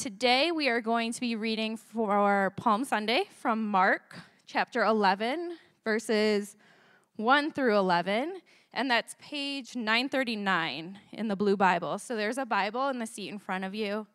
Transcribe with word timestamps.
today 0.00 0.50
we 0.50 0.66
are 0.66 0.80
going 0.80 1.12
to 1.12 1.20
be 1.20 1.36
reading 1.36 1.76
for 1.76 2.54
Palm 2.56 2.84
Sunday 2.84 3.24
from 3.38 3.68
Mark 3.68 4.18
chapter 4.46 4.82
11, 4.82 5.58
verses 5.84 6.56
1 7.16 7.52
through 7.52 7.76
11, 7.76 8.40
and 8.72 8.90
that's 8.90 9.14
page 9.20 9.76
939 9.76 10.98
in 11.12 11.28
the 11.28 11.36
Blue 11.36 11.54
Bible. 11.54 11.98
So 11.98 12.16
there's 12.16 12.38
a 12.38 12.46
Bible 12.46 12.88
in 12.88 12.98
the 12.98 13.06
seat 13.06 13.28
in 13.28 13.38
front 13.38 13.62
of 13.62 13.74
you. 13.74 14.06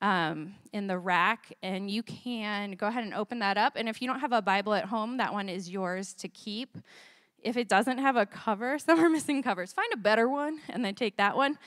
Um, 0.00 0.54
in 0.72 0.86
the 0.86 0.98
rack, 0.98 1.52
and 1.64 1.90
you 1.90 2.04
can 2.04 2.72
go 2.72 2.86
ahead 2.86 3.02
and 3.02 3.14
open 3.14 3.40
that 3.40 3.56
up. 3.56 3.74
And 3.74 3.88
if 3.88 4.02
you 4.02 4.08
don't 4.08 4.20
have 4.20 4.32
a 4.32 4.42
Bible 4.42 4.74
at 4.74 4.84
home, 4.84 5.16
that 5.16 5.32
one 5.32 5.48
is 5.48 5.68
yours 5.68 6.12
to 6.14 6.28
keep. 6.28 6.76
If 7.40 7.56
it 7.56 7.68
doesn't 7.68 7.98
have 7.98 8.14
a 8.14 8.26
cover, 8.26 8.78
some 8.80 9.00
are 9.00 9.10
missing 9.10 9.42
covers. 9.42 9.72
Find 9.72 9.92
a 9.92 9.96
better 9.96 10.28
one 10.28 10.60
and 10.68 10.84
then 10.84 10.94
take 10.94 11.16
that 11.16 11.36
one. 11.36 11.58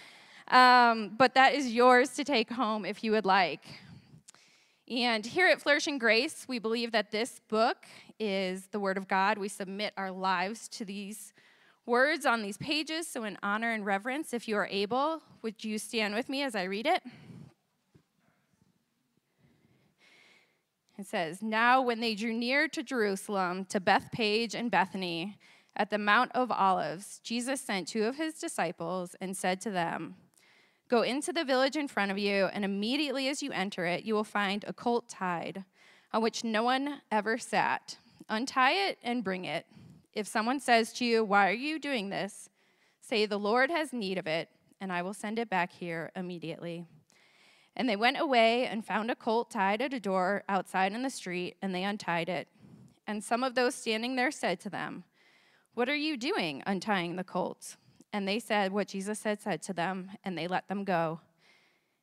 Um, 0.49 1.15
but 1.17 1.33
that 1.33 1.53
is 1.53 1.71
yours 1.71 2.09
to 2.11 2.23
take 2.23 2.51
home 2.51 2.85
if 2.85 3.03
you 3.03 3.11
would 3.11 3.25
like. 3.25 3.63
And 4.87 5.25
here 5.25 5.47
at 5.47 5.61
Flourishing 5.61 5.97
Grace, 5.97 6.45
we 6.47 6.59
believe 6.59 6.91
that 6.91 7.11
this 7.11 7.41
book 7.47 7.87
is 8.19 8.67
the 8.67 8.79
Word 8.79 8.97
of 8.97 9.07
God. 9.07 9.39
We 9.39 9.47
submit 9.47 9.93
our 9.97 10.11
lives 10.11 10.67
to 10.69 10.85
these 10.85 11.33
words 11.87 12.25
on 12.25 12.43
these 12.43 12.57
pages. 12.57 13.07
So, 13.07 13.23
in 13.23 13.37
honor 13.41 13.71
and 13.71 13.83
reverence, 13.83 14.33
if 14.33 14.47
you 14.47 14.55
are 14.57 14.67
able, 14.69 15.23
would 15.41 15.63
you 15.63 15.79
stand 15.79 16.13
with 16.13 16.29
me 16.29 16.43
as 16.43 16.55
I 16.55 16.63
read 16.63 16.85
it? 16.85 17.01
It 20.97 21.07
says, 21.07 21.41
Now 21.41 21.81
when 21.81 21.99
they 21.99 22.15
drew 22.15 22.33
near 22.33 22.67
to 22.69 22.83
Jerusalem, 22.83 23.65
to 23.65 23.79
Bethphage 23.79 24.55
and 24.55 24.71
Bethany, 24.71 25.37
at 25.75 25.89
the 25.89 25.97
Mount 25.97 26.31
of 26.33 26.51
Olives, 26.51 27.19
Jesus 27.23 27.59
sent 27.59 27.89
two 27.89 28.05
of 28.05 28.15
his 28.15 28.35
disciples 28.35 29.15
and 29.19 29.35
said 29.35 29.59
to 29.61 29.71
them, 29.71 30.15
Go 30.87 31.01
into 31.01 31.33
the 31.33 31.43
village 31.43 31.75
in 31.75 31.87
front 31.87 32.11
of 32.11 32.19
you, 32.19 32.45
and 32.45 32.63
immediately 32.63 33.27
as 33.27 33.41
you 33.41 33.51
enter 33.51 33.85
it, 33.85 34.03
you 34.03 34.13
will 34.13 34.23
find 34.23 34.63
a 34.67 34.73
colt 34.73 35.09
tied, 35.09 35.65
on 36.13 36.21
which 36.21 36.43
no 36.43 36.61
one 36.61 37.01
ever 37.11 37.39
sat. 37.39 37.97
Untie 38.29 38.73
it 38.73 38.99
and 39.03 39.23
bring 39.23 39.45
it. 39.45 39.65
If 40.13 40.27
someone 40.27 40.59
says 40.59 40.93
to 40.93 41.05
you, 41.05 41.23
Why 41.23 41.49
are 41.49 41.53
you 41.53 41.79
doing 41.79 42.09
this? 42.09 42.49
say, 43.01 43.25
The 43.25 43.39
Lord 43.39 43.71
has 43.71 43.93
need 43.93 44.19
of 44.19 44.27
it, 44.27 44.49
and 44.79 44.93
I 44.93 45.01
will 45.01 45.15
send 45.15 45.39
it 45.39 45.49
back 45.49 45.71
here 45.71 46.11
immediately. 46.15 46.85
And 47.75 47.89
they 47.89 47.95
went 47.95 48.19
away 48.19 48.67
and 48.67 48.85
found 48.85 49.09
a 49.09 49.15
colt 49.15 49.49
tied 49.49 49.81
at 49.81 49.93
a 49.93 49.99
door 49.99 50.43
outside 50.47 50.93
in 50.93 51.01
the 51.01 51.09
street, 51.09 51.57
and 51.63 51.73
they 51.73 51.83
untied 51.83 52.29
it. 52.29 52.47
And 53.07 53.23
some 53.23 53.43
of 53.43 53.55
those 53.55 53.73
standing 53.73 54.15
there 54.15 54.31
said 54.31 54.59
to 54.61 54.69
them, 54.69 55.03
What 55.73 55.89
are 55.89 55.95
you 55.95 56.15
doing 56.15 56.61
untying 56.67 57.15
the 57.15 57.23
colt? 57.23 57.75
And 58.15 58.25
they 58.25 58.39
said 58.39 58.71
what 58.71 58.87
Jesus 58.87 59.23
had 59.23 59.41
said 59.41 59.61
to 59.63 59.73
them, 59.73 60.09
and 60.23 60.37
they 60.37 60.47
let 60.47 60.69
them 60.69 60.85
go. 60.85 61.19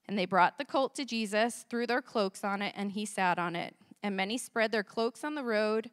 And 0.06 0.18
they 0.18 0.26
brought 0.26 0.58
the 0.58 0.64
colt 0.66 0.94
to 0.96 1.06
Jesus, 1.06 1.64
threw 1.70 1.86
their 1.86 2.02
cloaks 2.02 2.44
on 2.44 2.60
it, 2.60 2.74
and 2.76 2.92
he 2.92 3.06
sat 3.06 3.38
on 3.38 3.56
it. 3.56 3.74
And 4.02 4.14
many 4.14 4.36
spread 4.36 4.72
their 4.72 4.82
cloaks 4.82 5.24
on 5.24 5.36
the 5.36 5.42
road, 5.42 5.88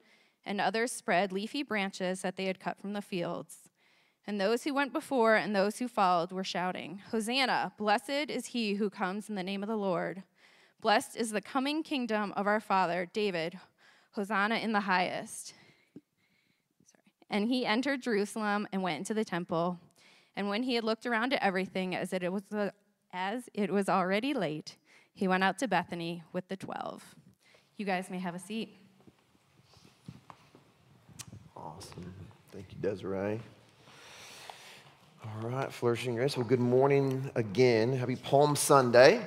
and 0.45 0.59
others 0.59 0.91
spread 0.91 1.31
leafy 1.31 1.63
branches 1.63 2.19
that 2.19 2.35
they 2.35 2.47
had 2.47 2.59
cut 2.59 2.81
from 2.81 2.91
the 2.91 3.01
fields. 3.01 3.69
And 4.27 4.41
those 4.41 4.65
who 4.65 4.73
went 4.73 4.91
before 4.91 5.35
and 5.35 5.55
those 5.55 5.79
who 5.79 5.87
followed 5.87 6.33
were 6.33 6.43
shouting, 6.43 6.99
Hosanna! 7.11 7.71
Blessed 7.77 8.29
is 8.29 8.47
he 8.47 8.73
who 8.73 8.89
comes 8.89 9.29
in 9.29 9.35
the 9.35 9.41
name 9.41 9.63
of 9.63 9.69
the 9.69 9.77
Lord. 9.77 10.23
Blessed 10.81 11.15
is 11.15 11.31
the 11.31 11.39
coming 11.39 11.81
kingdom 11.81 12.33
of 12.35 12.45
our 12.45 12.59
father, 12.59 13.07
David. 13.13 13.57
Hosanna 14.11 14.55
in 14.55 14.73
the 14.73 14.81
highest. 14.81 15.53
And 17.29 17.47
he 17.47 17.65
entered 17.65 18.01
Jerusalem 18.01 18.67
and 18.73 18.83
went 18.83 18.97
into 18.97 19.13
the 19.13 19.23
temple. 19.23 19.79
And 20.39 20.47
when 20.47 20.63
he 20.63 20.75
had 20.75 20.85
looked 20.85 21.05
around 21.05 21.33
at 21.33 21.43
everything 21.43 21.93
as 21.93 22.13
it 22.13 22.31
was, 22.31 22.43
as 23.11 23.49
it 23.53 23.69
was 23.69 23.89
already 23.89 24.33
late, 24.33 24.77
he 25.13 25.27
went 25.27 25.43
out 25.43 25.59
to 25.59 25.67
Bethany 25.67 26.23
with 26.31 26.47
the 26.47 26.55
twelve. 26.55 27.03
You 27.75 27.85
guys 27.85 28.09
may 28.09 28.19
have 28.19 28.35
a 28.35 28.39
seat. 28.39 28.77
Awesome. 31.57 32.13
Thank 32.53 32.67
you, 32.71 32.77
Desiree. 32.79 33.41
All 35.25 35.49
right, 35.49 35.69
Flourishing 35.73 36.15
Grace. 36.15 36.37
Well, 36.37 36.47
good 36.47 36.61
morning 36.61 37.29
again. 37.35 37.91
Happy 37.91 38.15
Palm 38.15 38.55
Sunday. 38.55 39.21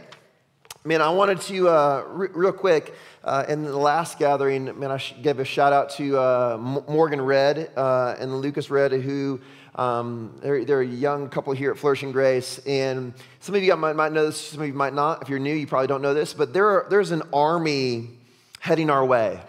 Man, 0.84 1.02
I 1.02 1.10
wanted 1.10 1.42
to, 1.42 1.68
uh, 1.68 2.04
re- 2.08 2.28
real 2.32 2.52
quick, 2.52 2.94
uh, 3.22 3.44
in 3.48 3.62
the 3.62 3.76
last 3.76 4.18
gathering, 4.18 4.64
man, 4.80 4.90
I 4.90 4.98
gave 5.20 5.38
a 5.38 5.44
shout 5.44 5.74
out 5.74 5.90
to 5.90 6.18
uh, 6.18 6.82
Morgan 6.88 7.20
Red 7.20 7.70
uh, 7.76 8.16
and 8.18 8.40
Lucas 8.40 8.70
Red, 8.70 8.92
who 8.92 9.40
um, 9.74 10.38
they're, 10.42 10.64
they're, 10.64 10.80
a 10.82 10.86
young 10.86 11.28
couple 11.30 11.52
here 11.54 11.70
at 11.70 11.78
Flourishing 11.78 12.12
Grace, 12.12 12.58
and 12.66 13.14
some 13.40 13.54
of 13.54 13.62
you 13.62 13.74
might, 13.76 13.96
might 13.96 14.12
know 14.12 14.26
this, 14.26 14.38
some 14.38 14.60
of 14.60 14.66
you 14.66 14.74
might 14.74 14.92
not. 14.92 15.22
If 15.22 15.30
you're 15.30 15.38
new, 15.38 15.54
you 15.54 15.66
probably 15.66 15.86
don't 15.86 16.02
know 16.02 16.12
this, 16.12 16.34
but 16.34 16.52
there 16.52 16.66
are, 16.66 16.86
there's 16.90 17.10
an 17.10 17.22
army 17.32 18.10
heading 18.60 18.90
our 18.90 19.04
way. 19.04 19.40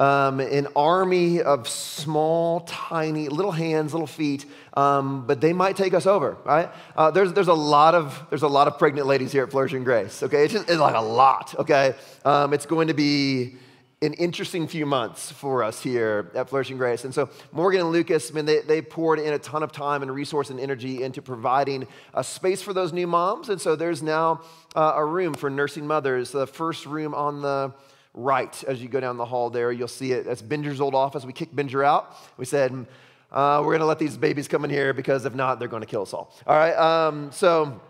Um, 0.00 0.40
an 0.40 0.66
army 0.74 1.42
of 1.42 1.68
small, 1.68 2.60
tiny, 2.60 3.28
little 3.28 3.52
hands, 3.52 3.92
little 3.92 4.08
feet, 4.08 4.46
um, 4.74 5.28
but 5.28 5.40
they 5.40 5.52
might 5.52 5.76
take 5.76 5.94
us 5.94 6.06
over, 6.06 6.36
right? 6.44 6.68
Uh, 6.96 7.12
there's, 7.12 7.32
there's, 7.32 7.46
a 7.46 7.54
lot 7.54 7.94
of, 7.94 8.20
there's 8.30 8.42
a 8.42 8.48
lot 8.48 8.66
of 8.66 8.78
pregnant 8.78 9.06
ladies 9.06 9.30
here 9.30 9.44
at 9.44 9.52
Flourishing 9.52 9.84
Grace, 9.84 10.24
okay? 10.24 10.44
It's, 10.44 10.54
just, 10.54 10.68
it's 10.68 10.80
like 10.80 10.96
a 10.96 11.00
lot, 11.00 11.54
okay? 11.56 11.94
Um, 12.24 12.52
it's 12.52 12.66
going 12.66 12.88
to 12.88 12.94
be 12.94 13.54
an 14.02 14.14
interesting 14.14 14.66
few 14.66 14.84
months 14.84 15.30
for 15.30 15.62
us 15.62 15.80
here 15.80 16.30
at 16.34 16.48
Flourishing 16.48 16.76
Grace. 16.76 17.04
And 17.04 17.14
so 17.14 17.30
Morgan 17.52 17.82
and 17.82 17.90
Lucas, 17.90 18.32
man, 18.32 18.44
they, 18.44 18.60
they 18.60 18.82
poured 18.82 19.20
in 19.20 19.32
a 19.32 19.38
ton 19.38 19.62
of 19.62 19.70
time 19.70 20.02
and 20.02 20.12
resource 20.12 20.50
and 20.50 20.58
energy 20.58 21.04
into 21.04 21.22
providing 21.22 21.86
a 22.12 22.24
space 22.24 22.60
for 22.60 22.72
those 22.72 22.92
new 22.92 23.06
moms. 23.06 23.48
And 23.48 23.60
so 23.60 23.76
there's 23.76 24.02
now 24.02 24.42
uh, 24.74 24.94
a 24.96 25.04
room 25.04 25.34
for 25.34 25.48
nursing 25.48 25.86
mothers, 25.86 26.32
the 26.32 26.48
first 26.48 26.84
room 26.84 27.14
on 27.14 27.42
the 27.42 27.72
right 28.12 28.62
as 28.64 28.82
you 28.82 28.88
go 28.88 28.98
down 28.98 29.16
the 29.16 29.24
hall 29.24 29.50
there. 29.50 29.70
You'll 29.70 29.86
see 29.86 30.10
it. 30.12 30.24
That's 30.24 30.42
Benjer's 30.42 30.80
old 30.80 30.96
office. 30.96 31.24
We 31.24 31.32
kicked 31.32 31.54
Benjer 31.54 31.84
out. 31.84 32.16
We 32.36 32.44
said, 32.44 32.72
uh, 33.30 33.60
we're 33.60 33.72
going 33.72 33.80
to 33.80 33.86
let 33.86 34.00
these 34.00 34.16
babies 34.16 34.48
come 34.48 34.64
in 34.64 34.70
here 34.70 34.92
because 34.92 35.24
if 35.24 35.34
not, 35.34 35.60
they're 35.60 35.68
going 35.68 35.82
to 35.82 35.86
kill 35.86 36.02
us 36.02 36.12
all. 36.12 36.34
All 36.46 36.56
right. 36.56 36.74
Um, 36.74 37.30
so 37.30 37.80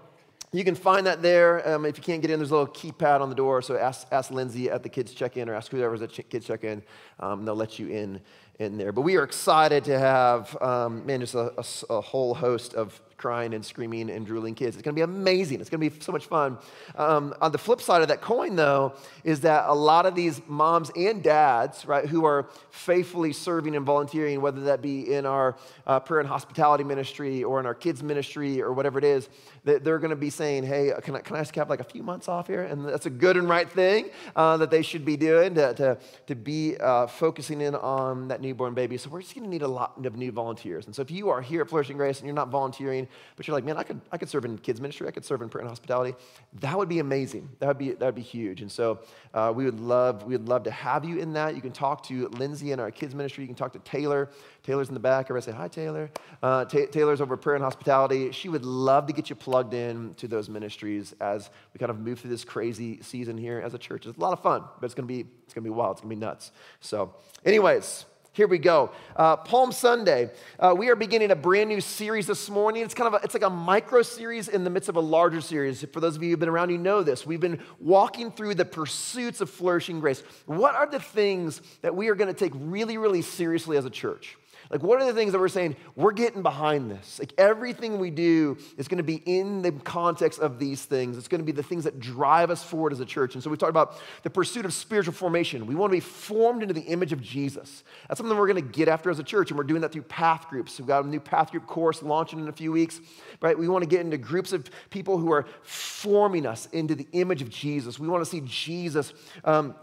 you 0.52 0.64
can 0.64 0.74
find 0.74 1.06
that 1.06 1.22
there. 1.22 1.66
Um, 1.68 1.86
if 1.86 1.96
you 1.96 2.02
can't 2.02 2.20
get 2.20 2.30
in, 2.30 2.38
there's 2.38 2.50
a 2.50 2.56
little 2.56 2.72
keypad 2.72 3.20
on 3.20 3.30
the 3.30 3.34
door. 3.34 3.62
So 3.62 3.76
ask, 3.76 4.06
ask 4.12 4.30
Lindsay 4.30 4.70
at 4.70 4.82
the 4.82 4.88
kids 4.88 5.12
check-in 5.12 5.48
or 5.48 5.54
ask 5.54 5.72
whoever's 5.72 6.02
at 6.02 6.12
kids 6.28 6.46
check-in. 6.46 6.82
Um, 7.20 7.44
they'll 7.44 7.54
let 7.54 7.78
you 7.78 7.88
in 7.88 8.20
in 8.58 8.76
there. 8.76 8.92
But 8.92 9.00
we 9.00 9.16
are 9.16 9.24
excited 9.24 9.84
to 9.84 9.98
have, 9.98 10.60
um, 10.62 11.04
man, 11.06 11.20
just 11.20 11.34
a, 11.34 11.52
a, 11.58 11.94
a 11.94 12.00
whole 12.00 12.34
host 12.34 12.74
of 12.74 13.00
crying 13.22 13.54
and 13.54 13.64
screaming 13.64 14.10
and 14.10 14.26
drooling 14.26 14.52
kids. 14.52 14.74
It's 14.74 14.82
going 14.82 14.96
to 14.96 14.98
be 14.98 15.02
amazing. 15.02 15.60
It's 15.60 15.70
going 15.70 15.80
to 15.80 15.88
be 15.88 16.00
so 16.00 16.10
much 16.10 16.26
fun. 16.26 16.58
Um, 16.96 17.32
on 17.40 17.52
the 17.52 17.58
flip 17.58 17.80
side 17.80 18.02
of 18.02 18.08
that 18.08 18.20
coin, 18.20 18.56
though, 18.56 18.94
is 19.22 19.42
that 19.42 19.66
a 19.68 19.72
lot 19.72 20.06
of 20.06 20.16
these 20.16 20.42
moms 20.48 20.90
and 20.96 21.22
dads, 21.22 21.86
right, 21.86 22.04
who 22.04 22.24
are 22.24 22.48
faithfully 22.70 23.32
serving 23.32 23.76
and 23.76 23.86
volunteering, 23.86 24.40
whether 24.40 24.62
that 24.62 24.82
be 24.82 25.14
in 25.14 25.24
our 25.24 25.56
uh, 25.86 26.00
prayer 26.00 26.18
and 26.18 26.28
hospitality 26.28 26.82
ministry 26.82 27.44
or 27.44 27.60
in 27.60 27.66
our 27.66 27.76
kids 27.76 28.02
ministry 28.02 28.60
or 28.60 28.72
whatever 28.72 28.98
it 28.98 29.04
is, 29.04 29.28
that 29.64 29.84
they're 29.84 30.00
going 30.00 30.10
to 30.10 30.16
be 30.16 30.30
saying, 30.30 30.64
hey, 30.64 30.90
can 31.02 31.14
I, 31.14 31.20
can 31.20 31.36
I 31.36 31.40
just 31.42 31.54
have 31.54 31.70
like 31.70 31.78
a 31.78 31.84
few 31.84 32.02
months 32.02 32.26
off 32.26 32.48
here? 32.48 32.64
And 32.64 32.84
that's 32.84 33.06
a 33.06 33.10
good 33.10 33.36
and 33.36 33.48
right 33.48 33.70
thing 33.70 34.10
uh, 34.34 34.56
that 34.56 34.72
they 34.72 34.82
should 34.82 35.04
be 35.04 35.16
doing 35.16 35.54
to, 35.54 35.74
to, 35.74 35.98
to 36.26 36.34
be 36.34 36.76
uh, 36.78 37.06
focusing 37.06 37.60
in 37.60 37.76
on 37.76 38.26
that 38.28 38.40
newborn 38.40 38.74
baby. 38.74 38.96
So 38.96 39.10
we're 39.10 39.22
just 39.22 39.36
going 39.36 39.44
to 39.44 39.50
need 39.50 39.62
a 39.62 39.68
lot 39.68 40.04
of 40.04 40.16
new 40.16 40.32
volunteers. 40.32 40.86
And 40.86 40.94
so 40.96 41.02
if 41.02 41.10
you 41.12 41.28
are 41.28 41.40
here 41.40 41.60
at 41.62 41.68
Flourishing 41.68 41.96
Grace 41.96 42.18
and 42.18 42.26
you're 42.26 42.34
not 42.34 42.48
volunteering, 42.48 43.06
but 43.36 43.46
you're 43.46 43.54
like, 43.54 43.64
man, 43.64 43.76
I 43.76 43.82
could, 43.82 44.00
I 44.10 44.18
could 44.18 44.28
serve 44.28 44.44
in 44.44 44.58
kids 44.58 44.80
ministry, 44.80 45.08
I 45.08 45.10
could 45.10 45.24
serve 45.24 45.42
in 45.42 45.48
prayer 45.48 45.62
and 45.62 45.68
hospitality. 45.68 46.16
That 46.60 46.76
would 46.76 46.88
be 46.88 46.98
amazing. 46.98 47.48
That 47.58 47.68
would 47.68 47.78
be, 47.78 47.90
that 47.92 48.04
would 48.04 48.14
be 48.14 48.22
huge. 48.22 48.60
And 48.60 48.70
so 48.70 49.00
uh, 49.34 49.52
we 49.54 49.64
would 49.64 49.80
love, 49.80 50.24
we 50.24 50.36
would 50.36 50.48
love 50.48 50.64
to 50.64 50.70
have 50.70 51.04
you 51.04 51.18
in 51.18 51.32
that. 51.34 51.54
You 51.54 51.60
can 51.60 51.72
talk 51.72 52.04
to 52.04 52.28
Lindsay 52.28 52.72
in 52.72 52.80
our 52.80 52.90
kids 52.90 53.14
ministry. 53.14 53.44
You 53.44 53.48
can 53.48 53.56
talk 53.56 53.72
to 53.74 53.78
Taylor. 53.80 54.30
Taylor's 54.62 54.88
in 54.88 54.94
the 54.94 55.00
back. 55.00 55.26
Everybody 55.26 55.52
say, 55.52 55.56
hi, 55.56 55.68
Taylor. 55.68 56.10
Uh, 56.42 56.64
Taylor's 56.64 57.20
over 57.20 57.36
prayer 57.36 57.56
and 57.56 57.64
hospitality. 57.64 58.30
She 58.32 58.48
would 58.48 58.64
love 58.64 59.06
to 59.06 59.12
get 59.12 59.30
you 59.30 59.36
plugged 59.36 59.74
in 59.74 60.14
to 60.14 60.28
those 60.28 60.48
ministries 60.48 61.14
as 61.20 61.50
we 61.74 61.78
kind 61.78 61.90
of 61.90 61.98
move 61.98 62.20
through 62.20 62.30
this 62.30 62.44
crazy 62.44 63.02
season 63.02 63.36
here 63.36 63.60
as 63.64 63.74
a 63.74 63.78
church. 63.78 64.06
It's 64.06 64.16
a 64.16 64.20
lot 64.20 64.32
of 64.32 64.40
fun, 64.42 64.62
but 64.80 64.86
it's 64.86 64.94
to 64.94 65.02
be, 65.02 65.26
it's 65.44 65.54
to 65.54 65.60
be 65.60 65.70
wild. 65.70 65.96
It's 65.96 66.00
to 66.02 66.06
be 66.06 66.16
nuts. 66.16 66.52
So 66.80 67.14
anyways, 67.44 68.04
here 68.34 68.48
we 68.48 68.56
go. 68.56 68.90
Uh, 69.14 69.36
Palm 69.36 69.72
Sunday. 69.72 70.30
Uh, 70.58 70.74
we 70.76 70.88
are 70.88 70.96
beginning 70.96 71.30
a 71.30 71.36
brand 71.36 71.68
new 71.68 71.82
series 71.82 72.26
this 72.26 72.48
morning. 72.48 72.82
It's 72.82 72.94
kind 72.94 73.14
of 73.14 73.20
a, 73.20 73.24
it's 73.24 73.34
like 73.34 73.42
a 73.42 73.50
micro 73.50 74.00
series 74.00 74.48
in 74.48 74.64
the 74.64 74.70
midst 74.70 74.88
of 74.88 74.96
a 74.96 75.00
larger 75.00 75.42
series. 75.42 75.84
For 75.92 76.00
those 76.00 76.16
of 76.16 76.22
you 76.22 76.30
who've 76.30 76.40
been 76.40 76.48
around, 76.48 76.70
you 76.70 76.78
know 76.78 77.02
this. 77.02 77.26
We've 77.26 77.40
been 77.40 77.60
walking 77.78 78.32
through 78.32 78.54
the 78.54 78.64
pursuits 78.64 79.42
of 79.42 79.50
flourishing 79.50 80.00
grace. 80.00 80.22
What 80.46 80.74
are 80.74 80.86
the 80.86 80.98
things 80.98 81.60
that 81.82 81.94
we 81.94 82.08
are 82.08 82.14
going 82.14 82.32
to 82.32 82.38
take 82.38 82.52
really, 82.54 82.96
really 82.96 83.20
seriously 83.20 83.76
as 83.76 83.84
a 83.84 83.90
church? 83.90 84.38
Like, 84.72 84.82
what 84.82 85.02
are 85.02 85.04
the 85.04 85.12
things 85.12 85.32
that 85.32 85.38
we're 85.38 85.48
saying? 85.48 85.76
We're 85.96 86.12
getting 86.12 86.42
behind 86.42 86.90
this. 86.90 87.18
Like, 87.18 87.34
everything 87.36 87.98
we 87.98 88.10
do 88.10 88.56
is 88.78 88.88
going 88.88 88.96
to 88.96 89.04
be 89.04 89.16
in 89.16 89.60
the 89.60 89.70
context 89.70 90.40
of 90.40 90.58
these 90.58 90.82
things. 90.86 91.18
It's 91.18 91.28
going 91.28 91.42
to 91.42 91.44
be 91.44 91.52
the 91.52 91.62
things 91.62 91.84
that 91.84 92.00
drive 92.00 92.50
us 92.50 92.64
forward 92.64 92.94
as 92.94 93.00
a 93.00 93.04
church. 93.04 93.34
And 93.34 93.44
so 93.44 93.50
we 93.50 93.58
talked 93.58 93.68
about 93.68 94.00
the 94.22 94.30
pursuit 94.30 94.64
of 94.64 94.72
spiritual 94.72 95.12
formation. 95.12 95.66
We 95.66 95.74
want 95.74 95.90
to 95.90 95.96
be 95.96 96.00
formed 96.00 96.62
into 96.62 96.72
the 96.72 96.80
image 96.80 97.12
of 97.12 97.20
Jesus. 97.20 97.84
That's 98.08 98.16
something 98.16 98.34
we're 98.34 98.48
going 98.50 98.66
to 98.66 98.72
get 98.72 98.88
after 98.88 99.10
as 99.10 99.18
a 99.18 99.22
church, 99.22 99.50
and 99.50 99.58
we're 99.58 99.64
doing 99.64 99.82
that 99.82 99.92
through 99.92 100.02
path 100.02 100.48
groups. 100.48 100.78
We've 100.78 100.88
got 100.88 101.04
a 101.04 101.08
new 101.08 101.20
path 101.20 101.50
group 101.50 101.66
course 101.66 102.02
launching 102.02 102.40
in 102.40 102.48
a 102.48 102.52
few 102.52 102.72
weeks, 102.72 102.98
right? 103.42 103.58
We 103.58 103.68
want 103.68 103.82
to 103.82 103.88
get 103.88 104.00
into 104.00 104.16
groups 104.16 104.54
of 104.54 104.70
people 104.88 105.18
who 105.18 105.32
are 105.32 105.44
forming 105.62 106.46
us 106.46 106.66
into 106.72 106.94
the 106.94 107.06
image 107.12 107.42
of 107.42 107.50
Jesus. 107.50 107.98
We 107.98 108.08
want 108.08 108.24
to 108.24 108.30
see 108.30 108.40
Jesus. 108.46 109.12
Um, 109.44 109.74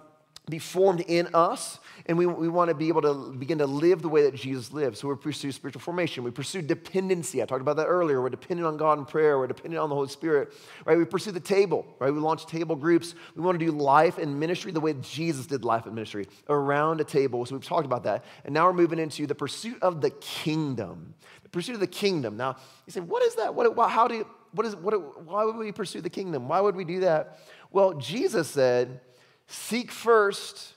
be 0.50 0.60
formed 0.60 1.02
in 1.02 1.28
us, 1.34 1.80
and 2.06 2.18
we, 2.18 2.26
we 2.26 2.50
want 2.50 2.70
to 2.70 2.74
be 2.74 2.88
able 2.88 3.02
to 3.04 3.32
begin 3.38 3.60
to 3.60 3.68
live 3.68 4.02
the 4.02 4.10
way 4.10 4.24
that 4.24 4.34
Jesus 4.34 4.72
lived. 4.74 4.98
So 4.98 5.08
we 5.08 5.16
pursue 5.16 5.52
spiritual 5.52 5.82
formation. 5.82 6.24
We 6.24 6.32
pursue 6.32 6.62
dependency. 6.62 7.42
I 7.42 7.46
talked 7.46 7.62
about 7.62 7.78
that 7.78 7.86
earlier. 7.86 8.22
We're 8.22 8.30
dependent 8.30 8.68
on 8.68 8.78
God 8.78 8.98
in 8.98 9.06
prayer. 9.06 9.38
We're 9.38 9.48
dependent 9.48 9.82
on 9.82 9.90
the 9.90 9.96
Holy 9.96 10.08
Spirit, 10.10 10.54
right? 10.86 10.98
We 10.98 11.06
pursue 11.06 11.32
the 11.32 11.40
table, 11.40 11.86
right? 12.00 12.12
We 12.12 12.20
launch 12.20 12.46
table 12.46 12.76
groups. 12.76 13.16
We 13.36 13.44
want 13.44 13.60
to 13.60 13.66
do 13.66 13.72
life 13.72 14.18
and 14.18 14.40
ministry 14.40 14.72
the 14.72 14.80
way 14.80 14.94
Jesus 15.02 15.46
did 15.46 15.64
life 15.64 15.86
and 15.86 15.94
ministry, 15.94 16.28
around 16.48 17.02
a 17.02 17.04
table. 17.04 17.46
So 17.46 17.56
we've 17.56 17.66
talked 17.66 17.86
about 17.86 18.04
that. 18.04 18.26
And 18.44 18.54
now 18.54 18.66
we're 18.66 18.74
moving 18.74 19.00
into 19.00 19.28
the 19.28 19.36
pursuit 19.36 19.78
of 19.82 20.02
the 20.02 20.10
kingdom. 20.10 21.14
The 21.44 21.50
pursuit 21.50 21.74
of 21.74 21.80
the 21.80 21.88
kingdom. 21.88 22.38
Now, 22.38 22.58
you 22.88 22.92
say, 22.92 23.02
what 23.02 23.24
is 23.24 23.36
that? 23.36 23.54
What, 23.54 23.78
how 23.90 24.08
do 24.08 24.16
you, 24.16 24.28
what 24.52 24.66
is, 24.66 24.76
what, 24.76 25.26
why 25.26 25.46
would 25.46 25.56
we 25.56 25.72
pursue 25.72 26.02
the 26.02 26.10
kingdom? 26.10 26.48
Why 26.48 26.60
would 26.60 26.76
we 26.76 26.86
do 26.86 27.02
that? 27.02 27.40
Well, 27.72 27.94
Jesus 27.94 28.48
said, 28.50 29.02
Seek 29.52 29.92
first 29.92 30.74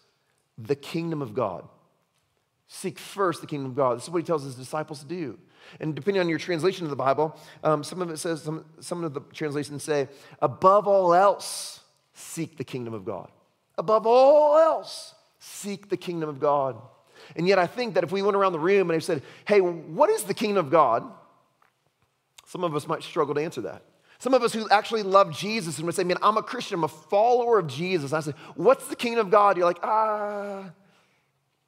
the 0.57 0.75
kingdom 0.75 1.21
of 1.21 1.35
God. 1.35 1.69
Seek 2.67 2.99
first 2.99 3.43
the 3.43 3.47
kingdom 3.47 3.71
of 3.71 3.77
God. 3.77 3.99
This 3.99 4.05
is 4.05 4.11
what 4.11 4.23
he 4.23 4.27
tells 4.27 4.45
his 4.45 4.55
disciples 4.55 5.01
to 5.01 5.07
do. 5.07 5.39
And 5.79 5.95
depending 5.95 6.23
on 6.23 6.29
your 6.31 6.39
translation 6.39 6.87
of 6.87 6.91
the 6.91 6.97
Bible, 6.97 7.37
um, 7.63 7.85
some 7.85 8.01
of 8.01 8.11
it 8.11 8.17
says, 8.17 8.43
some, 8.43 8.65
some 8.81 9.05
of 9.05 9.13
the 9.13 9.21
translations 9.35 9.83
say, 9.85 10.09
above 10.41 10.89
all 10.89 11.13
else, 11.13 11.81
seek 12.15 12.57
the 12.57 12.65
kingdom 12.65 12.95
of 12.95 13.05
God. 13.05 13.31
Above 13.77 14.07
all 14.07 14.57
else, 14.59 15.15
seek 15.39 15.91
the 15.91 15.97
kingdom 15.99 16.31
of 16.31 16.41
God. 16.41 16.77
And 17.37 17.47
yet, 17.47 17.59
I 17.59 17.67
think 17.67 17.95
that 17.95 18.05
if 18.05 18.11
we 18.11 18.23
went 18.23 18.37
around 18.37 18.53
the 18.53 18.59
room 18.59 18.89
and 18.89 18.97
I 18.97 19.01
said, 19.01 19.23
hey, 19.47 19.61
what 19.61 20.09
is 20.09 20.25
the 20.25 20.35
kingdom 20.35 20.65
of 20.65 20.73
God? 20.73 21.05
Some 22.47 22.65
of 22.65 22.75
us 22.75 22.89
might 22.89 23.03
struggle 23.03 23.35
to 23.35 23.43
answer 23.43 23.61
that. 23.61 23.85
Some 24.23 24.35
of 24.35 24.45
us 24.45 24.53
who 24.53 24.69
actually 24.69 25.03
love 25.03 25.37
Jesus 25.37 25.79
and 25.79 25.87
would 25.87 25.97
say, 25.97 26.05
man, 26.05 26.17
I'm 26.23 26.37
a 26.37 26.45
Christian, 26.45 26.77
I'm 26.77 26.85
a 26.85 26.89
follower 26.89 27.59
of 27.59 27.67
Jesus. 27.67 28.13
And 28.13 28.19
I 28.19 28.21
say, 28.21 28.35
what's 28.55 28.87
the 28.87 28.95
kingdom 28.95 29.27
of 29.27 29.33
God? 29.33 29.57
You're 29.57 29.67
like, 29.67 29.81
ah, 29.83 30.71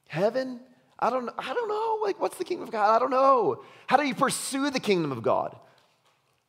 heaven? 0.07 0.61
I 1.01 1.11
don't, 1.11 1.29
I 1.37 1.53
don't 1.53 1.69
know. 1.69 1.99
Like, 2.01 2.21
what's 2.21 2.37
the 2.37 2.45
kingdom 2.45 2.69
of 2.69 2.71
God? 2.71 2.95
I 2.95 3.01
don't 3.01 3.11
know. 3.11 3.65
How 3.89 3.97
do 3.97 4.07
you 4.07 4.15
pursue 4.15 4.71
the 4.71 4.79
kingdom 4.79 5.11
of 5.11 5.21
God? 5.21 5.57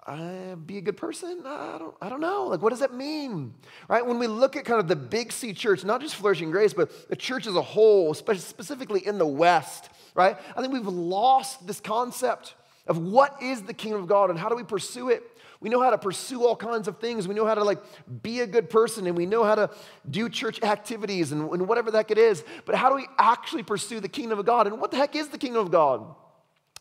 Uh, 0.06 0.54
be 0.58 0.78
a 0.78 0.82
good 0.82 0.96
person? 0.96 1.42
I 1.44 1.78
don't, 1.80 1.96
I 2.00 2.08
don't 2.10 2.22
know. 2.22 2.50
Like, 2.50 2.62
what 2.62 2.70
does 2.70 2.82
that 2.82 2.94
mean? 2.94 3.56
Right? 3.88 4.06
When 4.06 4.20
we 4.20 4.28
look 4.28 4.56
at 4.56 4.64
kind 4.64 4.80
of 4.80 4.88
the 4.88 4.96
big 4.96 5.32
C 5.32 5.54
church, 5.54 5.84
not 5.84 6.02
just 6.02 6.14
Flourishing 6.14 6.52
Grace, 6.52 6.76
but 6.76 7.10
the 7.10 7.16
church 7.16 7.48
as 7.48 7.56
a 7.56 7.64
whole, 7.64 8.14
specifically 8.14 9.08
in 9.08 9.18
the 9.18 9.26
West, 9.26 9.90
right? 10.14 10.38
I 10.56 10.62
think 10.62 10.72
we've 10.72 10.86
lost 10.86 11.66
this 11.66 11.80
concept 11.80 12.54
of 12.86 13.00
what 13.00 13.42
is 13.42 13.64
the 13.64 13.74
kingdom 13.74 14.02
of 14.02 14.08
God 14.08 14.30
and 14.30 14.38
how 14.38 14.50
do 14.50 14.56
we 14.56 14.64
pursue 14.64 15.10
it? 15.10 15.24
We 15.66 15.72
know 15.72 15.82
how 15.82 15.90
to 15.90 15.98
pursue 15.98 16.46
all 16.46 16.56
kinds 16.56 16.88
of 16.88 17.00
things. 17.00 17.28
We 17.28 17.34
know 17.34 17.48
how 17.48 17.56
to 17.56 17.64
like 17.64 17.80
be 18.22 18.42
a 18.42 18.46
good 18.46 18.70
person 18.70 19.08
and 19.08 19.18
we 19.18 19.26
know 19.26 19.44
how 19.44 19.56
to 19.56 19.72
do 20.08 20.30
church 20.30 20.62
activities 20.62 21.32
and, 21.32 21.50
and 21.50 21.68
whatever 21.68 21.90
the 21.90 21.98
heck 21.98 22.12
it 22.12 22.20
is. 22.20 22.44
But 22.66 22.76
how 22.76 22.90
do 22.90 22.96
we 22.96 23.08
actually 23.18 23.64
pursue 23.64 24.00
the 24.00 24.08
kingdom 24.08 24.38
of 24.38 24.46
God? 24.46 24.68
And 24.68 24.80
what 24.80 24.92
the 24.92 24.98
heck 24.98 25.16
is 25.16 25.30
the 25.30 25.40
kingdom 25.40 25.66
of 25.66 25.72
God? 25.72 26.06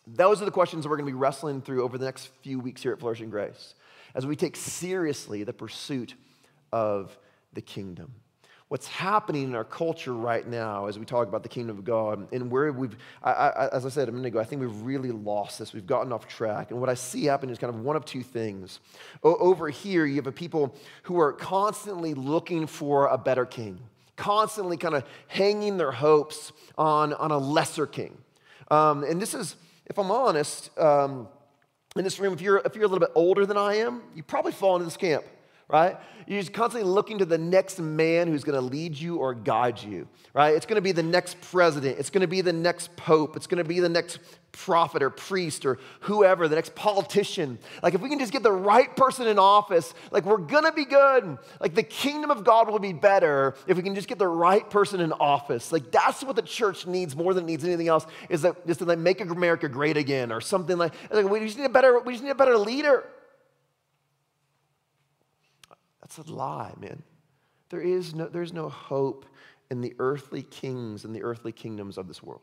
Those 0.06 0.42
are 0.42 0.44
the 0.44 0.50
questions 0.50 0.86
we're 0.86 0.98
going 0.98 1.06
to 1.06 1.12
be 1.12 1.19
wrestling 1.19 1.62
through 1.62 1.82
over 1.82 1.96
the 1.96 2.04
next 2.04 2.26
few 2.42 2.60
weeks 2.60 2.82
here 2.82 2.92
at 2.92 3.00
Flourishing 3.00 3.31
Grace 3.31 3.75
as 4.14 4.26
we 4.26 4.36
take 4.36 4.54
seriously 4.54 5.44
the 5.44 5.54
pursuit 5.54 6.14
of 6.70 7.16
the 7.54 7.62
kingdom 7.62 8.12
what's 8.75 8.88
happening 8.88 9.44
in 9.44 9.55
our 9.55 9.62
culture 9.62 10.12
right 10.12 10.49
now 10.49 10.87
as 10.87 10.99
we 10.99 11.05
talk 11.05 11.29
about 11.29 11.44
the 11.44 11.49
kingdom 11.49 11.79
of 11.79 11.85
God 11.85 12.26
and 12.32 12.50
where 12.50 12.73
we've, 12.73 12.97
I, 13.23 13.31
I, 13.31 13.69
as 13.69 13.87
I 13.87 13.88
said 13.88 14.09
a 14.09 14.11
minute 14.11 14.26
ago, 14.26 14.41
I 14.41 14.44
think 14.44 14.62
we've 14.62 14.82
really 14.82 15.12
lost 15.12 15.61
this. 15.61 15.73
We've 15.73 15.87
gotten 15.87 16.12
off 16.12 16.26
track. 16.26 16.73
And 16.73 16.81
what 16.81 16.88
I 16.88 16.94
see 16.94 17.26
happening 17.26 17.53
is 17.53 17.59
kind 17.61 17.73
of 17.73 17.82
one 17.82 17.94
of 17.94 18.05
two 18.05 18.25
things. 18.25 18.81
O- 19.23 19.37
over 19.37 19.69
here, 19.69 20.05
you 20.06 20.17
have 20.17 20.26
a 20.26 20.32
people 20.32 20.75
who 21.05 21.21
are 21.21 21.32
constantly 21.32 22.15
looking 22.15 22.67
for 22.67 23.06
a 23.06 23.17
better 23.17 23.47
king, 23.47 23.79
constantly 24.17 24.77
kind 24.77 24.97
of 24.97 25.05
hanging 25.29 25.77
their 25.77 25.93
hopes 25.93 26.50
on, 26.77 27.12
on 27.12 27.31
a 27.31 27.38
lesser 27.38 27.87
king. 27.87 28.19
Um, 28.73 29.05
and 29.05 29.23
this 29.23 29.35
is, 29.35 29.55
if 29.87 30.00
I'm 30.00 30.11
honest, 30.11 30.77
um, 30.81 31.29
in 31.94 32.03
this 32.03 32.19
room, 32.19 32.32
if 32.32 32.41
you're, 32.41 32.61
if 32.65 32.75
you're 32.75 32.87
a 32.87 32.88
little 32.88 33.06
bit 33.06 33.12
older 33.15 33.47
than 33.47 33.56
I 33.56 33.75
am, 33.75 34.03
you 34.17 34.25
probably 34.25 34.50
fall 34.50 34.75
into 34.75 34.87
this 34.87 34.97
camp 34.97 35.23
right? 35.69 35.96
You're 36.26 36.40
just 36.40 36.52
constantly 36.52 36.88
looking 36.88 37.19
to 37.19 37.25
the 37.25 37.38
next 37.38 37.78
man 37.78 38.28
who's 38.28 38.44
going 38.44 38.58
to 38.58 38.64
lead 38.64 38.96
you 38.96 39.16
or 39.16 39.34
guide 39.34 39.82
you, 39.82 40.08
right? 40.32 40.55
It's 40.55 40.66
going 40.66 40.76
to 40.76 40.82
be 40.82 40.93
the 40.93 41.02
next 41.02 41.40
president. 41.40 41.99
It's 41.99 42.11
going 42.11 42.22
to 42.22 42.28
be 42.28 42.40
the 42.40 42.52
next 42.52 42.96
pope. 42.96 43.37
It's 43.37 43.46
going 43.46 43.62
to 43.62 43.69
be 43.69 43.81
the 43.81 43.88
next 43.88 44.19
prophet 44.52 45.02
or 45.02 45.11
priest 45.11 45.66
or 45.66 45.78
whoever, 46.00 46.49
the 46.49 46.55
next 46.55 46.75
politician. 46.75 47.58
Like, 47.82 47.94
if 47.94 48.00
we 48.00 48.08
can 48.08 48.19
just 48.19 48.32
get 48.32 48.43
the 48.43 48.52
right 48.52 48.94
person 48.96 49.26
in 49.26 49.38
office, 49.38 49.93
like, 50.11 50.25
we're 50.25 50.38
going 50.38 50.64
to 50.64 50.72
be 50.72 50.84
good. 50.84 51.38
Like, 51.61 51.75
the 51.75 51.82
kingdom 51.82 52.31
of 52.31 52.44
God 52.44 52.70
will 52.70 52.78
be 52.78 52.93
better 52.93 53.55
if 53.67 53.76
we 53.76 53.82
can 53.82 53.94
just 53.94 54.08
get 54.08 54.19
the 54.19 54.28
right 54.28 54.69
person 54.70 55.00
in 55.00 55.12
office. 55.12 55.72
Like, 55.72 55.90
that's 55.90 56.22
what 56.22 56.37
the 56.37 56.43
church 56.43 56.87
needs 56.87 57.17
more 57.17 57.34
than 57.34 57.44
it 57.44 57.49
needs 57.49 57.64
anything 57.64 57.88
else 57.88 58.06
is 58.28 58.43
that 58.43 58.67
just 58.67 58.78
to 58.81 58.84
like 58.84 58.99
make 58.99 59.20
America 59.20 59.69
great 59.69 59.96
again 59.96 60.31
or 60.31 60.40
something 60.40 60.78
like, 60.78 60.94
like 61.10 61.28
we 61.28 61.40
just 61.40 61.58
need 61.58 61.64
a 61.64 61.69
better, 61.69 61.99
we 62.00 62.12
just 62.12 62.25
need 62.25 62.31
a 62.31 62.34
better 62.34 62.56
leader. 62.56 63.05
That's 66.05 66.19
a 66.29 66.33
lie, 66.33 66.75
man. 66.79 67.03
There 67.71 67.81
is 67.81 68.15
no, 68.15 68.27
there's 68.27 68.53
no 68.53 68.69
hope 68.69 69.25
in 69.71 69.81
the 69.81 69.95
earthly 69.99 70.43
kings 70.43 71.05
and 71.05 71.17
the 71.17 71.23
earthly 71.23 71.51
kingdoms 71.51 71.97
of 71.97 72.09
this 72.09 72.23
world. 72.23 72.43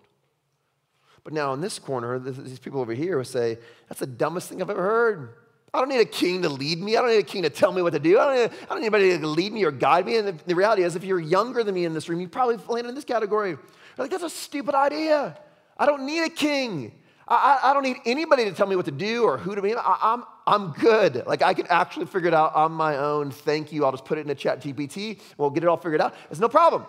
But 1.24 1.34
now 1.34 1.54
in 1.54 1.62
this 1.62 1.78
corner, 1.78 2.18
these 2.18 2.58
people 2.58 2.82
over 2.82 2.94
here 2.94 3.18
will 3.18 3.24
say, 3.24 3.60
That's 3.88 4.00
the 4.00 4.08
dumbest 4.08 4.50
thing 4.50 4.62
I've 4.62 4.70
ever 4.70 4.82
heard. 4.82 5.36
I 5.74 5.80
don't 5.80 5.90
need 5.90 6.02
a 6.02 6.06
king 6.06 6.42
to 6.42 6.50
lead 6.50 6.80
me. 6.80 6.98
I 6.98 7.02
don't 7.02 7.12
need 7.12 7.18
a 7.18 7.24
king 7.24 7.44
to 7.44 7.50
tell 7.50 7.72
me 7.72 7.82
what 7.82 7.94
to 7.94 8.00
do. 8.00 8.20
I 8.20 8.26
don't 8.26 8.36
need, 8.36 8.60
I 8.64 8.66
don't 8.66 8.80
need 8.80 8.88
anybody 8.88 9.18
to 9.18 9.28
lead 9.28 9.54
me 9.54 9.64
or 9.64 9.72
guide 9.72 10.06
me. 10.06 10.18
And 10.18 10.28
the, 10.28 10.44
the, 10.46 10.56
reality 10.56 10.84
is, 10.84 10.96
if 10.96 11.04
you're 11.04 11.20
younger 11.20 11.64
than 11.64 11.76
me 11.76 11.86
in 11.86 11.94
this 11.94 12.10
room, 12.10 12.20
you 12.20 12.28
probably 12.28 12.58
land 12.68 12.88
in 12.88 12.96
this 12.96 13.06
category. 13.06 13.52
You're 13.52 13.60
like, 13.98 14.12
that's 14.12 14.24
a 14.24 14.30
stupid 14.30 14.76
idea. 14.76 15.38
I 15.78 15.86
don't 15.86 16.06
need 16.06 16.24
a 16.24 16.30
king. 16.30 16.92
I, 17.34 17.70
I, 17.70 17.74
don't 17.74 17.84
need 17.84 17.98
anybody 18.06 18.44
to 18.44 18.52
tell 18.52 18.68
me 18.68 18.76
what 18.76 18.86
to 18.86 18.92
do 18.92 19.24
or 19.24 19.38
who 19.38 19.56
to 19.56 19.62
be. 19.62 19.74
I, 19.74 19.98
I'm, 20.02 20.24
I'm 20.46 20.72
good. 20.74 21.26
Like 21.26 21.42
I 21.42 21.54
can 21.54 21.66
actually 21.68 22.06
figure 22.06 22.28
it 22.28 22.34
out 22.34 22.54
on 22.56 22.74
my 22.74 22.98
own. 22.98 23.32
Thank 23.32 23.72
you. 23.72 23.86
I'll 23.86 23.92
just 23.92 24.04
put 24.04 24.18
it 24.18 24.26
in 24.26 24.30
a 24.30 24.36
ChatGPT. 24.36 25.22
We'll 25.38 25.50
get 25.50 25.64
it 25.64 25.68
all 25.68 25.78
figured 25.78 26.02
out. 26.02 26.14
It's 26.30 26.42
no 26.42 26.50
problem. 26.50 26.86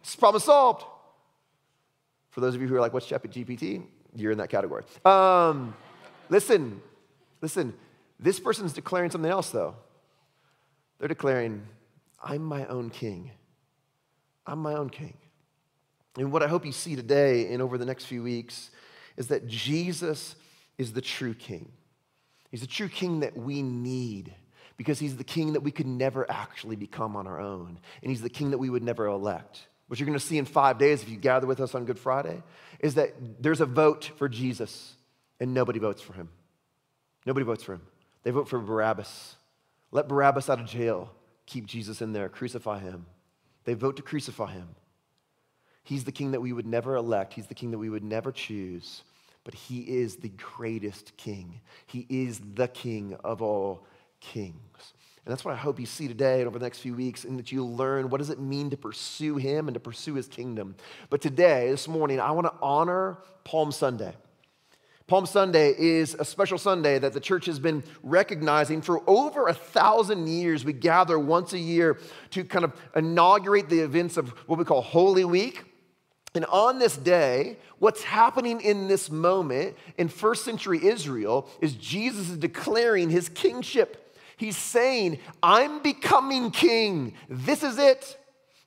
It's 0.00 0.16
problem 0.16 0.40
solved. 0.40 0.84
For 2.30 2.40
those 2.40 2.54
of 2.54 2.62
you 2.62 2.68
who 2.68 2.74
are 2.74 2.80
like, 2.80 2.94
what's 2.94 3.06
ChatGPT? 3.06 3.82
You're 4.16 4.32
in 4.32 4.38
that 4.38 4.48
category. 4.48 4.84
Um, 5.04 5.74
listen, 6.30 6.80
listen. 7.42 7.74
This 8.18 8.40
person's 8.40 8.72
declaring 8.72 9.10
something 9.10 9.30
else 9.30 9.50
though. 9.50 9.74
They're 10.98 11.08
declaring, 11.08 11.66
I'm 12.22 12.42
my 12.42 12.64
own 12.66 12.88
king. 12.88 13.30
I'm 14.46 14.60
my 14.60 14.72
own 14.72 14.88
king. 14.88 15.18
And 16.16 16.32
what 16.32 16.42
I 16.42 16.48
hope 16.48 16.64
you 16.64 16.72
see 16.72 16.96
today 16.96 17.52
and 17.52 17.60
over 17.60 17.76
the 17.76 17.86
next 17.86 18.06
few 18.06 18.22
weeks 18.22 18.70
is 19.16 19.28
that 19.28 19.46
Jesus 19.46 20.34
is 20.78 20.92
the 20.92 21.00
true 21.00 21.34
king. 21.34 21.70
He's 22.50 22.60
the 22.60 22.66
true 22.66 22.88
king 22.88 23.20
that 23.20 23.36
we 23.36 23.62
need 23.62 24.34
because 24.76 24.98
he's 24.98 25.16
the 25.16 25.24
king 25.24 25.52
that 25.52 25.62
we 25.62 25.70
could 25.70 25.86
never 25.86 26.30
actually 26.30 26.76
become 26.76 27.16
on 27.16 27.26
our 27.26 27.40
own. 27.40 27.78
And 28.02 28.10
he's 28.10 28.22
the 28.22 28.28
king 28.28 28.50
that 28.50 28.58
we 28.58 28.70
would 28.70 28.82
never 28.82 29.06
elect. 29.06 29.66
What 29.88 30.00
you're 30.00 30.06
going 30.06 30.18
to 30.18 30.24
see 30.24 30.38
in 30.38 30.44
five 30.44 30.78
days 30.78 31.02
if 31.02 31.08
you 31.08 31.16
gather 31.16 31.46
with 31.46 31.60
us 31.60 31.74
on 31.74 31.84
Good 31.84 31.98
Friday 31.98 32.42
is 32.80 32.94
that 32.94 33.14
there's 33.40 33.60
a 33.60 33.66
vote 33.66 34.10
for 34.16 34.28
Jesus 34.28 34.94
and 35.38 35.54
nobody 35.54 35.78
votes 35.78 36.02
for 36.02 36.14
him. 36.14 36.28
Nobody 37.26 37.44
votes 37.44 37.62
for 37.62 37.74
him. 37.74 37.82
They 38.22 38.30
vote 38.30 38.48
for 38.48 38.58
Barabbas. 38.58 39.36
Let 39.90 40.08
Barabbas 40.08 40.48
out 40.48 40.60
of 40.60 40.66
jail. 40.66 41.10
Keep 41.46 41.66
Jesus 41.66 42.00
in 42.00 42.12
there. 42.12 42.28
Crucify 42.28 42.78
him. 42.78 43.06
They 43.64 43.74
vote 43.74 43.96
to 43.96 44.02
crucify 44.02 44.52
him. 44.52 44.68
He's 45.84 46.04
the 46.04 46.12
king 46.12 46.32
that 46.32 46.40
we 46.40 46.52
would 46.52 46.66
never 46.66 46.96
elect, 46.96 47.34
he's 47.34 47.46
the 47.46 47.54
king 47.54 47.70
that 47.72 47.78
we 47.78 47.90
would 47.90 48.04
never 48.04 48.30
choose, 48.30 49.02
but 49.44 49.54
he 49.54 49.80
is 49.80 50.16
the 50.16 50.30
greatest 50.30 51.16
king. 51.16 51.60
He 51.86 52.06
is 52.08 52.40
the 52.54 52.68
king 52.68 53.16
of 53.24 53.42
all 53.42 53.86
kings. 54.20 54.92
And 55.24 55.30
that's 55.30 55.44
what 55.44 55.54
I 55.54 55.56
hope 55.56 55.78
you 55.78 55.86
see 55.86 56.08
today 56.08 56.40
and 56.40 56.48
over 56.48 56.58
the 56.58 56.64
next 56.64 56.78
few 56.78 56.94
weeks, 56.94 57.24
and 57.24 57.38
that 57.38 57.52
you 57.52 57.64
learn 57.64 58.10
what 58.10 58.18
does 58.18 58.30
it 58.30 58.40
mean 58.40 58.70
to 58.70 58.76
pursue 58.76 59.36
him 59.36 59.68
and 59.68 59.74
to 59.74 59.80
pursue 59.80 60.14
his 60.14 60.26
kingdom. 60.26 60.74
But 61.10 61.20
today, 61.20 61.70
this 61.70 61.86
morning, 61.86 62.18
I 62.18 62.32
want 62.32 62.46
to 62.46 62.54
honor 62.60 63.18
Palm 63.44 63.70
Sunday. 63.70 64.14
Palm 65.06 65.26
Sunday 65.26 65.74
is 65.76 66.14
a 66.14 66.24
special 66.24 66.58
Sunday 66.58 66.98
that 66.98 67.12
the 67.12 67.20
church 67.20 67.46
has 67.46 67.58
been 67.58 67.84
recognizing 68.02 68.82
for 68.82 69.02
over 69.08 69.46
a 69.46 69.54
thousand 69.54 70.28
years. 70.28 70.64
We 70.64 70.72
gather 70.72 71.18
once 71.18 71.52
a 71.52 71.58
year 71.58 71.98
to 72.30 72.44
kind 72.44 72.64
of 72.64 72.72
inaugurate 72.96 73.68
the 73.68 73.80
events 73.80 74.16
of 74.16 74.30
what 74.48 74.58
we 74.58 74.64
call 74.64 74.80
Holy 74.80 75.24
Week 75.24 75.71
And 76.34 76.44
on 76.46 76.78
this 76.78 76.96
day, 76.96 77.58
what's 77.78 78.02
happening 78.02 78.60
in 78.60 78.88
this 78.88 79.10
moment 79.10 79.76
in 79.98 80.08
first 80.08 80.44
century 80.44 80.84
Israel 80.84 81.48
is 81.60 81.74
Jesus 81.74 82.30
is 82.30 82.38
declaring 82.38 83.10
his 83.10 83.28
kingship. 83.28 84.16
He's 84.38 84.56
saying, 84.56 85.18
I'm 85.42 85.82
becoming 85.82 86.50
king. 86.50 87.14
This 87.28 87.62
is 87.62 87.78
it. 87.78 88.18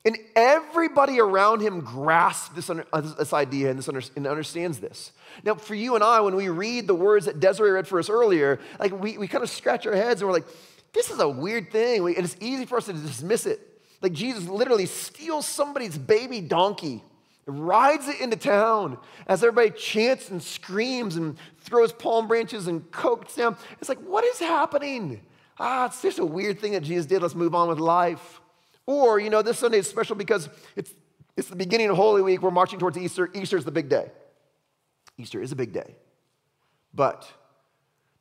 And 0.05 0.17
everybody 0.35 1.19
around 1.19 1.61
him 1.61 1.81
grasps 1.81 2.49
this, 2.49 2.69
uh, 2.69 3.01
this 3.01 3.33
idea 3.33 3.71
and, 3.71 3.79
this 3.79 4.11
and 4.15 4.27
understands 4.27 4.79
this. 4.79 5.11
Now, 5.43 5.55
for 5.55 5.73
you 5.73 5.95
and 5.95 6.03
I, 6.03 6.19
when 6.19 6.35
we 6.35 6.47
read 6.47 6.85
the 6.85 6.93
words 6.93 7.25
that 7.25 7.39
Desiree 7.39 7.71
read 7.71 7.87
for 7.87 7.97
us 7.97 8.07
earlier, 8.07 8.59
like 8.79 8.91
we, 8.91 9.17
we 9.17 9.27
kind 9.27 9.43
of 9.43 9.49
scratch 9.49 9.87
our 9.87 9.95
heads 9.95 10.21
and 10.21 10.27
we're 10.27 10.33
like, 10.33 10.45
this 10.93 11.09
is 11.09 11.19
a 11.19 11.27
weird 11.27 11.71
thing. 11.71 12.03
We, 12.03 12.15
and 12.15 12.23
it's 12.23 12.37
easy 12.39 12.65
for 12.65 12.77
us 12.77 12.85
to 12.85 12.93
dismiss 12.93 13.47
it. 13.47 13.59
Like 14.01 14.13
Jesus 14.13 14.47
literally 14.47 14.85
steals 14.85 15.47
somebody's 15.47 15.97
baby 15.97 16.39
donkey, 16.39 17.03
rides 17.47 18.07
it 18.07 18.19
into 18.19 18.35
town 18.35 18.97
as 19.27 19.43
everybody 19.43 19.69
chants 19.69 20.29
and 20.29 20.41
screams 20.41 21.15
and 21.15 21.37
throws 21.59 21.91
palm 21.91 22.27
branches 22.27 22.67
and 22.67 22.89
cokes 22.91 23.35
down. 23.35 23.55
It's 23.79 23.89
like, 23.89 23.99
what 23.99 24.23
is 24.23 24.39
happening? 24.39 25.21
Ah, 25.59 25.85
it's 25.85 26.01
just 26.01 26.19
a 26.19 26.25
weird 26.25 26.59
thing 26.59 26.73
that 26.73 26.81
Jesus 26.81 27.05
did. 27.05 27.21
Let's 27.21 27.35
move 27.35 27.53
on 27.53 27.69
with 27.69 27.79
life. 27.79 28.41
Or, 28.87 29.19
you 29.19 29.29
know, 29.29 29.41
this 29.41 29.59
Sunday 29.59 29.79
is 29.79 29.87
special 29.87 30.15
because 30.15 30.49
it's, 30.75 30.91
it's 31.37 31.47
the 31.47 31.55
beginning 31.55 31.89
of 31.89 31.95
Holy 31.95 32.21
Week. 32.21 32.41
We're 32.41 32.51
marching 32.51 32.79
towards 32.79 32.97
Easter. 32.97 33.29
Easter 33.33 33.57
is 33.57 33.65
the 33.65 33.71
big 33.71 33.89
day. 33.89 34.11
Easter 35.17 35.41
is 35.41 35.51
a 35.51 35.55
big 35.55 35.71
day. 35.71 35.95
But 36.93 37.31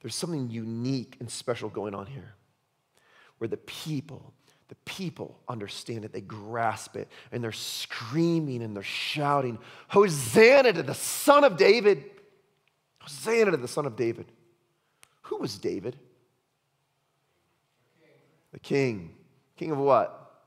there's 0.00 0.14
something 0.14 0.50
unique 0.50 1.16
and 1.20 1.30
special 1.30 1.68
going 1.68 1.94
on 1.94 2.06
here 2.06 2.34
where 3.38 3.48
the 3.48 3.56
people, 3.56 4.32
the 4.74 4.90
people 4.90 5.38
understand 5.48 6.04
it, 6.04 6.12
they 6.12 6.20
grasp 6.20 6.96
it, 6.96 7.08
and 7.30 7.44
they're 7.44 7.52
screaming 7.52 8.62
and 8.62 8.74
they're 8.74 8.82
shouting, 8.82 9.58
Hosanna 9.88 10.72
to 10.72 10.82
the 10.82 10.94
Son 10.94 11.44
of 11.44 11.56
David! 11.56 12.04
Hosanna 13.00 13.52
to 13.52 13.56
the 13.56 13.68
Son 13.68 13.86
of 13.86 13.96
David. 13.96 14.26
Who 15.22 15.38
was 15.38 15.58
David? 15.58 15.96
The 18.52 18.58
king. 18.58 19.14
King 19.56 19.70
of 19.70 19.78
what? 19.78 20.42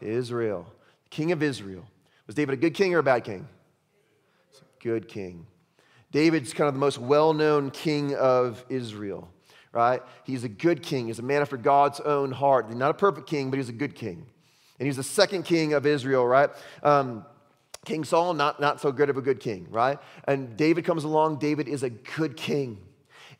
Israel. 0.00 0.66
King 1.10 1.32
of 1.32 1.42
Israel. 1.42 1.84
Was 2.26 2.34
David 2.34 2.54
a 2.54 2.56
good 2.56 2.74
king 2.74 2.94
or 2.94 2.98
a 2.98 3.02
bad 3.02 3.24
king? 3.24 3.48
A 4.54 4.82
Good 4.82 5.08
king. 5.08 5.46
David's 6.10 6.52
kind 6.52 6.68
of 6.68 6.74
the 6.74 6.80
most 6.80 6.98
well 6.98 7.32
known 7.32 7.70
king 7.70 8.14
of 8.16 8.64
Israel, 8.68 9.28
right? 9.72 10.02
He's 10.24 10.44
a 10.44 10.48
good 10.48 10.82
king. 10.82 11.06
He's 11.06 11.18
a 11.18 11.22
man 11.22 11.42
after 11.42 11.56
God's 11.56 12.00
own 12.00 12.32
heart. 12.32 12.66
He's 12.68 12.76
not 12.76 12.90
a 12.90 12.94
perfect 12.94 13.26
king, 13.26 13.50
but 13.50 13.58
he's 13.58 13.68
a 13.68 13.74
good 13.74 13.94
king. 13.94 14.26
And 14.78 14.86
he's 14.86 14.96
the 14.96 15.02
second 15.02 15.44
king 15.44 15.72
of 15.72 15.86
Israel, 15.86 16.26
right? 16.26 16.50
Um, 16.82 17.24
king 17.84 18.04
Saul, 18.04 18.34
not, 18.34 18.60
not 18.60 18.80
so 18.80 18.92
good 18.92 19.10
of 19.10 19.16
a 19.16 19.22
good 19.22 19.40
king, 19.40 19.66
right? 19.70 19.98
And 20.26 20.56
David 20.56 20.84
comes 20.84 21.04
along. 21.04 21.38
David 21.38 21.68
is 21.68 21.82
a 21.82 21.90
good 21.90 22.36
king. 22.36 22.78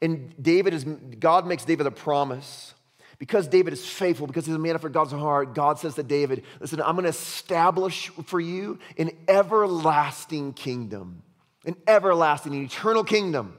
And 0.00 0.34
David 0.42 0.74
is, 0.74 0.84
God 0.84 1.46
makes 1.46 1.64
David 1.64 1.86
a 1.86 1.90
promise 1.90 2.74
because 3.18 3.46
David 3.46 3.72
is 3.72 3.86
faithful, 3.86 4.26
because 4.26 4.46
he's 4.46 4.54
a 4.54 4.58
man 4.58 4.74
after 4.74 4.88
God's 4.88 5.12
heart, 5.12 5.54
God 5.54 5.78
says 5.78 5.94
to 5.94 6.02
David, 6.02 6.42
Listen, 6.60 6.80
I'm 6.80 6.96
going 6.96 7.04
to 7.04 7.10
establish 7.10 8.08
for 8.24 8.40
you 8.40 8.80
an 8.98 9.12
everlasting 9.28 10.54
kingdom, 10.54 11.22
an 11.64 11.76
everlasting, 11.86 12.52
an 12.52 12.64
eternal 12.64 13.04
kingdom. 13.04 13.56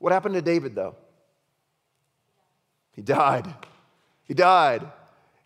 What 0.00 0.12
happened 0.12 0.34
to 0.34 0.42
David, 0.42 0.74
though? 0.74 0.96
He 2.98 3.02
died. 3.02 3.54
He 4.24 4.34
died. 4.34 4.90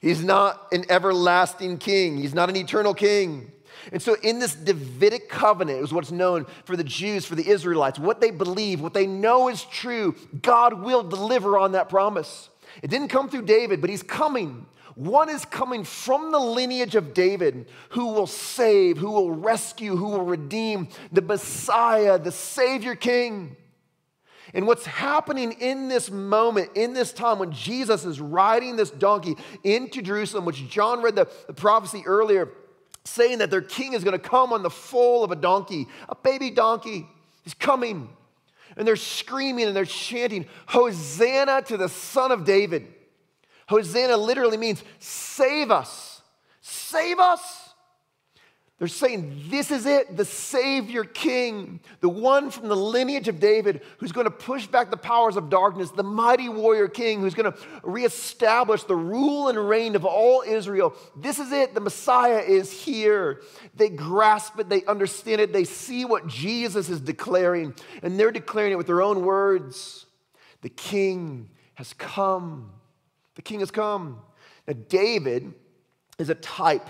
He's 0.00 0.24
not 0.24 0.68
an 0.72 0.86
everlasting 0.88 1.76
king, 1.76 2.16
he's 2.16 2.32
not 2.32 2.48
an 2.48 2.56
eternal 2.56 2.94
king. 2.94 3.52
And 3.92 4.00
so, 4.00 4.16
in 4.22 4.38
this 4.38 4.54
Davidic 4.54 5.28
covenant, 5.28 5.76
it 5.76 5.82
was 5.82 5.92
what's 5.92 6.10
known 6.10 6.46
for 6.64 6.78
the 6.78 6.84
Jews, 6.84 7.26
for 7.26 7.34
the 7.34 7.46
Israelites, 7.46 7.98
what 7.98 8.22
they 8.22 8.30
believe, 8.30 8.80
what 8.80 8.94
they 8.94 9.06
know 9.06 9.50
is 9.50 9.64
true, 9.64 10.16
God 10.40 10.80
will 10.80 11.02
deliver 11.02 11.58
on 11.58 11.72
that 11.72 11.90
promise. 11.90 12.48
It 12.82 12.88
didn't 12.88 13.08
come 13.08 13.28
through 13.28 13.42
David, 13.42 13.82
but 13.82 13.90
he's 13.90 14.02
coming. 14.02 14.64
One 14.94 15.28
is 15.28 15.44
coming 15.44 15.84
from 15.84 16.32
the 16.32 16.40
lineage 16.40 16.94
of 16.94 17.12
David 17.12 17.68
who 17.90 18.14
will 18.14 18.26
save, 18.26 18.96
who 18.96 19.10
will 19.10 19.30
rescue, 19.30 19.94
who 19.94 20.08
will 20.08 20.24
redeem 20.24 20.88
the 21.12 21.20
Messiah, 21.20 22.18
the 22.18 22.32
Savior 22.32 22.94
King. 22.94 23.58
And 24.54 24.66
what's 24.66 24.86
happening 24.86 25.52
in 25.60 25.88
this 25.88 26.10
moment, 26.10 26.70
in 26.74 26.92
this 26.92 27.12
time 27.12 27.38
when 27.38 27.52
Jesus 27.52 28.04
is 28.04 28.20
riding 28.20 28.76
this 28.76 28.90
donkey 28.90 29.36
into 29.64 30.02
Jerusalem, 30.02 30.44
which 30.44 30.68
John 30.68 31.02
read 31.02 31.16
the, 31.16 31.28
the 31.46 31.54
prophecy 31.54 32.02
earlier, 32.06 32.48
saying 33.04 33.38
that 33.38 33.50
their 33.50 33.62
king 33.62 33.94
is 33.94 34.04
going 34.04 34.18
to 34.18 34.28
come 34.28 34.52
on 34.52 34.62
the 34.62 34.70
foal 34.70 35.24
of 35.24 35.30
a 35.30 35.36
donkey, 35.36 35.86
a 36.08 36.14
baby 36.14 36.50
donkey. 36.50 37.06
He's 37.42 37.54
coming 37.54 38.08
and 38.76 38.86
they're 38.86 38.96
screaming 38.96 39.66
and 39.66 39.76
they're 39.76 39.84
chanting, 39.84 40.46
Hosanna 40.66 41.62
to 41.62 41.76
the 41.76 41.88
Son 41.88 42.32
of 42.32 42.44
David. 42.44 42.86
Hosanna 43.68 44.16
literally 44.16 44.56
means 44.56 44.82
save 44.98 45.70
us, 45.70 46.22
save 46.60 47.18
us. 47.18 47.61
They're 48.82 48.88
saying, 48.88 49.44
This 49.46 49.70
is 49.70 49.86
it, 49.86 50.16
the 50.16 50.24
Savior 50.24 51.04
King, 51.04 51.78
the 52.00 52.08
one 52.08 52.50
from 52.50 52.66
the 52.66 52.74
lineage 52.74 53.28
of 53.28 53.38
David 53.38 53.82
who's 53.98 54.10
going 54.10 54.24
to 54.24 54.30
push 54.32 54.66
back 54.66 54.90
the 54.90 54.96
powers 54.96 55.36
of 55.36 55.48
darkness, 55.48 55.92
the 55.92 56.02
mighty 56.02 56.48
warrior 56.48 56.88
king 56.88 57.20
who's 57.20 57.34
going 57.34 57.52
to 57.52 57.58
reestablish 57.84 58.82
the 58.82 58.96
rule 58.96 59.46
and 59.46 59.68
reign 59.68 59.94
of 59.94 60.04
all 60.04 60.42
Israel. 60.44 60.96
This 61.14 61.38
is 61.38 61.52
it, 61.52 61.74
the 61.74 61.80
Messiah 61.80 62.40
is 62.40 62.72
here. 62.72 63.42
They 63.76 63.88
grasp 63.88 64.58
it, 64.58 64.68
they 64.68 64.84
understand 64.86 65.40
it, 65.40 65.52
they 65.52 65.62
see 65.62 66.04
what 66.04 66.26
Jesus 66.26 66.88
is 66.88 67.00
declaring, 67.00 67.76
and 68.02 68.18
they're 68.18 68.32
declaring 68.32 68.72
it 68.72 68.78
with 68.78 68.88
their 68.88 69.02
own 69.02 69.24
words. 69.24 70.06
The 70.62 70.70
King 70.70 71.50
has 71.74 71.92
come. 71.92 72.72
The 73.36 73.42
King 73.42 73.60
has 73.60 73.70
come. 73.70 74.22
Now, 74.66 74.74
David 74.88 75.54
is 76.18 76.30
a 76.30 76.34
type 76.34 76.88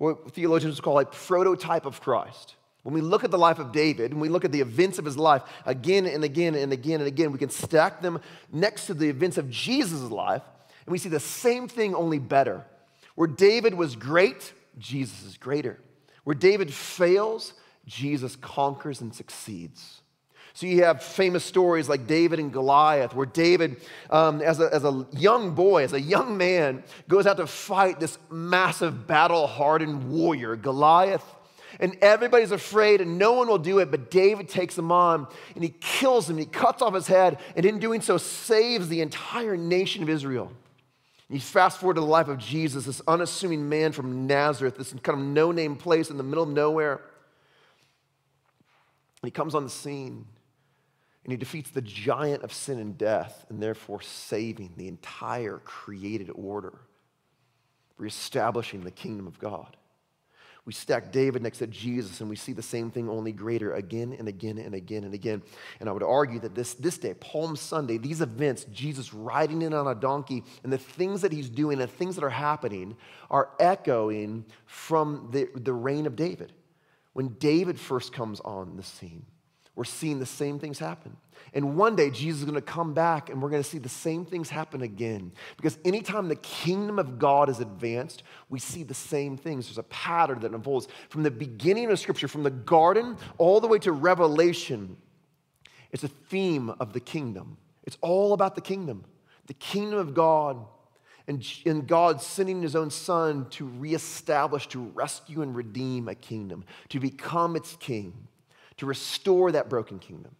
what 0.00 0.32
theologians 0.32 0.80
call 0.80 0.98
a 0.98 1.04
prototype 1.04 1.84
of 1.84 2.00
Christ. 2.00 2.54
When 2.84 2.94
we 2.94 3.02
look 3.02 3.22
at 3.22 3.30
the 3.30 3.36
life 3.36 3.58
of 3.58 3.70
David 3.70 4.12
and 4.12 4.20
we 4.20 4.30
look 4.30 4.46
at 4.46 4.50
the 4.50 4.62
events 4.62 4.98
of 4.98 5.04
his 5.04 5.18
life 5.18 5.42
again 5.66 6.06
and 6.06 6.24
again 6.24 6.54
and 6.54 6.72
again 6.72 7.00
and 7.00 7.06
again, 7.06 7.32
we 7.32 7.38
can 7.38 7.50
stack 7.50 8.00
them 8.00 8.18
next 8.50 8.86
to 8.86 8.94
the 8.94 9.10
events 9.10 9.36
of 9.36 9.50
Jesus' 9.50 10.10
life, 10.10 10.40
and 10.86 10.92
we 10.92 10.96
see 10.96 11.10
the 11.10 11.20
same 11.20 11.68
thing, 11.68 11.94
only 11.94 12.18
better. 12.18 12.64
Where 13.14 13.28
David 13.28 13.74
was 13.74 13.94
great, 13.94 14.54
Jesus 14.78 15.22
is 15.22 15.36
greater. 15.36 15.78
Where 16.24 16.34
David 16.34 16.72
fails, 16.72 17.52
Jesus 17.84 18.36
conquers 18.36 19.02
and 19.02 19.14
succeeds. 19.14 20.00
So 20.60 20.66
you 20.66 20.84
have 20.84 21.02
famous 21.02 21.42
stories 21.42 21.88
like 21.88 22.06
David 22.06 22.38
and 22.38 22.52
Goliath, 22.52 23.14
where 23.14 23.24
David, 23.24 23.80
um, 24.10 24.42
as, 24.42 24.60
a, 24.60 24.68
as 24.74 24.84
a 24.84 25.06
young 25.10 25.52
boy, 25.52 25.84
as 25.84 25.94
a 25.94 26.00
young 26.00 26.36
man, 26.36 26.84
goes 27.08 27.26
out 27.26 27.38
to 27.38 27.46
fight 27.46 27.98
this 27.98 28.18
massive 28.28 29.06
battle 29.06 29.46
hardened 29.46 30.10
warrior, 30.10 30.56
Goliath. 30.56 31.24
And 31.78 31.96
everybody's 32.02 32.50
afraid 32.50 33.00
and 33.00 33.16
no 33.16 33.32
one 33.32 33.48
will 33.48 33.56
do 33.56 33.78
it, 33.78 33.90
but 33.90 34.10
David 34.10 34.50
takes 34.50 34.76
him 34.76 34.92
on 34.92 35.28
and 35.54 35.64
he 35.64 35.70
kills 35.80 36.28
him, 36.28 36.36
he 36.36 36.44
cuts 36.44 36.82
off 36.82 36.92
his 36.92 37.06
head, 37.06 37.38
and 37.56 37.64
in 37.64 37.78
doing 37.78 38.02
so, 38.02 38.18
saves 38.18 38.90
the 38.90 39.00
entire 39.00 39.56
nation 39.56 40.02
of 40.02 40.10
Israel. 40.10 40.52
You 41.30 41.40
fast 41.40 41.80
forward 41.80 41.94
to 41.94 42.02
the 42.02 42.06
life 42.06 42.28
of 42.28 42.36
Jesus, 42.36 42.84
this 42.84 43.00
unassuming 43.08 43.66
man 43.66 43.92
from 43.92 44.26
Nazareth, 44.26 44.76
this 44.76 44.92
kind 45.02 45.18
of 45.18 45.24
no 45.24 45.52
name 45.52 45.76
place 45.76 46.10
in 46.10 46.18
the 46.18 46.22
middle 46.22 46.44
of 46.44 46.50
nowhere. 46.50 47.00
He 49.24 49.30
comes 49.30 49.54
on 49.54 49.64
the 49.64 49.70
scene 49.70 50.26
and 51.24 51.32
he 51.32 51.36
defeats 51.36 51.70
the 51.70 51.82
giant 51.82 52.42
of 52.42 52.52
sin 52.52 52.78
and 52.78 52.96
death, 52.96 53.44
and 53.48 53.62
therefore 53.62 54.00
saving 54.00 54.72
the 54.76 54.88
entire 54.88 55.58
created 55.58 56.30
order, 56.34 56.78
reestablishing 57.98 58.84
the 58.84 58.90
kingdom 58.90 59.26
of 59.26 59.38
God. 59.38 59.76
We 60.66 60.74
stack 60.74 61.10
David 61.10 61.42
next 61.42 61.58
to 61.58 61.66
Jesus, 61.66 62.20
and 62.20 62.28
we 62.28 62.36
see 62.36 62.52
the 62.52 62.62
same 62.62 62.90
thing, 62.90 63.08
only 63.08 63.32
greater, 63.32 63.74
again 63.74 64.14
and 64.18 64.28
again 64.28 64.58
and 64.58 64.74
again 64.74 65.04
and 65.04 65.14
again. 65.14 65.42
And 65.80 65.88
I 65.88 65.92
would 65.92 66.02
argue 66.02 66.38
that 66.40 66.54
this, 66.54 66.74
this 66.74 66.98
day, 66.98 67.14
Palm 67.14 67.56
Sunday, 67.56 67.96
these 67.96 68.20
events, 68.20 68.64
Jesus 68.72 69.14
riding 69.14 69.62
in 69.62 69.72
on 69.72 69.86
a 69.86 69.94
donkey, 69.94 70.44
and 70.62 70.72
the 70.72 70.78
things 70.78 71.22
that 71.22 71.32
he's 71.32 71.48
doing, 71.48 71.78
the 71.78 71.86
things 71.86 72.14
that 72.14 72.24
are 72.24 72.30
happening, 72.30 72.96
are 73.30 73.50
echoing 73.58 74.44
from 74.66 75.30
the, 75.32 75.48
the 75.54 75.72
reign 75.72 76.06
of 76.06 76.14
David. 76.14 76.52
When 77.14 77.28
David 77.38 77.80
first 77.80 78.12
comes 78.12 78.40
on 78.40 78.76
the 78.76 78.82
scene, 78.82 79.24
we're 79.76 79.84
seeing 79.84 80.18
the 80.18 80.26
same 80.26 80.58
things 80.58 80.78
happen. 80.78 81.16
And 81.54 81.76
one 81.76 81.96
day, 81.96 82.10
Jesus 82.10 82.40
is 82.40 82.44
going 82.44 82.54
to 82.54 82.60
come 82.60 82.92
back 82.92 83.30
and 83.30 83.40
we're 83.40 83.48
going 83.48 83.62
to 83.62 83.68
see 83.68 83.78
the 83.78 83.88
same 83.88 84.24
things 84.24 84.50
happen 84.50 84.82
again. 84.82 85.32
Because 85.56 85.78
anytime 85.84 86.28
the 86.28 86.36
kingdom 86.36 86.98
of 86.98 87.18
God 87.18 87.48
is 87.48 87.60
advanced, 87.60 88.22
we 88.50 88.58
see 88.58 88.82
the 88.82 88.94
same 88.94 89.36
things. 89.36 89.66
There's 89.66 89.78
a 89.78 89.84
pattern 89.84 90.40
that 90.40 90.52
unfolds 90.52 90.88
from 91.08 91.22
the 91.22 91.30
beginning 91.30 91.90
of 91.90 91.98
Scripture, 91.98 92.28
from 92.28 92.42
the 92.42 92.50
garden 92.50 93.16
all 93.38 93.60
the 93.60 93.68
way 93.68 93.78
to 93.78 93.92
Revelation. 93.92 94.96
It's 95.92 96.04
a 96.04 96.08
theme 96.08 96.70
of 96.78 96.92
the 96.92 97.00
kingdom. 97.00 97.56
It's 97.84 97.96
all 98.02 98.34
about 98.34 98.54
the 98.54 98.60
kingdom, 98.60 99.04
the 99.46 99.54
kingdom 99.54 99.98
of 99.98 100.14
God. 100.14 100.66
and, 101.30 101.46
and 101.64 101.86
God 101.86 102.20
sending 102.20 102.60
his 102.60 102.74
own 102.74 102.90
son 102.90 103.48
to 103.50 103.64
reestablish, 103.64 104.66
to 104.68 104.80
rescue 104.80 105.42
and 105.42 105.54
redeem 105.54 106.08
a 106.08 106.14
kingdom, 106.14 106.64
to 106.88 106.98
become 106.98 107.54
its 107.54 107.76
king, 107.76 108.26
to 108.80 108.86
restore 108.86 109.52
that 109.52 109.68
broken 109.68 109.98
kingdom. 109.98 110.34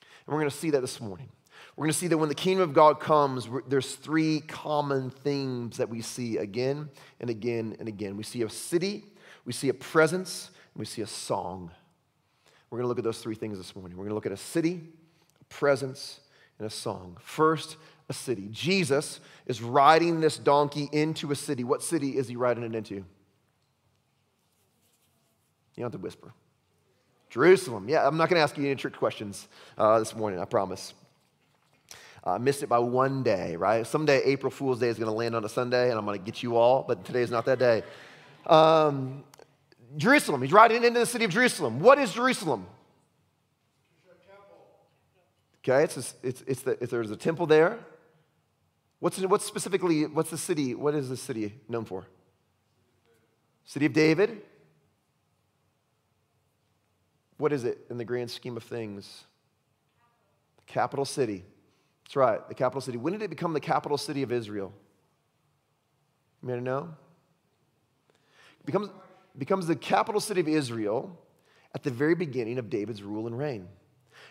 And 0.00 0.34
we're 0.34 0.40
going 0.40 0.50
to 0.50 0.56
see 0.56 0.70
that 0.70 0.80
this 0.80 0.98
morning. 0.98 1.28
We're 1.76 1.82
going 1.82 1.92
to 1.92 1.98
see 1.98 2.08
that 2.08 2.16
when 2.16 2.30
the 2.30 2.34
kingdom 2.34 2.66
of 2.66 2.74
God 2.74 3.00
comes, 3.00 3.46
there's 3.68 3.94
three 3.94 4.40
common 4.40 5.10
themes 5.10 5.76
that 5.76 5.90
we 5.90 6.00
see 6.00 6.38
again 6.38 6.88
and 7.20 7.28
again 7.28 7.76
and 7.78 7.86
again. 7.86 8.16
We 8.16 8.22
see 8.22 8.40
a 8.40 8.48
city, 8.48 9.04
we 9.44 9.52
see 9.52 9.68
a 9.68 9.74
presence, 9.74 10.50
and 10.72 10.80
we 10.80 10.86
see 10.86 11.02
a 11.02 11.06
song. 11.06 11.70
We're 12.70 12.78
going 12.78 12.84
to 12.84 12.88
look 12.88 12.98
at 12.98 13.04
those 13.04 13.18
three 13.18 13.34
things 13.34 13.58
this 13.58 13.76
morning. 13.76 13.94
We're 13.98 14.04
going 14.04 14.10
to 14.10 14.14
look 14.14 14.26
at 14.26 14.32
a 14.32 14.38
city, 14.38 14.80
a 15.38 15.44
presence, 15.44 16.20
and 16.58 16.66
a 16.66 16.70
song. 16.70 17.18
First, 17.20 17.76
a 18.08 18.14
city. 18.14 18.48
Jesus 18.52 19.20
is 19.44 19.60
riding 19.60 20.20
this 20.20 20.38
donkey 20.38 20.88
into 20.92 21.30
a 21.30 21.36
city. 21.36 21.62
What 21.62 21.82
city 21.82 22.16
is 22.16 22.26
he 22.26 22.36
riding 22.36 22.64
it 22.64 22.74
into? 22.74 22.94
You 22.94 23.04
don't 25.76 25.92
have 25.92 25.92
to 25.92 25.98
whisper. 25.98 26.32
Jerusalem. 27.36 27.86
Yeah, 27.86 28.06
I'm 28.06 28.16
not 28.16 28.30
going 28.30 28.38
to 28.38 28.42
ask 28.42 28.56
you 28.56 28.64
any 28.64 28.76
trick 28.76 28.96
questions 28.96 29.46
uh, 29.76 29.98
this 29.98 30.16
morning, 30.16 30.40
I 30.40 30.46
promise. 30.46 30.94
I 32.24 32.36
uh, 32.36 32.38
missed 32.38 32.62
it 32.62 32.66
by 32.66 32.78
one 32.78 33.22
day, 33.22 33.56
right? 33.56 33.86
Someday 33.86 34.22
April 34.24 34.50
Fool's 34.50 34.80
Day 34.80 34.88
is 34.88 34.96
going 34.96 35.10
to 35.10 35.12
land 35.12 35.36
on 35.36 35.44
a 35.44 35.48
Sunday, 35.50 35.90
and 35.90 35.98
I'm 35.98 36.06
going 36.06 36.18
to 36.18 36.24
get 36.24 36.42
you 36.42 36.56
all, 36.56 36.82
but 36.88 37.04
today 37.04 37.20
is 37.20 37.30
not 37.30 37.44
that 37.44 37.58
day. 37.58 37.82
Um, 38.46 39.22
Jerusalem. 39.98 40.40
He's 40.40 40.50
riding 40.50 40.82
into 40.82 40.98
the 40.98 41.04
city 41.04 41.26
of 41.26 41.30
Jerusalem. 41.30 41.78
What 41.80 41.98
is 41.98 42.14
Jerusalem? 42.14 42.66
Okay, 45.62 45.84
it's, 45.84 45.96
a, 45.98 46.26
it's, 46.26 46.42
it's, 46.46 46.62
the, 46.62 46.78
there's 46.80 47.10
a 47.10 47.16
temple 47.16 47.44
there. 47.44 47.78
What's, 48.98 49.20
what's 49.20 49.44
specifically, 49.44 50.06
what's 50.06 50.30
the 50.30 50.38
city, 50.38 50.74
what 50.74 50.94
is 50.94 51.10
the 51.10 51.18
city 51.18 51.52
known 51.68 51.84
for? 51.84 52.06
City 53.66 53.84
of 53.84 53.92
David. 53.92 54.40
What 57.38 57.52
is 57.52 57.64
it 57.64 57.78
in 57.90 57.98
the 57.98 58.04
grand 58.04 58.30
scheme 58.30 58.56
of 58.56 58.62
things? 58.62 59.24
The 60.58 60.72
capital 60.72 61.04
city. 61.04 61.44
That's 62.04 62.16
right, 62.16 62.46
the 62.48 62.54
capital 62.54 62.80
city. 62.80 62.98
When 62.98 63.12
did 63.12 63.22
it 63.22 63.30
become 63.30 63.52
the 63.52 63.60
capital 63.60 63.98
city 63.98 64.22
of 64.22 64.32
Israel? 64.32 64.72
You 66.42 66.48
may 66.48 66.60
know? 66.60 66.94
It 68.60 68.66
becomes, 68.66 68.90
becomes 69.36 69.66
the 69.66 69.76
capital 69.76 70.20
city 70.20 70.40
of 70.40 70.48
Israel 70.48 71.18
at 71.74 71.82
the 71.82 71.90
very 71.90 72.14
beginning 72.14 72.58
of 72.58 72.70
David's 72.70 73.02
rule 73.02 73.26
and 73.26 73.36
reign. 73.36 73.68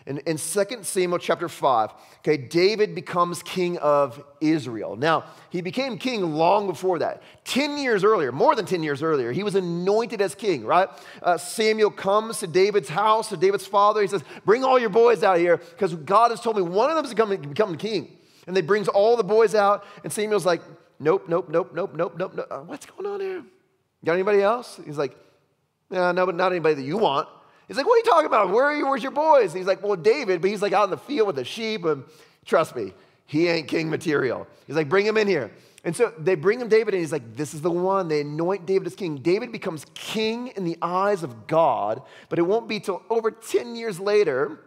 In, 0.06 0.18
in 0.18 0.36
2 0.36 0.64
Samuel 0.82 1.18
chapter 1.18 1.48
5, 1.48 1.90
okay, 2.18 2.36
David 2.36 2.94
becomes 2.94 3.42
king 3.42 3.76
of 3.78 4.22
Israel. 4.40 4.94
Now, 4.94 5.24
he 5.50 5.60
became 5.60 5.98
king 5.98 6.34
long 6.34 6.68
before 6.68 7.00
that. 7.00 7.22
10 7.44 7.78
years 7.78 8.04
earlier, 8.04 8.30
more 8.30 8.54
than 8.54 8.66
10 8.66 8.84
years 8.84 9.02
earlier, 9.02 9.32
he 9.32 9.42
was 9.42 9.56
anointed 9.56 10.20
as 10.20 10.34
king, 10.34 10.64
right? 10.64 10.88
Uh, 11.22 11.36
Samuel 11.36 11.90
comes 11.90 12.38
to 12.38 12.46
David's 12.46 12.88
house, 12.88 13.30
to 13.30 13.36
David's 13.36 13.66
father. 13.66 14.00
He 14.00 14.06
says, 14.06 14.22
Bring 14.44 14.62
all 14.62 14.78
your 14.78 14.90
boys 14.90 15.24
out 15.24 15.38
here 15.38 15.56
because 15.56 15.94
God 15.94 16.30
has 16.30 16.40
told 16.40 16.56
me 16.56 16.62
one 16.62 16.88
of 16.88 16.96
them 16.96 17.04
is 17.04 17.10
becoming 17.10 17.40
become 17.40 17.76
king. 17.76 18.16
And 18.46 18.56
they 18.56 18.60
brings 18.60 18.86
all 18.86 19.16
the 19.16 19.24
boys 19.24 19.56
out, 19.56 19.84
and 20.04 20.12
Samuel's 20.12 20.46
like, 20.46 20.62
Nope, 20.98 21.24
nope, 21.28 21.48
nope, 21.48 21.72
nope, 21.74 21.92
nope, 21.94 22.14
nope, 22.16 22.32
nope. 22.34 22.46
Uh, 22.50 22.60
what's 22.60 22.86
going 22.86 23.06
on 23.06 23.20
here? 23.20 23.42
Got 24.04 24.14
anybody 24.14 24.40
else? 24.40 24.80
He's 24.84 24.96
like, 24.96 25.16
no, 25.90 26.12
no, 26.12 26.26
but 26.26 26.34
not 26.34 26.52
anybody 26.52 26.74
that 26.74 26.82
you 26.82 26.96
want. 26.96 27.28
He's 27.68 27.76
like, 27.76 27.86
what 27.86 27.94
are 27.94 27.98
you 27.98 28.04
talking 28.04 28.26
about? 28.26 28.50
Where 28.50 28.64
are 28.64 28.76
you? 28.76 28.86
Where's 28.86 29.02
your 29.02 29.12
boys? 29.12 29.52
And 29.52 29.58
he's 29.58 29.66
like, 29.66 29.82
well, 29.82 29.96
David, 29.96 30.40
but 30.40 30.50
he's 30.50 30.62
like 30.62 30.72
out 30.72 30.84
in 30.84 30.90
the 30.90 30.96
field 30.96 31.26
with 31.26 31.36
the 31.36 31.44
sheep. 31.44 31.84
And 31.84 32.04
trust 32.44 32.76
me, 32.76 32.92
he 33.26 33.48
ain't 33.48 33.68
king 33.68 33.90
material. 33.90 34.46
He's 34.66 34.76
like, 34.76 34.88
bring 34.88 35.04
him 35.04 35.16
in 35.16 35.26
here. 35.26 35.50
And 35.84 35.94
so 35.94 36.12
they 36.18 36.34
bring 36.34 36.60
him 36.60 36.68
David, 36.68 36.94
and 36.94 37.00
he's 37.00 37.12
like, 37.12 37.36
this 37.36 37.54
is 37.54 37.62
the 37.62 37.70
one. 37.70 38.08
They 38.08 38.22
anoint 38.22 38.66
David 38.66 38.88
as 38.88 38.96
king. 38.96 39.18
David 39.18 39.52
becomes 39.52 39.86
king 39.94 40.48
in 40.48 40.64
the 40.64 40.76
eyes 40.82 41.22
of 41.22 41.46
God, 41.46 42.02
but 42.28 42.40
it 42.40 42.42
won't 42.42 42.68
be 42.68 42.80
till 42.80 43.02
over 43.08 43.30
10 43.30 43.76
years 43.76 44.00
later 44.00 44.58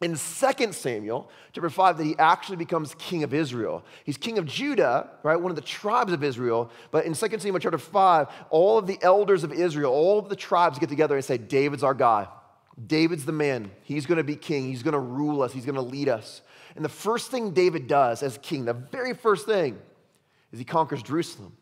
in 0.00 0.12
2 0.12 0.72
Samuel 0.72 1.30
chapter 1.52 1.68
5 1.68 1.98
that 1.98 2.04
he 2.04 2.16
actually 2.18 2.56
becomes 2.56 2.94
king 2.94 3.22
of 3.22 3.34
Israel. 3.34 3.84
He's 4.04 4.16
king 4.16 4.38
of 4.38 4.46
Judah, 4.46 5.10
right? 5.22 5.36
One 5.36 5.50
of 5.50 5.56
the 5.56 5.62
tribes 5.62 6.12
of 6.14 6.24
Israel. 6.24 6.70
But 6.90 7.04
in 7.04 7.12
2 7.12 7.38
Samuel 7.38 7.58
chapter 7.58 7.76
5, 7.76 8.28
all 8.48 8.78
of 8.78 8.86
the 8.86 8.98
elders 9.02 9.44
of 9.44 9.52
Israel, 9.52 9.92
all 9.92 10.18
of 10.18 10.30
the 10.30 10.36
tribes 10.36 10.78
get 10.78 10.88
together 10.88 11.16
and 11.16 11.24
say, 11.24 11.36
David's 11.36 11.82
our 11.82 11.94
guy. 11.94 12.28
David's 12.86 13.24
the 13.24 13.32
man. 13.32 13.70
He's 13.82 14.06
going 14.06 14.18
to 14.18 14.24
be 14.24 14.36
king. 14.36 14.66
He's 14.66 14.82
going 14.82 14.92
to 14.92 14.98
rule 14.98 15.42
us. 15.42 15.52
He's 15.52 15.66
going 15.66 15.76
to 15.76 15.82
lead 15.82 16.08
us. 16.08 16.42
And 16.74 16.84
the 16.84 16.88
first 16.88 17.30
thing 17.30 17.52
David 17.52 17.86
does 17.86 18.22
as 18.22 18.38
king, 18.38 18.64
the 18.64 18.72
very 18.72 19.14
first 19.14 19.46
thing, 19.46 19.78
is 20.52 20.58
he 20.58 20.64
conquers 20.64 21.02
Jerusalem. 21.02 21.56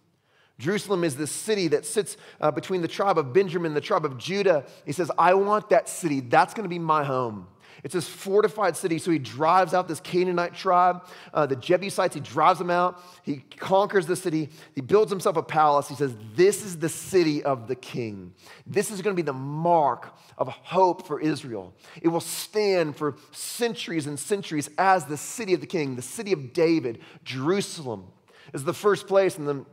Jerusalem 0.59 1.05
is 1.05 1.17
this 1.17 1.31
city 1.31 1.69
that 1.69 1.87
sits 1.87 2.17
uh, 2.41 2.51
between 2.51 2.83
the 2.83 2.89
tribe 2.89 3.19
of 3.19 3.33
Benjamin, 3.33 3.71
and 3.71 3.77
the 3.77 3.81
tribe 3.81 4.05
of 4.05 4.19
Judah. 4.19 4.65
He 4.85 4.93
says, 4.93 5.11
I 5.19 5.35
want 5.35 5.71
that 5.71 5.89
city. 5.89 6.21
That's 6.21 6.55
going 6.55 6.65
to 6.65 6.69
be 6.69 6.79
my 6.79 7.03
home. 7.03 7.49
It's 7.83 7.95
this 7.95 8.09
fortified 8.09 8.77
city. 8.77 8.99
So 8.99 9.11
he 9.11 9.19
drives 9.19 9.75
out 9.75 9.89
this 9.89 10.01
Canaanite 10.01 10.55
tribe, 10.55 11.05
uh, 11.33 11.47
the 11.47 11.57
Jebusites. 11.57 12.15
He 12.15 12.21
drives 12.21 12.59
them 12.59 12.71
out. 12.71 13.03
He 13.23 13.45
conquers 13.57 14.07
the 14.07 14.17
city. 14.17 14.51
He 14.75 14.81
builds 14.81 15.11
himself 15.11 15.37
a 15.37 15.43
palace. 15.43 15.89
He 15.89 15.95
says, 15.95 16.15
This 16.35 16.65
is 16.65 16.79
the 16.79 16.89
city 16.89 17.43
of 17.43 17.69
the 17.69 17.77
king. 17.77 18.35
This 18.67 18.91
is 18.91 19.03
going 19.03 19.15
to 19.15 19.23
be 19.23 19.27
the 19.27 19.33
mark 19.33 20.15
of 20.37 20.49
hope 20.49 21.07
for 21.07 21.21
Israel. 21.21 21.75
It 22.01 22.09
will 22.09 22.21
stand 22.21 22.97
for 22.97 23.17
centuries 23.33 24.07
and 24.07 24.19
centuries 24.19 24.69
as 24.79 25.07
the 25.07 25.17
city 25.17 25.55
of 25.55 25.61
the 25.61 25.67
king, 25.67 25.97
the 25.97 26.03
city 26.03 26.33
of 26.33 26.53
David. 26.53 27.01
Jerusalem 27.25 28.07
is 28.53 28.65
the 28.65 28.75
first 28.75 29.07
place 29.07 29.39
in 29.39 29.45
the 29.47 29.65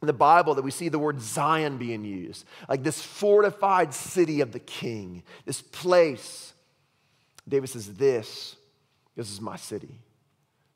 in 0.00 0.06
the 0.06 0.12
Bible 0.12 0.54
that 0.54 0.62
we 0.62 0.70
see 0.70 0.88
the 0.88 0.98
word 0.98 1.20
Zion 1.20 1.76
being 1.76 2.04
used, 2.04 2.44
like 2.68 2.84
this 2.84 3.02
fortified 3.02 3.92
city 3.92 4.40
of 4.40 4.52
the 4.52 4.60
king, 4.60 5.24
this 5.44 5.60
place 5.60 6.54
David 7.48 7.68
says, 7.68 7.94
This, 7.94 8.56
this 9.16 9.30
is 9.30 9.40
my 9.40 9.56
city. 9.56 10.00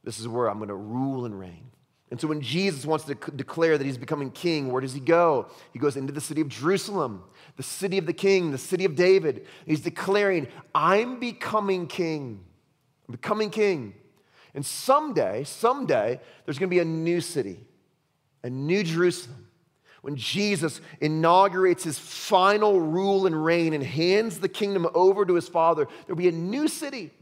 This 0.05 0.19
is 0.19 0.27
where 0.27 0.49
I'm 0.49 0.59
going 0.59 0.69
to 0.69 0.75
rule 0.75 1.25
and 1.25 1.39
reign. 1.39 1.71
And 2.11 2.21
so 2.21 2.29
when 2.29 2.43
Jesus 2.43 2.85
wants 2.85 3.07
to 3.07 3.15
declare 3.15 3.79
that 3.79 3.85
he's 3.85 3.97
becoming 3.97 4.31
king, 4.31 4.71
where 4.71 4.83
does 4.83 4.93
he 4.93 5.01
go? 5.01 5.47
He 5.73 5.79
goes 5.79 5.97
into 5.97 6.13
the 6.13 6.21
city 6.21 6.43
of 6.43 6.49
Jerusalem, 6.49 7.25
the 7.57 7.63
city 7.63 7.97
of 7.97 8.05
the 8.05 8.13
king, 8.13 8.51
the 8.51 8.59
city 8.59 8.85
of 8.85 8.95
David. 8.95 9.47
He's 9.65 9.81
declaring, 9.81 10.49
I'm 10.75 11.19
becoming 11.21 11.87
king. 11.87 12.45
I'm 13.09 13.13
becoming 13.13 13.49
king. 13.49 13.95
And 14.55 14.67
someday, 14.67 15.45
someday, 15.45 16.21
there's 16.45 16.59
going 16.59 16.69
to 16.69 16.75
be 16.75 16.81
a 16.81 16.85
new 16.85 17.23
city, 17.23 17.65
a 18.43 18.51
new 18.51 18.83
Jerusalem 18.83 19.42
when 20.03 20.17
Jesus 20.17 20.81
inaugurates 21.01 21.85
his 21.85 21.99
final 21.99 22.81
rule 22.81 23.27
and 23.27 23.45
reign 23.45 23.73
and 23.73 23.83
hands 23.83 24.41
the 24.41 24.49
kingdom 24.49 24.87
over 24.95 25.25
to 25.25 25.35
his 25.35 25.49
Father, 25.49 25.87
there'll 26.07 26.19
be 26.19 26.29
a 26.29 26.33
new 26.33 26.67
city. 26.69 27.13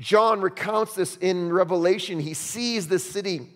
John 0.00 0.40
recounts 0.40 0.94
this 0.94 1.16
in 1.18 1.52
Revelation. 1.52 2.18
He 2.18 2.34
sees 2.34 2.88
this 2.88 3.08
city. 3.08 3.50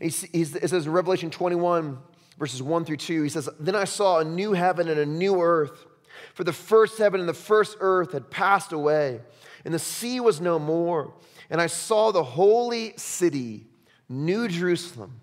He, 0.00 0.06
it 0.06 0.68
says 0.68 0.86
in 0.86 0.92
Revelation 0.92 1.30
21, 1.30 1.98
verses 2.38 2.60
1 2.60 2.84
through 2.84 2.96
2, 2.96 3.22
he 3.22 3.28
says, 3.28 3.48
Then 3.60 3.76
I 3.76 3.84
saw 3.84 4.18
a 4.18 4.24
new 4.24 4.52
heaven 4.52 4.88
and 4.88 4.98
a 4.98 5.06
new 5.06 5.40
earth. 5.40 5.86
For 6.34 6.42
the 6.42 6.52
first 6.52 6.98
heaven 6.98 7.20
and 7.20 7.28
the 7.28 7.34
first 7.34 7.76
earth 7.78 8.12
had 8.12 8.30
passed 8.30 8.72
away, 8.72 9.20
and 9.64 9.72
the 9.72 9.78
sea 9.78 10.18
was 10.18 10.40
no 10.40 10.58
more. 10.58 11.14
And 11.50 11.60
I 11.60 11.68
saw 11.68 12.10
the 12.10 12.24
holy 12.24 12.94
city, 12.96 13.66
New 14.08 14.48
Jerusalem 14.48 15.20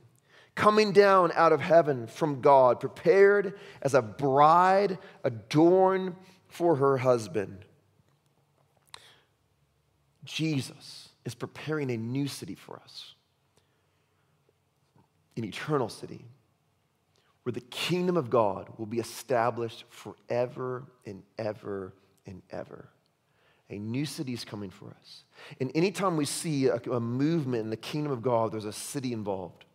coming 0.56 0.94
down 0.94 1.32
out 1.36 1.52
of 1.52 1.62
heaven 1.62 2.08
from 2.08 2.42
God, 2.42 2.80
prepared 2.80 3.60
as 3.82 3.94
a 3.94 4.02
bride 4.02 4.98
adorned 5.24 6.16
for 6.48 6.76
her 6.78 6.98
husband. 6.98 7.66
Jesus 10.24 11.10
is 11.26 11.36
preparing 11.36 11.92
a 11.92 11.98
new 11.98 12.28
city 12.28 12.56
for 12.56 12.78
us, 12.78 13.14
an 15.38 15.44
eternal 15.44 15.90
city 15.90 16.26
where 17.44 17.54
the 17.54 17.62
kingdom 17.62 18.18
of 18.18 18.30
God 18.32 18.70
will 18.78 18.88
be 18.88 18.98
established 18.98 19.84
forever 19.90 20.86
and 21.06 21.22
ever 21.38 21.94
and 22.26 22.42
ever. 22.50 22.90
A 23.70 23.78
new 23.78 24.06
city 24.06 24.34
is 24.34 24.44
coming 24.44 24.72
for 24.72 24.88
us. 25.00 25.24
And 25.60 25.72
anytime 25.76 26.18
we 26.18 26.26
see 26.26 26.68
a, 26.68 26.78
a 26.92 27.00
movement 27.00 27.64
in 27.64 27.70
the 27.70 27.78
kingdom 27.78 28.12
of 28.12 28.24
God, 28.24 28.52
there's 28.52 28.66
a 28.66 28.74
city 28.74 29.14
involved 29.14 29.66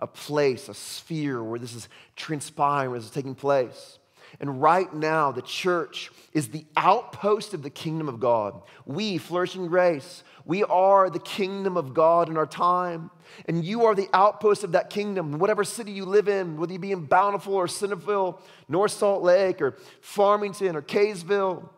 a 0.00 0.06
place, 0.06 0.68
a 0.68 0.74
sphere 0.74 1.42
where 1.42 1.58
this 1.58 1.74
is 1.74 1.88
transpiring, 2.16 2.90
where 2.90 2.98
this 2.98 3.06
is 3.06 3.14
taking 3.14 3.34
place. 3.34 3.98
And 4.40 4.60
right 4.60 4.92
now, 4.92 5.30
the 5.30 5.42
church 5.42 6.10
is 6.32 6.48
the 6.48 6.66
outpost 6.76 7.54
of 7.54 7.62
the 7.62 7.70
kingdom 7.70 8.08
of 8.08 8.18
God. 8.18 8.62
We, 8.84 9.18
Flourishing 9.18 9.68
Grace, 9.68 10.24
we 10.44 10.64
are 10.64 11.08
the 11.08 11.20
kingdom 11.20 11.76
of 11.76 11.94
God 11.94 12.28
in 12.28 12.36
our 12.36 12.46
time. 12.46 13.10
And 13.46 13.64
you 13.64 13.84
are 13.84 13.94
the 13.94 14.08
outpost 14.12 14.64
of 14.64 14.72
that 14.72 14.90
kingdom. 14.90 15.38
Whatever 15.38 15.64
city 15.64 15.92
you 15.92 16.04
live 16.04 16.28
in, 16.28 16.56
whether 16.56 16.72
you 16.72 16.78
be 16.78 16.92
in 16.92 17.06
Bountiful 17.06 17.54
or 17.54 17.68
Centerville, 17.68 18.42
North 18.68 18.92
Salt 18.92 19.22
Lake 19.22 19.62
or 19.62 19.76
Farmington 20.00 20.76
or 20.76 20.82
Kaysville, 20.82 21.68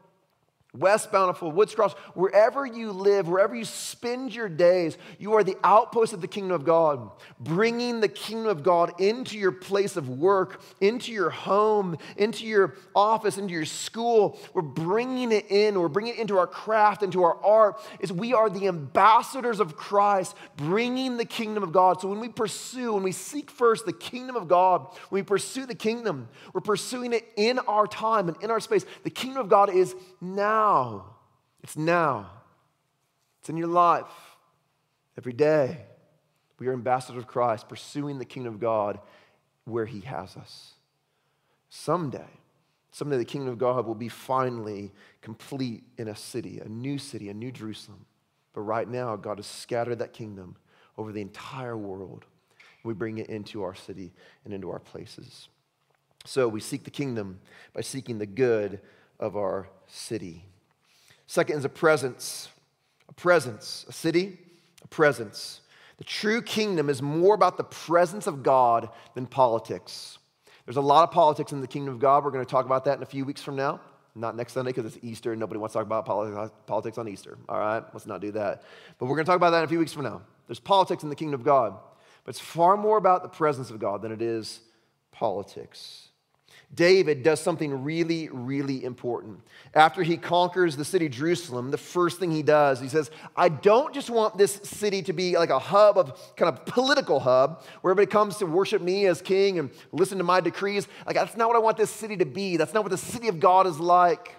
West 0.78 1.10
Bountiful, 1.12 1.50
Woods 1.52 1.74
Cross, 1.74 1.94
wherever 2.14 2.66
you 2.66 2.92
live, 2.92 3.28
wherever 3.28 3.54
you 3.54 3.64
spend 3.64 4.34
your 4.34 4.48
days, 4.48 4.98
you 5.18 5.34
are 5.34 5.44
the 5.44 5.56
outpost 5.64 6.12
of 6.12 6.20
the 6.20 6.28
kingdom 6.28 6.52
of 6.52 6.64
God, 6.64 7.10
bringing 7.40 8.00
the 8.00 8.08
kingdom 8.08 8.48
of 8.48 8.62
God 8.62 9.00
into 9.00 9.38
your 9.38 9.52
place 9.52 9.96
of 9.96 10.08
work, 10.08 10.60
into 10.80 11.12
your 11.12 11.30
home, 11.30 11.96
into 12.16 12.46
your 12.46 12.74
office, 12.94 13.38
into 13.38 13.52
your 13.52 13.64
school. 13.64 14.38
We're 14.54 14.62
bringing 14.62 15.32
it 15.32 15.50
in, 15.50 15.78
we're 15.78 15.88
bringing 15.88 16.14
it 16.14 16.20
into 16.20 16.38
our 16.38 16.46
craft, 16.46 17.02
into 17.02 17.22
our 17.22 17.42
art. 17.44 17.80
Is 18.00 18.12
we 18.12 18.32
are 18.32 18.50
the 18.50 18.68
ambassadors 18.68 19.60
of 19.60 19.76
Christ, 19.76 20.34
bringing 20.56 21.16
the 21.16 21.24
kingdom 21.24 21.62
of 21.62 21.72
God. 21.72 22.00
So 22.00 22.08
when 22.08 22.20
we 22.20 22.28
pursue, 22.28 22.94
when 22.94 23.02
we 23.02 23.12
seek 23.12 23.50
first 23.50 23.86
the 23.86 23.92
kingdom 23.92 24.36
of 24.36 24.48
God, 24.48 24.86
when 25.08 25.20
we 25.20 25.22
pursue 25.22 25.66
the 25.66 25.74
kingdom, 25.74 26.28
we're 26.52 26.60
pursuing 26.60 27.12
it 27.12 27.24
in 27.36 27.58
our 27.60 27.86
time 27.86 28.28
and 28.28 28.36
in 28.42 28.50
our 28.50 28.60
space. 28.60 28.84
The 29.04 29.10
kingdom 29.10 29.40
of 29.40 29.48
God 29.48 29.70
is 29.70 29.94
now 30.20 30.65
now. 30.66 31.04
It's 31.62 31.76
now. 31.76 32.30
It's 33.40 33.48
in 33.48 33.56
your 33.56 33.68
life 33.68 34.36
every 35.16 35.32
day. 35.32 35.78
We 36.58 36.66
are 36.68 36.72
ambassadors 36.72 37.22
of 37.22 37.28
Christ, 37.28 37.68
pursuing 37.68 38.18
the 38.18 38.24
kingdom 38.24 38.54
of 38.54 38.60
God 38.60 38.98
where 39.64 39.86
He 39.86 40.00
has 40.00 40.36
us. 40.36 40.72
Someday, 41.68 42.30
someday 42.90 43.18
the 43.18 43.24
kingdom 43.24 43.50
of 43.50 43.58
God 43.58 43.86
will 43.86 43.94
be 43.94 44.08
finally 44.08 44.92
complete 45.20 45.84
in 45.98 46.08
a 46.08 46.16
city, 46.16 46.60
a 46.64 46.68
new 46.68 46.98
city, 46.98 47.28
a 47.28 47.34
new 47.34 47.52
Jerusalem. 47.52 48.06
But 48.52 48.62
right 48.62 48.88
now, 48.88 49.16
God 49.16 49.38
has 49.38 49.46
scattered 49.46 49.98
that 49.98 50.12
kingdom 50.12 50.56
over 50.96 51.12
the 51.12 51.20
entire 51.20 51.76
world. 51.76 52.24
We 52.84 52.94
bring 52.94 53.18
it 53.18 53.28
into 53.28 53.62
our 53.62 53.74
city 53.74 54.12
and 54.44 54.54
into 54.54 54.70
our 54.70 54.78
places. 54.78 55.48
So 56.24 56.48
we 56.48 56.60
seek 56.60 56.84
the 56.84 56.90
kingdom 56.90 57.40
by 57.74 57.82
seeking 57.82 58.18
the 58.18 58.26
good 58.26 58.80
of 59.20 59.36
our 59.36 59.68
city. 59.86 60.44
Second 61.26 61.58
is 61.58 61.64
a 61.64 61.68
presence, 61.68 62.48
a 63.08 63.12
presence, 63.12 63.84
a 63.88 63.92
city, 63.92 64.38
a 64.82 64.88
presence. 64.88 65.60
The 65.98 66.04
true 66.04 66.42
kingdom 66.42 66.88
is 66.90 67.02
more 67.02 67.34
about 67.34 67.56
the 67.56 67.64
presence 67.64 68.26
of 68.26 68.42
God 68.42 68.90
than 69.14 69.26
politics. 69.26 70.18
There's 70.66 70.76
a 70.76 70.82
lot 70.82 71.04
of 71.04 71.10
politics 71.10 71.52
in 71.52 71.60
the 71.60 71.66
kingdom 71.66 71.94
of 71.94 72.00
God. 72.00 72.24
We're 72.24 72.30
going 72.30 72.44
to 72.44 72.50
talk 72.50 72.66
about 72.66 72.84
that 72.84 72.96
in 72.96 73.02
a 73.02 73.06
few 73.06 73.24
weeks 73.24 73.42
from 73.42 73.56
now. 73.56 73.80
Not 74.14 74.34
next 74.34 74.54
Sunday 74.54 74.72
because 74.72 74.94
it's 74.94 75.04
Easter 75.04 75.32
and 75.32 75.40
nobody 75.40 75.58
wants 75.58 75.74
to 75.74 75.78
talk 75.78 75.86
about 75.86 76.06
politics 76.66 76.96
on 76.98 77.06
Easter. 77.06 77.36
All 77.48 77.58
right, 77.58 77.82
let's 77.92 78.06
not 78.06 78.20
do 78.20 78.32
that. 78.32 78.62
But 78.98 79.06
we're 79.06 79.16
going 79.16 79.26
to 79.26 79.30
talk 79.30 79.36
about 79.36 79.50
that 79.50 79.58
in 79.58 79.64
a 79.64 79.68
few 79.68 79.78
weeks 79.78 79.92
from 79.92 80.04
now. 80.04 80.22
There's 80.46 80.60
politics 80.60 81.02
in 81.02 81.08
the 81.08 81.16
kingdom 81.16 81.38
of 81.38 81.44
God, 81.44 81.76
but 82.24 82.30
it's 82.30 82.40
far 82.40 82.76
more 82.76 82.96
about 82.96 83.22
the 83.22 83.28
presence 83.28 83.70
of 83.70 83.78
God 83.78 84.00
than 84.00 84.12
it 84.12 84.22
is 84.22 84.60
politics. 85.12 86.05
David 86.76 87.22
does 87.22 87.40
something 87.40 87.82
really, 87.82 88.28
really 88.28 88.84
important. 88.84 89.40
After 89.74 90.02
he 90.02 90.18
conquers 90.18 90.76
the 90.76 90.84
city 90.84 91.08
Jerusalem, 91.08 91.70
the 91.70 91.78
first 91.78 92.20
thing 92.20 92.30
he 92.30 92.42
does, 92.42 92.80
he 92.80 92.88
says, 92.88 93.10
I 93.34 93.48
don't 93.48 93.94
just 93.94 94.10
want 94.10 94.36
this 94.36 94.60
city 94.62 95.02
to 95.04 95.14
be 95.14 95.38
like 95.38 95.48
a 95.48 95.58
hub 95.58 95.96
of 95.96 96.36
kind 96.36 96.52
of 96.52 96.66
political 96.66 97.18
hub 97.18 97.64
where 97.80 97.92
everybody 97.92 98.12
comes 98.12 98.36
to 98.38 98.46
worship 98.46 98.82
me 98.82 99.06
as 99.06 99.22
king 99.22 99.58
and 99.58 99.70
listen 99.90 100.18
to 100.18 100.24
my 100.24 100.40
decrees. 100.40 100.86
Like, 101.06 101.16
that's 101.16 101.36
not 101.36 101.48
what 101.48 101.56
I 101.56 101.60
want 101.60 101.78
this 101.78 101.90
city 101.90 102.18
to 102.18 102.26
be. 102.26 102.58
That's 102.58 102.74
not 102.74 102.84
what 102.84 102.90
the 102.90 102.98
city 102.98 103.28
of 103.28 103.40
God 103.40 103.66
is 103.66 103.80
like. 103.80 104.36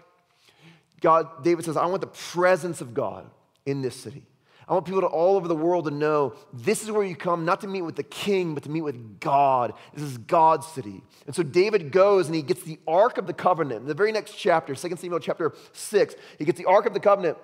God, 1.01 1.43
David 1.43 1.65
says, 1.65 1.75
I 1.75 1.87
want 1.87 2.01
the 2.01 2.07
presence 2.07 2.81
of 2.81 2.93
God 2.93 3.27
in 3.65 3.81
this 3.81 3.95
city. 3.95 4.23
I 4.67 4.73
want 4.73 4.85
people 4.85 5.01
to 5.01 5.07
all 5.07 5.37
over 5.37 5.47
the 5.47 5.55
world 5.55 5.85
to 5.85 5.91
know 5.91 6.33
this 6.51 6.83
is 6.83 6.91
where 6.91 7.05
you 7.05 7.15
come 7.15 7.45
not 7.45 7.61
to 7.61 7.67
meet 7.67 7.83
with 7.83 7.95
the 7.95 8.03
king, 8.03 8.53
but 8.53 8.63
to 8.63 8.69
meet 8.69 8.81
with 8.81 9.21
God. 9.21 9.73
This 9.93 10.03
is 10.03 10.17
God's 10.17 10.67
city. 10.67 11.01
And 11.25 11.33
so 11.33 11.41
David 11.41 11.91
goes 11.91 12.27
and 12.27 12.35
he 12.35 12.41
gets 12.41 12.63
the 12.63 12.77
Ark 12.85 13.17
of 13.17 13.27
the 13.27 13.33
Covenant. 13.33 13.81
In 13.81 13.87
the 13.87 13.93
very 13.93 14.11
next 14.11 14.33
chapter, 14.33 14.75
2 14.75 14.95
Samuel 14.97 15.19
chapter 15.19 15.53
6, 15.71 16.15
he 16.37 16.43
gets 16.43 16.57
the 16.57 16.65
Ark 16.65 16.85
of 16.85 16.93
the 16.93 16.99
Covenant. 16.99 17.37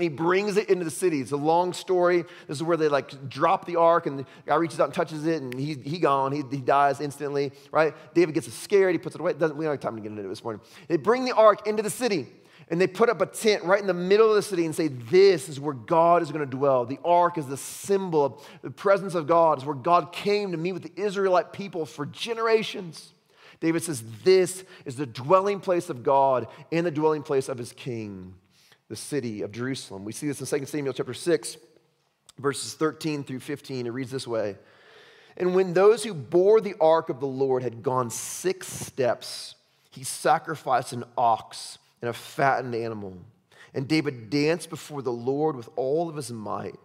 He 0.00 0.08
brings 0.08 0.56
it 0.56 0.70
into 0.70 0.84
the 0.84 0.90
city. 0.90 1.20
It's 1.20 1.32
a 1.32 1.36
long 1.36 1.72
story. 1.72 2.24
This 2.46 2.56
is 2.58 2.62
where 2.62 2.76
they 2.78 2.88
like 2.88 3.28
drop 3.28 3.66
the 3.66 3.76
ark, 3.76 4.06
and 4.06 4.20
the 4.20 4.26
guy 4.46 4.54
reaches 4.54 4.80
out 4.80 4.86
and 4.86 4.94
touches 4.94 5.26
it, 5.26 5.42
and 5.42 5.52
he, 5.52 5.74
he 5.74 5.98
gone. 5.98 6.32
He, 6.32 6.42
he 6.50 6.62
dies 6.62 6.98
instantly, 6.98 7.52
right? 7.70 7.92
David 8.14 8.34
gets 8.34 8.50
scared. 8.54 8.94
He 8.94 8.98
puts 8.98 9.16
it 9.16 9.20
away. 9.20 9.34
Doesn't, 9.34 9.54
we 9.54 9.66
don't 9.66 9.74
have 9.74 9.80
time 9.80 9.96
to 9.96 10.00
get 10.00 10.10
into 10.10 10.24
it 10.24 10.28
this 10.28 10.42
morning. 10.42 10.62
They 10.88 10.96
bring 10.96 11.26
the 11.26 11.34
ark 11.34 11.66
into 11.66 11.82
the 11.82 11.90
city 11.90 12.26
and 12.68 12.80
they 12.80 12.86
put 12.86 13.08
up 13.08 13.20
a 13.20 13.26
tent 13.26 13.64
right 13.64 13.80
in 13.80 13.86
the 13.86 13.94
middle 13.94 14.28
of 14.28 14.36
the 14.36 14.42
city 14.42 14.64
and 14.64 14.74
say, 14.74 14.88
This 14.88 15.48
is 15.48 15.58
where 15.58 15.74
God 15.74 16.22
is 16.22 16.30
going 16.30 16.48
to 16.48 16.56
dwell. 16.56 16.84
The 16.84 16.98
ark 17.04 17.38
is 17.38 17.46
the 17.46 17.56
symbol 17.56 18.24
of 18.24 18.48
the 18.62 18.70
presence 18.70 19.14
of 19.14 19.26
God, 19.26 19.58
is 19.58 19.64
where 19.64 19.74
God 19.74 20.12
came 20.12 20.52
to 20.52 20.58
meet 20.58 20.72
with 20.72 20.82
the 20.82 21.02
Israelite 21.02 21.52
people 21.52 21.86
for 21.86 22.06
generations. 22.06 23.12
David 23.60 23.82
says, 23.82 24.02
This 24.24 24.64
is 24.84 24.96
the 24.96 25.06
dwelling 25.06 25.60
place 25.60 25.90
of 25.90 26.02
God 26.02 26.46
and 26.70 26.86
the 26.86 26.90
dwelling 26.90 27.22
place 27.22 27.48
of 27.48 27.58
his 27.58 27.72
king, 27.72 28.34
the 28.88 28.96
city 28.96 29.42
of 29.42 29.52
Jerusalem. 29.52 30.04
We 30.04 30.12
see 30.12 30.28
this 30.28 30.40
in 30.40 30.60
2 30.60 30.66
Samuel 30.66 30.94
chapter 30.94 31.14
6, 31.14 31.56
verses 32.38 32.74
13 32.74 33.24
through 33.24 33.40
15. 33.40 33.86
It 33.86 33.90
reads 33.90 34.10
this 34.10 34.26
way 34.26 34.56
And 35.36 35.54
when 35.54 35.74
those 35.74 36.04
who 36.04 36.14
bore 36.14 36.60
the 36.60 36.74
ark 36.80 37.08
of 37.08 37.20
the 37.20 37.26
Lord 37.26 37.62
had 37.62 37.82
gone 37.82 38.10
six 38.10 38.66
steps, 38.68 39.56
he 39.90 40.04
sacrificed 40.04 40.92
an 40.92 41.04
ox 41.18 41.78
and 42.02 42.10
a 42.10 42.12
fattened 42.12 42.74
animal. 42.74 43.16
And 43.72 43.88
David 43.88 44.28
danced 44.28 44.68
before 44.68 45.00
the 45.00 45.12
Lord 45.12 45.56
with 45.56 45.70
all 45.76 46.10
of 46.10 46.16
his 46.16 46.30
might. 46.30 46.78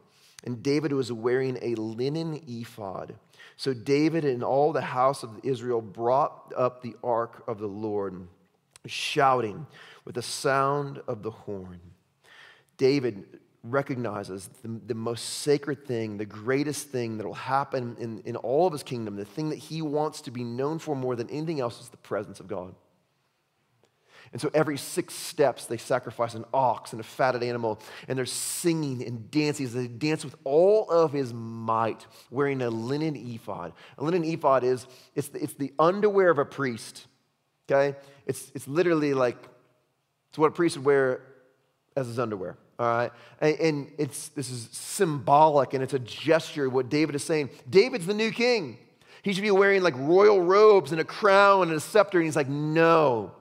And 0.45 0.63
David 0.63 0.93
was 0.93 1.11
wearing 1.11 1.57
a 1.61 1.75
linen 1.75 2.41
ephod. 2.47 3.15
So 3.57 3.73
David 3.73 4.23
and 4.23 4.43
all 4.43 4.71
the 4.71 4.81
house 4.81 5.23
of 5.23 5.31
Israel 5.43 5.81
brought 5.81 6.53
up 6.55 6.81
the 6.81 6.95
ark 7.03 7.43
of 7.47 7.57
the 7.57 7.67
Lord, 7.67 8.27
shouting 8.85 9.65
with 10.05 10.15
the 10.15 10.21
sound 10.21 11.01
of 11.07 11.23
the 11.23 11.31
horn. 11.31 11.79
David 12.77 13.25
recognizes 13.63 14.49
the, 14.61 14.79
the 14.85 14.93
most 14.93 15.41
sacred 15.41 15.85
thing, 15.85 16.17
the 16.17 16.25
greatest 16.25 16.89
thing 16.89 17.17
that 17.17 17.25
will 17.25 17.33
happen 17.33 17.97
in, 17.99 18.19
in 18.19 18.35
all 18.35 18.67
of 18.67 18.73
his 18.73 18.83
kingdom, 18.83 19.15
the 19.15 19.25
thing 19.25 19.49
that 19.49 19.57
he 19.57 19.81
wants 19.81 20.21
to 20.21 20.31
be 20.31 20.43
known 20.43 20.79
for 20.79 20.95
more 20.95 21.15
than 21.15 21.29
anything 21.31 21.59
else 21.59 21.81
is 21.81 21.89
the 21.89 21.97
presence 21.97 22.39
of 22.39 22.47
God. 22.47 22.75
And 24.31 24.41
so 24.41 24.49
every 24.53 24.77
six 24.77 25.13
steps, 25.13 25.65
they 25.65 25.77
sacrifice 25.77 26.33
an 26.33 26.45
ox 26.53 26.91
and 26.91 26.99
a 26.99 27.03
fatted 27.03 27.43
animal, 27.43 27.79
and 28.07 28.17
they're 28.17 28.25
singing 28.25 29.03
and 29.03 29.29
dancing. 29.31 29.67
They 29.69 29.87
dance 29.87 30.25
with 30.25 30.35
all 30.43 30.89
of 30.89 31.13
his 31.13 31.33
might, 31.33 32.05
wearing 32.29 32.61
a 32.61 32.69
linen 32.69 33.15
ephod. 33.15 33.73
A 33.97 34.03
linen 34.03 34.23
ephod 34.23 34.63
is 34.63 34.85
it's 35.15 35.29
the, 35.29 35.43
it's 35.43 35.53
the 35.53 35.73
underwear 35.79 36.29
of 36.29 36.39
a 36.39 36.45
priest. 36.45 37.07
Okay, 37.69 37.97
it's 38.25 38.51
it's 38.55 38.67
literally 38.67 39.13
like 39.13 39.37
it's 40.29 40.37
what 40.37 40.47
a 40.47 40.51
priest 40.51 40.77
would 40.77 40.85
wear 40.85 41.21
as 41.95 42.07
his 42.07 42.19
underwear. 42.19 42.57
All 42.79 42.85
right, 42.85 43.11
and, 43.41 43.59
and 43.59 43.91
it's 43.97 44.29
this 44.29 44.49
is 44.49 44.69
symbolic 44.71 45.73
and 45.73 45.83
it's 45.83 45.93
a 45.93 45.99
gesture. 45.99 46.69
What 46.69 46.89
David 46.89 47.15
is 47.15 47.23
saying, 47.23 47.49
David's 47.69 48.05
the 48.05 48.13
new 48.13 48.31
king. 48.31 48.77
He 49.23 49.33
should 49.33 49.43
be 49.43 49.51
wearing 49.51 49.81
like 49.81 49.95
royal 49.97 50.41
robes 50.41 50.91
and 50.91 51.01
a 51.01 51.03
crown 51.03 51.63
and 51.63 51.73
a 51.73 51.79
scepter. 51.81 52.17
And 52.17 52.25
he's 52.25 52.35
like, 52.35 52.47
no. 52.47 53.33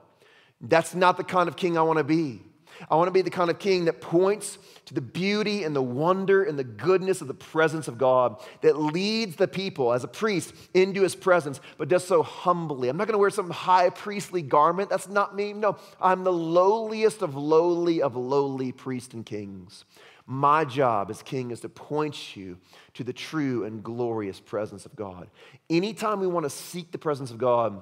That's 0.60 0.94
not 0.94 1.16
the 1.16 1.24
kind 1.24 1.48
of 1.48 1.56
king 1.56 1.76
I 1.76 1.82
want 1.82 1.98
to 1.98 2.04
be. 2.04 2.42
I 2.90 2.96
want 2.96 3.08
to 3.08 3.12
be 3.12 3.22
the 3.22 3.30
kind 3.30 3.50
of 3.50 3.58
king 3.58 3.86
that 3.86 4.00
points 4.00 4.58
to 4.86 4.94
the 4.94 5.00
beauty 5.00 5.64
and 5.64 5.74
the 5.74 5.82
wonder 5.82 6.44
and 6.44 6.58
the 6.58 6.64
goodness 6.64 7.20
of 7.20 7.28
the 7.28 7.34
presence 7.34 7.88
of 7.88 7.98
God, 7.98 8.40
that 8.60 8.78
leads 8.78 9.36
the 9.36 9.48
people 9.48 9.92
as 9.92 10.04
a 10.04 10.08
priest 10.08 10.54
into 10.74 11.02
his 11.02 11.14
presence, 11.14 11.60
but 11.78 11.88
does 11.88 12.06
so 12.06 12.22
humbly. 12.22 12.88
I'm 12.88 12.96
not 12.96 13.06
going 13.06 13.14
to 13.14 13.18
wear 13.18 13.30
some 13.30 13.50
high 13.50 13.90
priestly 13.90 14.42
garment. 14.42 14.90
That's 14.90 15.08
not 15.08 15.34
me. 15.34 15.52
No, 15.52 15.76
I'm 16.00 16.22
the 16.22 16.32
lowliest 16.32 17.22
of 17.22 17.34
lowly 17.34 18.00
of 18.00 18.14
lowly 18.14 18.72
priests 18.72 19.14
and 19.14 19.26
kings. 19.26 19.84
My 20.26 20.64
job 20.64 21.10
as 21.10 21.22
king 21.22 21.52
is 21.52 21.60
to 21.60 21.68
point 21.68 22.36
you 22.36 22.58
to 22.94 23.04
the 23.04 23.12
true 23.12 23.64
and 23.64 23.82
glorious 23.82 24.40
presence 24.40 24.84
of 24.84 24.94
God. 24.96 25.28
Anytime 25.70 26.20
we 26.20 26.26
want 26.26 26.44
to 26.44 26.50
seek 26.50 26.90
the 26.90 26.98
presence 26.98 27.30
of 27.30 27.38
God, 27.38 27.80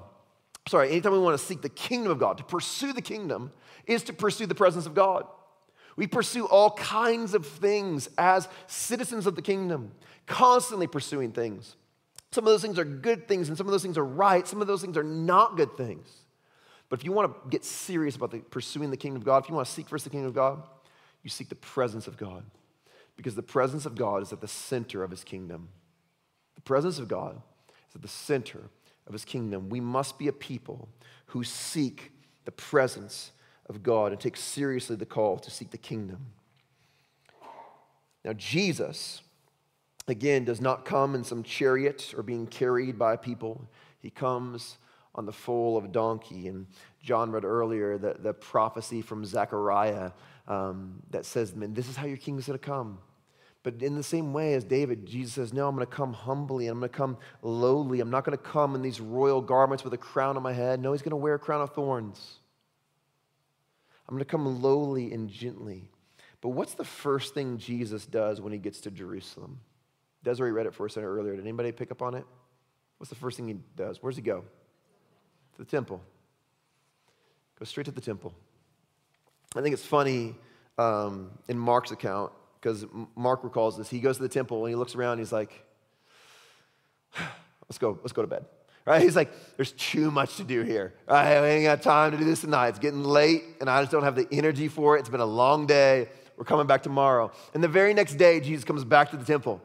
sorry, 0.67 0.91
anytime 0.91 1.11
we 1.11 1.19
want 1.19 1.39
to 1.39 1.45
seek 1.45 1.61
the 1.61 1.69
kingdom 1.69 2.11
of 2.11 2.19
God, 2.19 2.37
to 2.37 2.43
pursue 2.43 2.93
the 2.93 3.01
kingdom 3.01 3.51
is 3.85 4.03
to 4.03 4.13
pursue 4.13 4.45
the 4.45 4.55
presence 4.55 4.85
of 4.85 4.93
God. 4.93 5.25
We 5.95 6.07
pursue 6.07 6.45
all 6.47 6.71
kinds 6.71 7.33
of 7.33 7.45
things 7.45 8.09
as 8.17 8.47
citizens 8.67 9.27
of 9.27 9.35
the 9.35 9.41
kingdom, 9.41 9.91
constantly 10.25 10.87
pursuing 10.87 11.31
things. 11.31 11.75
Some 12.31 12.43
of 12.43 12.51
those 12.51 12.61
things 12.61 12.77
are 12.77 12.83
good 12.83 13.27
things, 13.27 13.47
and 13.47 13.57
some 13.57 13.67
of 13.67 13.71
those 13.71 13.83
things 13.83 13.97
are 13.97 14.03
right. 14.03 14.45
Some 14.45 14.61
of 14.61 14.67
those 14.67 14.81
things 14.81 14.97
are 14.97 15.03
not 15.03 15.55
good 15.55 15.77
things. 15.77 16.09
But 16.89 16.99
if 16.99 17.05
you 17.05 17.13
want 17.13 17.31
to 17.31 17.49
get 17.49 17.63
serious 17.63 18.15
about 18.15 18.31
the, 18.31 18.39
pursuing 18.39 18.91
the 18.91 18.97
kingdom 18.97 19.21
of 19.21 19.25
God, 19.25 19.43
if 19.43 19.49
you 19.49 19.55
want 19.55 19.67
to 19.67 19.73
seek 19.73 19.87
first 19.87 20.03
the 20.03 20.09
kingdom 20.09 20.27
of 20.27 20.35
God, 20.35 20.61
you 21.23 21.29
seek 21.29 21.47
the 21.47 21.55
presence 21.55 22.07
of 22.07 22.17
God. 22.17 22.43
Because 23.15 23.35
the 23.35 23.41
presence 23.41 23.85
of 23.85 23.95
God 23.95 24.21
is 24.21 24.33
at 24.33 24.41
the 24.41 24.47
center 24.47 25.01
of 25.01 25.11
his 25.11 25.23
kingdom. 25.23 25.69
The 26.55 26.61
presence 26.61 26.99
of 26.99 27.07
God 27.07 27.41
is 27.89 27.95
at 27.95 28.01
the 28.01 28.07
center 28.09 28.69
of 29.07 29.13
his 29.13 29.25
kingdom, 29.25 29.69
we 29.69 29.79
must 29.79 30.17
be 30.17 30.27
a 30.27 30.33
people 30.33 30.89
who 31.27 31.43
seek 31.43 32.11
the 32.45 32.51
presence 32.51 33.31
of 33.67 33.83
God 33.83 34.11
and 34.11 34.21
take 34.21 34.37
seriously 34.37 34.95
the 34.95 35.05
call 35.05 35.37
to 35.39 35.51
seek 35.51 35.71
the 35.71 35.77
kingdom. 35.77 36.27
Now, 38.23 38.33
Jesus, 38.33 39.21
again, 40.07 40.45
does 40.45 40.61
not 40.61 40.85
come 40.85 41.15
in 41.15 41.23
some 41.23 41.43
chariot 41.43 42.13
or 42.17 42.23
being 42.23 42.47
carried 42.47 42.97
by 42.97 43.15
people. 43.15 43.67
He 43.99 44.09
comes 44.09 44.77
on 45.13 45.25
the 45.25 45.31
foal 45.31 45.77
of 45.77 45.85
a 45.85 45.87
donkey. 45.87 46.47
And 46.47 46.67
John 47.01 47.31
read 47.31 47.45
earlier 47.45 47.97
the, 47.97 48.15
the 48.19 48.33
prophecy 48.33 49.01
from 49.01 49.25
Zechariah 49.25 50.11
um, 50.47 51.01
that 51.11 51.25
says, 51.25 51.55
man, 51.55 51.73
this 51.73 51.87
is 51.87 51.95
how 51.95 52.05
your 52.05 52.17
king 52.17 52.37
is 52.37 52.47
going 52.47 52.59
to 52.59 52.65
come. 52.65 52.99
But 53.65 53.81
in 53.81 53.95
the 53.95 54.03
same 54.03 54.31
way 54.31 54.53
as 54.53 54.63
David, 54.63 55.07
Jesus 55.07 55.33
says, 55.33 55.51
No, 55.51 55.67
I'm 55.67 55.75
going 55.75 55.87
to 55.87 55.91
come 55.91 56.13
humbly 56.13 56.67
and 56.67 56.73
I'm 56.73 56.79
going 56.81 56.91
to 56.91 56.95
come 56.95 57.17
lowly. 57.41 57.99
I'm 57.99 58.11
not 58.11 58.23
going 58.23 58.37
to 58.37 58.43
come 58.43 58.75
in 58.75 58.83
these 58.83 59.01
royal 59.01 59.41
garments 59.41 59.83
with 59.83 59.91
a 59.91 59.97
crown 59.97 60.37
on 60.37 60.43
my 60.43 60.53
head. 60.53 60.79
No, 60.79 60.91
he's 60.91 61.01
going 61.01 61.09
to 61.09 61.15
wear 61.15 61.33
a 61.33 61.39
crown 61.39 61.61
of 61.61 61.73
thorns. 61.73 62.37
I'm 64.07 64.13
going 64.13 64.23
to 64.23 64.29
come 64.29 64.61
lowly 64.61 65.11
and 65.11 65.27
gently. 65.27 65.89
But 66.41 66.49
what's 66.49 66.75
the 66.75 66.83
first 66.83 67.33
thing 67.33 67.57
Jesus 67.57 68.05
does 68.05 68.39
when 68.39 68.53
he 68.53 68.59
gets 68.59 68.81
to 68.81 68.91
Jerusalem? 68.91 69.59
Desiree 70.23 70.51
read 70.51 70.67
it 70.67 70.75
for 70.75 70.85
us 70.85 70.95
earlier. 70.95 71.35
Did 71.35 71.41
anybody 71.41 71.71
pick 71.71 71.89
up 71.89 72.03
on 72.03 72.13
it? 72.13 72.25
What's 72.99 73.09
the 73.09 73.15
first 73.15 73.35
thing 73.35 73.47
he 73.47 73.55
does? 73.75 73.97
Where's 73.99 74.15
he 74.15 74.21
go? 74.21 74.41
To 75.53 75.57
the 75.57 75.65
temple. 75.65 76.03
Go 77.57 77.65
straight 77.65 77.85
to 77.85 77.91
the 77.91 77.99
temple. 77.99 78.31
I 79.55 79.63
think 79.63 79.73
it's 79.73 79.85
funny 79.85 80.35
um, 80.77 81.31
in 81.47 81.57
Mark's 81.57 81.89
account 81.89 82.31
because 82.65 82.83
Mark 83.15 83.43
recalls 83.43 83.77
this. 83.77 83.91
He 83.91 83.99
goes 83.99 84.17
to 84.17 84.23
the 84.23 84.29
temple 84.29 84.65
and 84.65 84.71
he 84.71 84.75
looks 84.75 84.95
around. 84.95 85.19
he's 85.19 85.31
like, 85.31 85.51
"Let's 87.69 87.77
go. 87.77 87.99
Let's 88.01 88.11
go 88.11 88.23
to 88.23 88.27
bed." 88.27 88.43
Right? 88.85 89.03
He's 89.03 89.15
like, 89.15 89.31
"There's 89.55 89.71
too 89.73 90.09
much 90.09 90.37
to 90.37 90.43
do 90.43 90.63
here. 90.63 90.95
I 91.07 91.45
ain't 91.45 91.65
got 91.65 91.83
time 91.83 92.11
to 92.13 92.17
do 92.17 92.23
this 92.23 92.41
tonight. 92.41 92.69
It's 92.69 92.79
getting 92.79 93.03
late, 93.03 93.43
and 93.61 93.69
I 93.69 93.81
just 93.81 93.91
don't 93.91 94.01
have 94.01 94.15
the 94.15 94.27
energy 94.31 94.67
for 94.67 94.97
it. 94.97 95.01
It's 95.01 95.09
been 95.09 95.19
a 95.19 95.25
long 95.25 95.67
day. 95.67 96.09
We're 96.37 96.43
coming 96.45 96.65
back 96.65 96.81
tomorrow." 96.81 97.31
And 97.53 97.63
the 97.63 97.67
very 97.67 97.93
next 97.93 98.15
day, 98.15 98.39
Jesus 98.39 98.65
comes 98.65 98.83
back 98.83 99.11
to 99.11 99.17
the 99.17 99.25
temple, 99.25 99.61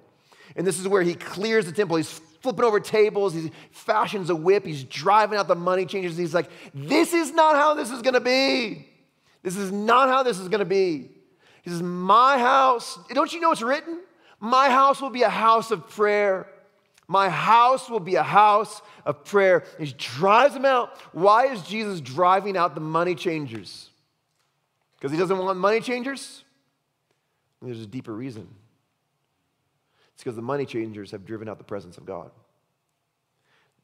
and 0.55 0.67
this 0.67 0.79
is 0.79 0.87
where 0.87 1.03
he 1.03 1.15
clears 1.15 1.65
the 1.65 1.73
temple. 1.73 1.97
He's 1.97 2.21
flipping 2.43 2.67
over 2.67 2.81
tables. 2.81 3.33
He 3.33 3.51
fashions 3.71 4.29
a 4.29 4.37
whip. 4.37 4.67
He's 4.67 4.85
driving 4.85 5.39
out 5.39 5.49
the 5.49 5.55
money 5.55 5.87
changers. 5.87 6.19
He's 6.19 6.35
like, 6.35 6.51
"This 6.75 7.15
is 7.15 7.33
not 7.33 7.57
how 7.57 7.73
this 7.73 7.91
is 7.91 8.03
going 8.03 8.13
to 8.13 8.21
be. 8.21 8.87
This 9.43 9.57
is 9.57 9.73
not 9.73 10.11
how 10.11 10.23
this 10.23 10.39
is 10.39 10.49
going 10.49 10.59
to 10.59 10.67
be." 10.67 11.13
He 11.63 11.71
says, 11.71 11.83
My 11.83 12.39
house, 12.39 12.99
don't 13.13 13.33
you 13.33 13.41
know 13.41 13.53
it's 13.53 13.63
written? 13.63 14.01
My 14.41 14.71
house 14.71 15.01
will 15.01 15.11
be 15.11 15.23
a 15.23 15.29
house 15.29 15.71
of 15.71 15.89
prayer. 15.89 16.47
My 17.07 17.29
house 17.29 17.91
will 17.91 18.01
be 18.01 18.15
a 18.15 18.23
house 18.23 18.81
of 19.05 19.25
prayer. 19.25 19.65
He 19.79 19.93
drives 19.99 20.55
them 20.55 20.65
out. 20.65 20.97
Why 21.13 21.47
is 21.47 21.63
Jesus 21.63 22.01
driving 22.01 22.57
out 22.57 22.75
the 22.75 22.81
money 22.81 23.15
changers? 23.15 23.91
Because 24.97 25.13
he 25.13 25.19
doesn't 25.19 25.37
want 25.37 25.59
money 25.59 25.81
changers? 25.81 26.45
There's 27.61 27.83
a 27.83 27.87
deeper 27.87 28.15
reason. 28.15 28.49
It's 30.15 30.23
because 30.23 30.37
the 30.37 30.43
money 30.43 30.67
changers 30.67 31.11
have 31.11 31.27
driven 31.27 31.49
out 31.49 31.59
the 31.59 31.65
presence 31.65 31.99
of 31.99 32.07
God. 32.07 32.31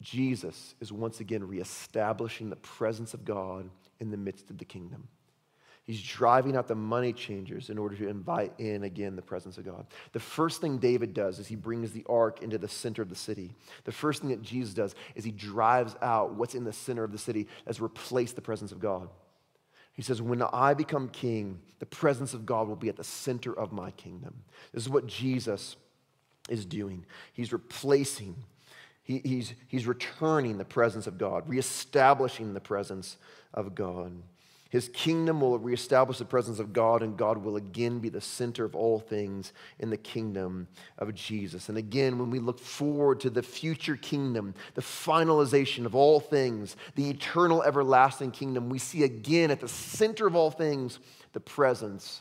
Jesus 0.01 0.75
is 0.81 0.93
once 0.93 1.21
again 1.21 1.47
reestablishing 1.47 2.51
the 2.51 2.57
presence 2.57 3.15
of 3.15 3.25
God 3.25 3.69
in 3.99 4.11
the 4.11 4.17
midst 4.17 4.51
of 4.51 4.59
the 4.59 4.65
kingdom. 4.65 5.09
He's 5.87 6.03
driving 6.03 6.57
out 6.57 6.67
the 6.67 6.75
money 6.75 7.13
changers 7.13 7.71
in 7.71 7.79
order 7.79 7.95
to 7.95 8.09
invite 8.09 8.53
in 8.59 8.83
again 8.83 9.15
the 9.15 9.23
presence 9.23 9.57
of 9.57 9.65
God. 9.65 9.87
The 10.13 10.21
first 10.21 10.61
thing 10.61 10.79
David 10.79 11.15
does 11.15 11.39
is 11.39 11.47
he 11.47 11.55
brings 11.55 11.93
the 11.93 12.05
ark 12.09 12.43
into 12.43 12.59
the 12.59 12.67
center 12.67 13.03
of 13.03 13.09
the 13.09 13.15
city. 13.15 13.53
The 13.85 13.93
first 13.93 14.21
thing 14.21 14.31
that 14.31 14.43
Jesus 14.43 14.75
does 14.75 14.97
is 15.15 15.23
he 15.23 15.31
drives 15.31 15.95
out 16.03 16.35
what's 16.35 16.57
in 16.57 16.65
the 16.65 16.73
center 16.73 17.05
of 17.05 17.13
the 17.13 17.19
city 17.19 17.47
as 17.69 17.81
replace 17.81 18.33
the 18.33 18.41
presence 18.41 18.73
of 18.73 18.81
God. 18.81 19.09
He 19.93 20.03
says, 20.03 20.21
When 20.21 20.43
I 20.43 20.75
become 20.75 21.09
king, 21.09 21.61
the 21.79 21.87
presence 21.87 22.35
of 22.35 22.45
God 22.45 22.67
will 22.67 22.75
be 22.75 22.89
at 22.89 22.97
the 22.97 23.05
center 23.05 23.57
of 23.57 23.71
my 23.71 23.93
kingdom. 23.93 24.43
This 24.73 24.83
is 24.83 24.89
what 24.89 25.07
Jesus 25.07 25.77
is 26.49 26.67
doing. 26.67 27.07
He's 27.33 27.53
replacing, 27.53 28.35
he, 29.05 29.21
he's, 29.25 29.55
he's 29.69 29.87
returning 29.87 30.59
the 30.59 30.65
presence 30.65 31.07
of 31.07 31.17
God, 31.17 31.49
reestablishing 31.49 32.55
the 32.55 32.61
presence 32.61 33.19
of 33.55 33.77
God. 33.77 34.21
His 34.77 34.91
kingdom 34.91 35.41
will 35.41 35.59
reestablish 35.59 36.19
the 36.19 36.27
presence 36.27 36.59
of 36.59 36.75
God, 36.75 37.03
and 37.03 37.17
God 37.17 37.39
will 37.39 37.57
again 37.57 37.99
be 37.99 38.11
the 38.11 38.21
center 38.21 38.63
of 38.63 38.77
all 38.77 38.99
things 38.99 39.55
in 39.79 39.89
the 39.89 39.97
kingdom 39.97 40.69
of 40.99 41.15
Jesus. 41.15 41.71
And 41.71 41.79
again, 41.79 42.19
when 42.19 42.29
we 42.29 42.41
look 42.41 42.61
forward 42.61 43.21
to 43.21 43.31
the 43.31 43.43
future 43.43 43.97
kingdom, 43.97 44.53
the 44.75 44.83
finalization 44.83 45.87
of 45.87 45.95
all 45.95 46.21
things, 46.21 46.77
the 46.95 47.09
eternal, 47.09 47.63
everlasting 47.63 48.33
kingdom, 48.33 48.69
we 48.69 48.79
see 48.79 49.03
again 49.03 49.51
at 49.51 49.61
the 49.61 49.69
center 49.69 50.27
of 50.27 50.37
all 50.37 50.51
things 50.51 50.99
the 51.33 51.41
presence 51.41 52.21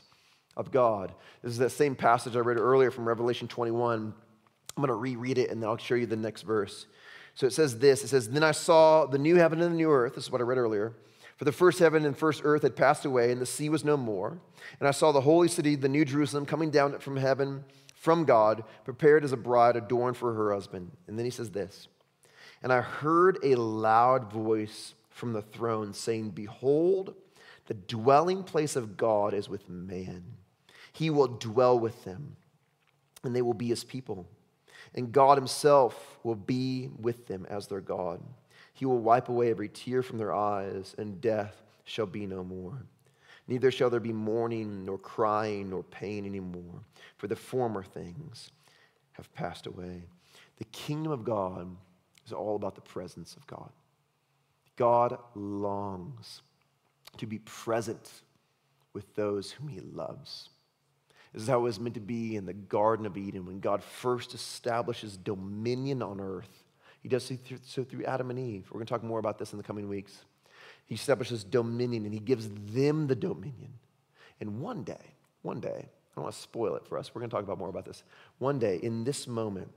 of 0.56 0.72
God. 0.72 1.14
This 1.42 1.52
is 1.52 1.58
that 1.58 1.72
same 1.72 1.94
passage 1.94 2.38
I 2.38 2.40
read 2.40 2.56
earlier 2.56 2.90
from 2.90 3.06
Revelation 3.06 3.50
21. 3.50 4.14
I'm 4.78 4.82
going 4.82 4.88
to 4.88 4.94
reread 4.94 5.40
it 5.40 5.50
and 5.50 5.62
then 5.62 5.68
I'll 5.68 5.76
show 5.76 5.96
you 5.96 6.06
the 6.06 6.16
next 6.16 6.44
verse. 6.44 6.86
So 7.34 7.48
it 7.48 7.52
says 7.52 7.80
this 7.80 8.06
it 8.06 8.08
says, 8.08 8.30
Then 8.30 8.44
I 8.44 8.52
saw 8.52 9.08
the 9.08 9.20
new 9.20 9.36
heaven 9.36 9.60
and 9.60 9.74
the 9.74 9.78
new 9.78 9.92
earth. 9.92 10.16
This 10.16 10.24
is 10.24 10.32
what 10.32 10.40
I 10.40 10.46
read 10.46 10.58
earlier. 10.58 10.94
For 11.36 11.46
the 11.46 11.52
first 11.52 11.80
heaven 11.80 12.06
and 12.06 12.18
first 12.18 12.42
earth 12.44 12.62
had 12.62 12.76
passed 12.76 13.04
away, 13.06 13.32
and 13.32 13.42
the 13.42 13.46
sea 13.46 13.68
was 13.70 13.84
no 13.84 13.98
more. 13.98 14.40
And 14.80 14.88
I 14.88 14.92
saw 14.92 15.12
the 15.12 15.22
holy 15.22 15.48
city, 15.48 15.76
the 15.76 15.90
new 15.90 16.06
Jerusalem, 16.06 16.46
coming 16.46 16.72
down 16.72 16.98
from 17.00 17.18
heaven 17.18 17.66
from 17.94 18.24
God, 18.24 18.64
prepared 18.84 19.24
as 19.24 19.32
a 19.32 19.38
bride 19.38 19.76
adorned 19.76 20.16
for 20.16 20.34
her 20.34 20.54
husband. 20.54 20.92
And 21.08 21.18
then 21.18 21.26
he 21.26 21.32
says 21.32 21.52
this 21.52 21.88
And 22.64 22.72
I 22.72 22.82
heard 22.82 23.38
a 23.44 23.56
loud 23.56 24.32
voice 24.32 24.94
from 25.10 25.34
the 25.34 25.42
throne 25.42 25.94
saying, 25.94 26.30
Behold, 26.32 27.16
the 27.68 27.74
dwelling 27.74 28.44
place 28.44 28.76
of 28.76 28.96
God 28.96 29.34
is 29.34 29.50
with 29.50 29.70
man. 29.70 30.24
He 30.94 31.10
will 31.10 31.28
dwell 31.28 31.78
with 31.78 32.06
them, 32.06 32.38
and 33.24 33.36
they 33.36 33.42
will 33.42 33.54
be 33.54 33.68
his 33.68 33.84
people. 33.84 34.26
And 34.94 35.12
God 35.12 35.38
himself 35.38 36.20
will 36.24 36.36
be 36.36 36.90
with 36.98 37.28
them 37.28 37.46
as 37.50 37.68
their 37.68 37.82
God. 37.82 38.22
He 38.76 38.86
will 38.86 39.00
wipe 39.00 39.30
away 39.30 39.50
every 39.50 39.70
tear 39.70 40.04
from 40.04 40.18
their 40.18 40.34
eyes, 40.34 40.96
and 40.98 41.22
death 41.22 41.56
shall 41.86 42.06
be 42.06 42.26
no 42.26 42.44
more. 42.44 42.86
Neither 43.48 43.72
shall 43.72 43.90
there 43.90 44.02
be 44.02 44.12
mourning, 44.12 44.84
nor 44.84 44.98
crying, 44.98 45.70
nor 45.70 45.82
pain 45.82 46.26
anymore, 46.26 46.84
for 47.18 47.28
the 47.28 47.38
former 47.38 47.84
things 47.84 48.52
have 49.14 49.34
passed 49.34 49.66
away. 49.66 50.04
The 50.58 50.66
kingdom 50.66 51.14
of 51.14 51.24
God 51.24 51.74
is 52.26 52.34
all 52.34 52.58
about 52.58 52.76
the 52.76 52.82
presence 52.82 53.38
of 53.38 53.48
God. 53.48 53.70
God 54.76 55.18
longs 55.36 56.42
to 57.16 57.26
be 57.26 57.40
present 57.40 58.12
with 58.92 59.16
those 59.16 59.52
whom 59.52 59.70
he 59.70 59.80
loves. 59.80 60.50
This 61.32 61.44
is 61.44 61.48
how 61.48 61.60
it 61.60 61.64
was 61.64 61.80
meant 61.80 61.96
to 61.96 62.02
be 62.02 62.36
in 62.36 62.46
the 62.46 62.54
Garden 62.54 63.06
of 63.06 63.16
Eden 63.16 63.46
when 63.46 63.62
God 63.62 63.82
first 63.82 64.34
establishes 64.34 65.16
dominion 65.16 66.02
on 66.02 66.20
earth 66.20 66.65
he 67.06 67.10
does 67.10 67.32
so 67.64 67.84
through 67.84 68.04
Adam 68.06 68.32
and 68.32 68.40
Eve. 68.40 68.68
We're 68.72 68.80
going 68.80 68.88
to 68.88 68.92
talk 68.92 69.04
more 69.04 69.20
about 69.20 69.38
this 69.38 69.54
in 69.54 69.60
the 69.60 69.64
coming 69.64 69.88
weeks. 69.88 70.26
He 70.88 70.96
establishes 70.96 71.44
dominion 71.44 72.04
and 72.04 72.12
he 72.12 72.20
gives 72.20 72.50
them 72.74 73.06
the 73.06 73.14
dominion. 73.14 73.74
And 74.40 74.60
one 74.60 74.84
day, 74.84 75.14
one 75.44 75.60
day, 75.60 75.70
I 75.86 76.16
don't 76.16 76.24
want 76.24 76.34
to 76.34 76.42
spoil 76.42 76.76
it 76.78 76.88
for 76.88 76.98
us. 76.98 77.14
We're 77.14 77.20
going 77.20 77.30
to 77.30 77.36
talk 77.36 77.44
about 77.44 77.60
more 77.60 77.70
about 77.70 77.86
this. 77.86 78.02
One 78.40 78.58
day, 78.58 78.80
in 78.82 79.04
this 79.04 79.28
moment, 79.28 79.70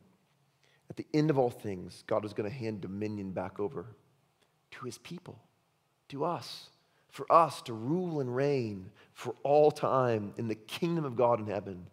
at 0.88 0.96
the 0.96 1.04
end 1.12 1.28
of 1.28 1.36
all 1.38 1.50
things, 1.50 2.02
God 2.06 2.24
is 2.24 2.32
going 2.32 2.48
to 2.48 2.56
hand 2.56 2.80
dominion 2.80 3.32
back 3.32 3.60
over 3.60 3.84
to 4.70 4.86
his 4.86 4.96
people, 4.96 5.38
to 6.08 6.24
us, 6.24 6.70
for 7.10 7.30
us 7.30 7.60
to 7.60 7.74
rule 7.74 8.20
and 8.20 8.34
reign 8.34 8.90
for 9.12 9.34
all 9.42 9.70
time 9.70 10.32
in 10.38 10.48
the 10.48 10.54
kingdom 10.54 11.04
of 11.04 11.14
God 11.14 11.40
in 11.40 11.46
heaven. 11.46 11.84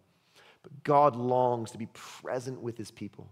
But 0.62 0.82
God 0.82 1.14
longs 1.14 1.72
to 1.72 1.78
be 1.78 1.88
present 1.92 2.62
with 2.62 2.78
his 2.78 2.90
people 2.90 3.28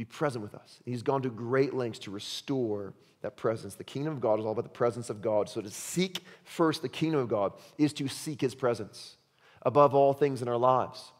be 0.00 0.04
present 0.06 0.42
with 0.42 0.54
us. 0.54 0.78
He's 0.86 1.02
gone 1.02 1.20
to 1.22 1.28
great 1.28 1.74
lengths 1.74 1.98
to 2.00 2.10
restore 2.10 2.94
that 3.20 3.36
presence. 3.36 3.74
The 3.74 3.84
kingdom 3.84 4.14
of 4.14 4.20
God 4.22 4.40
is 4.40 4.46
all 4.46 4.52
about 4.52 4.64
the 4.64 4.70
presence 4.70 5.10
of 5.10 5.20
God. 5.20 5.46
So 5.50 5.60
to 5.60 5.68
seek 5.68 6.24
first 6.42 6.80
the 6.80 6.88
kingdom 6.88 7.20
of 7.20 7.28
God 7.28 7.52
is 7.76 7.92
to 7.94 8.08
seek 8.08 8.40
his 8.40 8.54
presence 8.54 9.16
above 9.60 9.94
all 9.94 10.14
things 10.14 10.40
in 10.40 10.48
our 10.48 10.56
lives. 10.56 11.12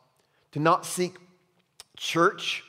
To 0.53 0.61
not 0.61 0.87
seek 0.87 1.17
church 1.99 2.65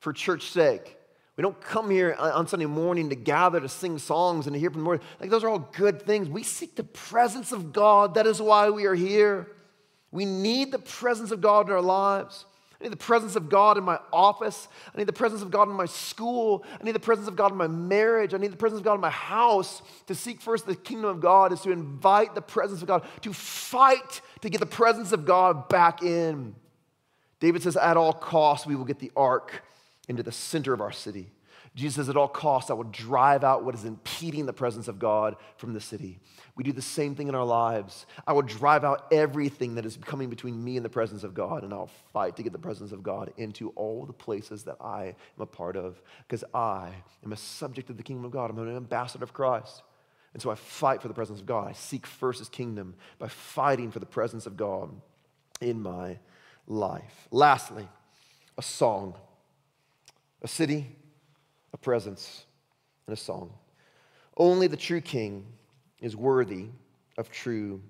for 0.00 0.12
church's 0.12 0.50
sake. 0.50 0.98
We 1.38 1.42
don't 1.42 1.58
come 1.62 1.88
here 1.88 2.14
on 2.18 2.46
Sunday 2.46 2.66
morning 2.66 3.08
to 3.08 3.16
gather 3.16 3.58
to 3.58 3.68
sing 3.70 3.96
songs 3.96 4.46
and 4.46 4.52
to 4.52 4.60
hear 4.60 4.68
from 4.68 4.82
the 4.82 4.84
Lord. 4.84 5.00
Like 5.18 5.30
those 5.30 5.44
are 5.44 5.48
all 5.48 5.70
good 5.72 6.02
things. 6.02 6.28
We 6.28 6.42
seek 6.42 6.76
the 6.76 6.84
presence 6.84 7.52
of 7.52 7.72
God. 7.72 8.16
That 8.16 8.26
is 8.26 8.38
why 8.38 8.68
we 8.68 8.84
are 8.84 8.94
here. 8.94 9.48
We 10.10 10.26
need 10.26 10.72
the 10.72 10.78
presence 10.78 11.30
of 11.30 11.40
God 11.40 11.68
in 11.68 11.72
our 11.72 11.80
lives. 11.80 12.44
I 12.84 12.86
need 12.86 12.92
the 12.92 12.98
presence 12.98 13.34
of 13.34 13.48
God 13.48 13.78
in 13.78 13.84
my 13.84 13.98
office. 14.12 14.68
I 14.94 14.98
need 14.98 15.06
the 15.06 15.12
presence 15.14 15.40
of 15.40 15.50
God 15.50 15.70
in 15.70 15.74
my 15.74 15.86
school. 15.86 16.66
I 16.78 16.84
need 16.84 16.94
the 16.94 17.00
presence 17.00 17.26
of 17.26 17.34
God 17.34 17.50
in 17.50 17.56
my 17.56 17.66
marriage. 17.66 18.34
I 18.34 18.36
need 18.36 18.52
the 18.52 18.58
presence 18.58 18.80
of 18.80 18.84
God 18.84 18.96
in 18.96 19.00
my 19.00 19.08
house. 19.08 19.80
To 20.08 20.14
seek 20.14 20.42
first 20.42 20.66
the 20.66 20.76
kingdom 20.76 21.08
of 21.08 21.18
God 21.18 21.50
is 21.50 21.62
to 21.62 21.70
invite 21.70 22.34
the 22.34 22.42
presence 22.42 22.82
of 22.82 22.88
God, 22.88 23.06
to 23.22 23.32
fight 23.32 24.20
to 24.42 24.50
get 24.50 24.60
the 24.60 24.66
presence 24.66 25.12
of 25.12 25.24
God 25.24 25.70
back 25.70 26.02
in. 26.02 26.54
David 27.40 27.62
says, 27.62 27.78
at 27.78 27.96
all 27.96 28.12
costs, 28.12 28.66
we 28.66 28.76
will 28.76 28.84
get 28.84 28.98
the 28.98 29.12
ark 29.16 29.62
into 30.06 30.22
the 30.22 30.30
center 30.30 30.74
of 30.74 30.82
our 30.82 30.92
city. 30.92 31.30
Jesus 31.74 31.96
says, 31.96 32.08
At 32.08 32.16
all 32.16 32.28
costs, 32.28 32.70
I 32.70 32.74
will 32.74 32.84
drive 32.84 33.42
out 33.42 33.64
what 33.64 33.74
is 33.74 33.84
impeding 33.84 34.46
the 34.46 34.52
presence 34.52 34.86
of 34.86 35.00
God 35.00 35.36
from 35.56 35.72
the 35.72 35.80
city. 35.80 36.20
We 36.54 36.62
do 36.62 36.72
the 36.72 36.80
same 36.80 37.16
thing 37.16 37.28
in 37.28 37.34
our 37.34 37.44
lives. 37.44 38.06
I 38.26 38.32
will 38.32 38.42
drive 38.42 38.84
out 38.84 39.12
everything 39.12 39.74
that 39.74 39.84
is 39.84 39.96
coming 39.96 40.30
between 40.30 40.62
me 40.62 40.76
and 40.76 40.84
the 40.84 40.90
presence 40.90 41.24
of 41.24 41.34
God, 41.34 41.64
and 41.64 41.72
I'll 41.72 41.90
fight 42.12 42.36
to 42.36 42.44
get 42.44 42.52
the 42.52 42.58
presence 42.58 42.92
of 42.92 43.02
God 43.02 43.32
into 43.36 43.70
all 43.70 44.06
the 44.06 44.12
places 44.12 44.62
that 44.64 44.76
I 44.80 45.06
am 45.06 45.40
a 45.40 45.46
part 45.46 45.76
of, 45.76 46.00
because 46.28 46.44
I 46.54 46.90
am 47.24 47.32
a 47.32 47.36
subject 47.36 47.90
of 47.90 47.96
the 47.96 48.04
kingdom 48.04 48.24
of 48.24 48.30
God. 48.30 48.50
I'm 48.50 48.58
an 48.58 48.76
ambassador 48.76 49.24
of 49.24 49.32
Christ. 49.32 49.82
And 50.32 50.40
so 50.40 50.50
I 50.50 50.54
fight 50.54 51.02
for 51.02 51.08
the 51.08 51.14
presence 51.14 51.40
of 51.40 51.46
God. 51.46 51.68
I 51.68 51.72
seek 51.72 52.06
first 52.06 52.38
his 52.38 52.48
kingdom 52.48 52.94
by 53.18 53.28
fighting 53.28 53.90
for 53.90 53.98
the 53.98 54.06
presence 54.06 54.46
of 54.46 54.56
God 54.56 54.90
in 55.60 55.80
my 55.82 56.18
life. 56.68 57.28
Lastly, 57.32 57.88
a 58.56 58.62
song, 58.62 59.16
a 60.42 60.48
city, 60.48 60.96
a 61.74 61.76
presence, 61.76 62.46
and 63.06 63.12
a 63.12 63.20
song. 63.20 63.52
Only 64.36 64.68
the 64.68 64.76
true 64.76 65.02
king 65.02 65.44
is 66.00 66.16
worthy 66.16 66.68
of 67.18 67.30
true 67.30 67.82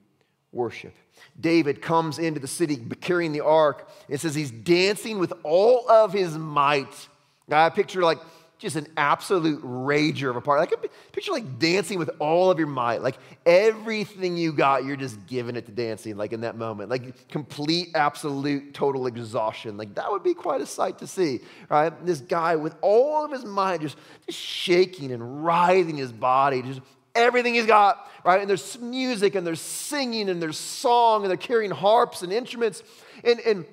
worship. 0.53 0.95
David 1.41 1.83
comes 1.83 2.19
into 2.19 2.41
the 2.41 2.49
city 2.49 2.77
carrying 3.01 3.33
the 3.33 3.43
ark. 3.43 3.89
It 4.09 4.21
says 4.21 4.35
he's 4.35 4.51
dancing 4.51 5.19
with 5.19 5.33
all 5.43 5.89
of 5.89 6.13
his 6.13 6.37
might. 6.37 7.09
Now, 7.47 7.65
I 7.65 7.71
picture 7.71 8.03
like 8.03 8.19
just 8.65 8.77
an 8.77 8.87
absolute 8.97 9.63
rager 9.63 10.31
of 10.31 10.37
a 10.37 10.41
party. 10.41 10.61
Like 10.61 10.91
picture 11.13 11.33
like 11.33 11.59
dancing 11.59 11.99
with 11.99 12.11
all 12.19 12.51
of 12.51 12.59
your 12.59 12.67
might. 12.67 13.03
Like 13.03 13.17
everything 13.45 14.37
you 14.37 14.53
got, 14.53 14.85
you're 14.85 14.97
just 14.97 15.25
giving 15.27 15.55
it 15.55 15.67
to 15.67 15.73
dancing, 15.73 16.17
like 16.17 16.33
in 16.33 16.41
that 16.41 16.57
moment. 16.57 16.91
Like 16.91 17.29
complete, 17.29 17.91
absolute, 17.95 18.75
total 18.75 19.07
exhaustion. 19.07 19.77
Like 19.77 19.95
that 19.95 20.11
would 20.11 20.23
be 20.23 20.35
quite 20.35 20.61
a 20.61 20.67
sight 20.67 20.99
to 20.99 21.07
see, 21.07 21.41
right? 21.69 21.93
This 22.05 22.21
guy 22.21 22.57
with 22.57 22.75
all 22.81 23.25
of 23.25 23.31
his 23.31 23.45
might 23.45 23.83
just, 23.83 23.97
just 24.27 24.39
shaking 24.39 25.13
and 25.13 25.45
writhing 25.45 25.99
his 25.99 26.11
body, 26.11 26.63
just 26.63 26.81
everything 27.15 27.55
he's 27.55 27.67
got, 27.67 28.11
right? 28.25 28.41
And 28.41 28.49
there's 28.49 28.79
music 28.79 29.35
and 29.35 29.47
there's 29.47 29.61
singing 29.61 30.31
and 30.31 30.43
there's 30.43 30.59
song 30.59 31.23
and 31.23 31.31
they're 31.31 31.37
carrying 31.37 31.71
harps 31.71 32.23
and 32.23 32.33
instruments. 32.33 32.83
And, 33.23 33.41
and 33.41 33.67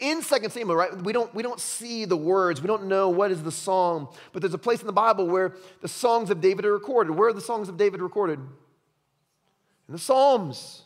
in 0.00 0.22
2 0.22 0.48
Samuel, 0.48 0.76
right, 0.76 1.02
we 1.02 1.12
don't, 1.12 1.32
we 1.34 1.42
don't 1.42 1.60
see 1.60 2.04
the 2.04 2.16
words, 2.16 2.60
we 2.60 2.66
don't 2.66 2.86
know 2.86 3.08
what 3.08 3.30
is 3.30 3.42
the 3.42 3.52
song, 3.52 4.08
but 4.32 4.42
there's 4.42 4.54
a 4.54 4.58
place 4.58 4.80
in 4.80 4.86
the 4.86 4.92
Bible 4.92 5.26
where 5.26 5.54
the 5.80 5.88
songs 5.88 6.30
of 6.30 6.40
David 6.40 6.64
are 6.64 6.72
recorded. 6.72 7.12
Where 7.12 7.28
are 7.28 7.32
the 7.32 7.40
songs 7.40 7.68
of 7.68 7.76
David 7.76 8.00
recorded? 8.00 8.38
In 8.38 9.92
the 9.92 9.98
Psalms. 9.98 10.82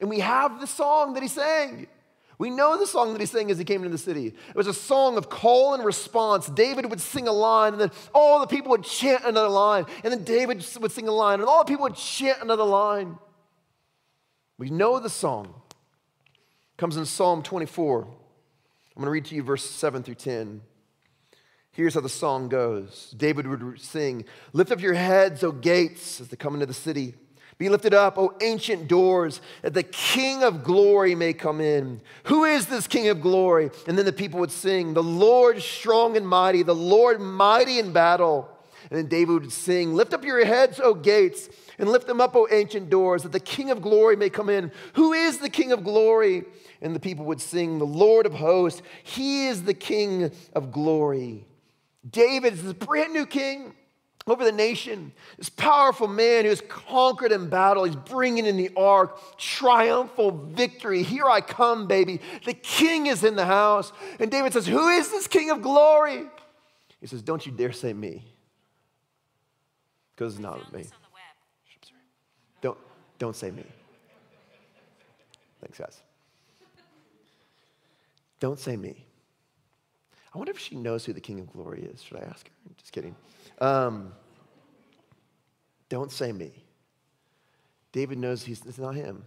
And 0.00 0.10
we 0.10 0.20
have 0.20 0.60
the 0.60 0.66
song 0.66 1.14
that 1.14 1.22
he 1.22 1.28
sang. 1.28 1.86
We 2.38 2.48
know 2.48 2.78
the 2.78 2.86
song 2.86 3.12
that 3.12 3.20
he 3.20 3.26
sang 3.26 3.50
as 3.50 3.58
he 3.58 3.64
came 3.64 3.82
into 3.82 3.90
the 3.90 3.98
city. 3.98 4.28
It 4.28 4.56
was 4.56 4.66
a 4.66 4.72
song 4.72 5.18
of 5.18 5.28
call 5.28 5.74
and 5.74 5.84
response. 5.84 6.46
David 6.46 6.88
would 6.88 7.00
sing 7.00 7.28
a 7.28 7.32
line, 7.32 7.74
and 7.74 7.80
then 7.82 7.90
all 8.14 8.40
the 8.40 8.46
people 8.46 8.70
would 8.70 8.84
chant 8.84 9.24
another 9.26 9.50
line. 9.50 9.84
And 10.02 10.10
then 10.10 10.24
David 10.24 10.64
would 10.80 10.90
sing 10.90 11.06
a 11.06 11.12
line, 11.12 11.40
and 11.40 11.48
all 11.48 11.64
the 11.64 11.68
people 11.68 11.82
would 11.82 11.96
chant 11.96 12.40
another 12.40 12.64
line. 12.64 13.18
We 14.56 14.70
know 14.70 14.98
the 15.00 15.10
song. 15.10 15.54
Comes 16.80 16.96
in 16.96 17.04
Psalm 17.04 17.42
24. 17.42 18.04
I'm 18.04 18.06
going 18.94 19.04
to 19.04 19.10
read 19.10 19.26
to 19.26 19.34
you 19.34 19.42
verse 19.42 19.68
7 19.68 20.02
through 20.02 20.14
10. 20.14 20.62
Here's 21.72 21.92
how 21.92 22.00
the 22.00 22.08
song 22.08 22.48
goes 22.48 23.14
David 23.18 23.46
would 23.46 23.78
sing, 23.78 24.24
Lift 24.54 24.72
up 24.72 24.80
your 24.80 24.94
heads, 24.94 25.44
O 25.44 25.52
gates, 25.52 26.22
as 26.22 26.28
they 26.28 26.38
come 26.38 26.54
into 26.54 26.64
the 26.64 26.72
city. 26.72 27.16
Be 27.58 27.68
lifted 27.68 27.92
up, 27.92 28.16
O 28.16 28.32
ancient 28.40 28.88
doors, 28.88 29.42
that 29.60 29.74
the 29.74 29.82
King 29.82 30.42
of 30.42 30.64
glory 30.64 31.14
may 31.14 31.34
come 31.34 31.60
in. 31.60 32.00
Who 32.24 32.44
is 32.44 32.64
this 32.64 32.86
King 32.86 33.08
of 33.08 33.20
glory? 33.20 33.70
And 33.86 33.98
then 33.98 34.06
the 34.06 34.10
people 34.10 34.40
would 34.40 34.50
sing, 34.50 34.94
The 34.94 35.02
Lord 35.02 35.60
strong 35.60 36.16
and 36.16 36.26
mighty, 36.26 36.62
the 36.62 36.74
Lord 36.74 37.20
mighty 37.20 37.78
in 37.78 37.92
battle. 37.92 38.48
And 38.90 38.98
then 38.98 39.06
David 39.08 39.42
would 39.42 39.52
sing, 39.52 39.92
Lift 39.92 40.14
up 40.14 40.24
your 40.24 40.42
heads, 40.46 40.80
O 40.82 40.94
gates, 40.94 41.50
and 41.80 41.90
lift 41.90 42.06
them 42.06 42.20
up, 42.20 42.36
O 42.36 42.46
ancient 42.50 42.90
doors, 42.90 43.22
that 43.22 43.32
the 43.32 43.40
King 43.40 43.70
of 43.70 43.80
glory 43.80 44.14
may 44.14 44.30
come 44.30 44.50
in. 44.50 44.70
Who 44.92 45.14
is 45.14 45.38
the 45.38 45.48
King 45.48 45.72
of 45.72 45.82
glory? 45.82 46.44
And 46.82 46.94
the 46.94 47.00
people 47.00 47.24
would 47.24 47.40
sing, 47.40 47.78
The 47.78 47.86
Lord 47.86 48.26
of 48.26 48.34
hosts, 48.34 48.82
He 49.02 49.48
is 49.48 49.64
the 49.64 49.74
King 49.74 50.30
of 50.54 50.70
glory. 50.70 51.46
David 52.08 52.54
is 52.54 52.62
this 52.62 52.72
brand 52.74 53.12
new 53.12 53.26
king 53.26 53.74
over 54.26 54.44
the 54.44 54.52
nation. 54.52 55.12
This 55.38 55.48
powerful 55.48 56.08
man 56.08 56.44
who 56.44 56.50
has 56.50 56.62
conquered 56.62 57.32
in 57.32 57.48
battle. 57.48 57.84
He's 57.84 57.96
bringing 57.96 58.46
in 58.46 58.56
the 58.56 58.70
ark, 58.76 59.18
triumphal 59.36 60.30
victory. 60.30 61.02
Here 61.02 61.26
I 61.26 61.40
come, 61.40 61.86
baby. 61.86 62.20
The 62.44 62.54
king 62.54 63.06
is 63.06 63.24
in 63.24 63.36
the 63.36 63.46
house. 63.46 63.92
And 64.18 64.30
David 64.30 64.52
says, 64.52 64.66
Who 64.66 64.88
is 64.88 65.10
this 65.10 65.26
king 65.26 65.50
of 65.50 65.62
glory? 65.62 66.24
He 67.00 67.06
says, 67.06 67.22
Don't 67.22 67.44
you 67.44 67.52
dare 67.52 67.72
say 67.72 67.92
me. 67.92 68.24
Because 70.14 70.34
it's 70.34 70.42
not 70.42 70.72
me. 70.72 70.84
Don't, 73.20 73.36
say 73.36 73.50
me. 73.50 73.64
Thanks, 75.60 75.78
guys. 75.78 76.00
Don't 78.40 78.58
say 78.58 78.78
me. 78.78 79.04
I 80.34 80.38
wonder 80.38 80.52
if 80.52 80.58
she 80.58 80.74
knows 80.74 81.04
who 81.04 81.12
the 81.12 81.20
King 81.20 81.38
of 81.38 81.52
Glory 81.52 81.82
is. 81.82 82.02
Should 82.02 82.16
I 82.16 82.22
ask 82.22 82.46
her? 82.46 82.54
Just 82.78 82.92
kidding. 82.92 83.14
Um, 83.60 84.12
don't 85.90 86.10
say 86.10 86.32
me. 86.32 86.64
David 87.92 88.16
knows 88.16 88.42
he's, 88.42 88.64
it's 88.64 88.78
not 88.78 88.94
him. 88.94 89.22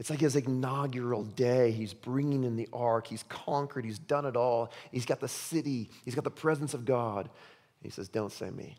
It's 0.00 0.10
like 0.10 0.18
his 0.18 0.34
inaugural 0.34 1.22
day. 1.22 1.70
He's 1.70 1.94
bringing 1.94 2.42
in 2.42 2.56
the 2.56 2.68
ark. 2.72 3.06
He's 3.06 3.22
conquered. 3.28 3.84
He's 3.84 4.00
done 4.00 4.24
it 4.24 4.34
all. 4.34 4.72
He's 4.90 5.06
got 5.06 5.20
the 5.20 5.28
city. 5.28 5.88
He's 6.04 6.16
got 6.16 6.24
the 6.24 6.30
presence 6.30 6.74
of 6.74 6.84
God. 6.84 7.30
He 7.80 7.90
says, 7.90 8.08
Don't 8.08 8.32
say 8.32 8.50
me. 8.50 8.76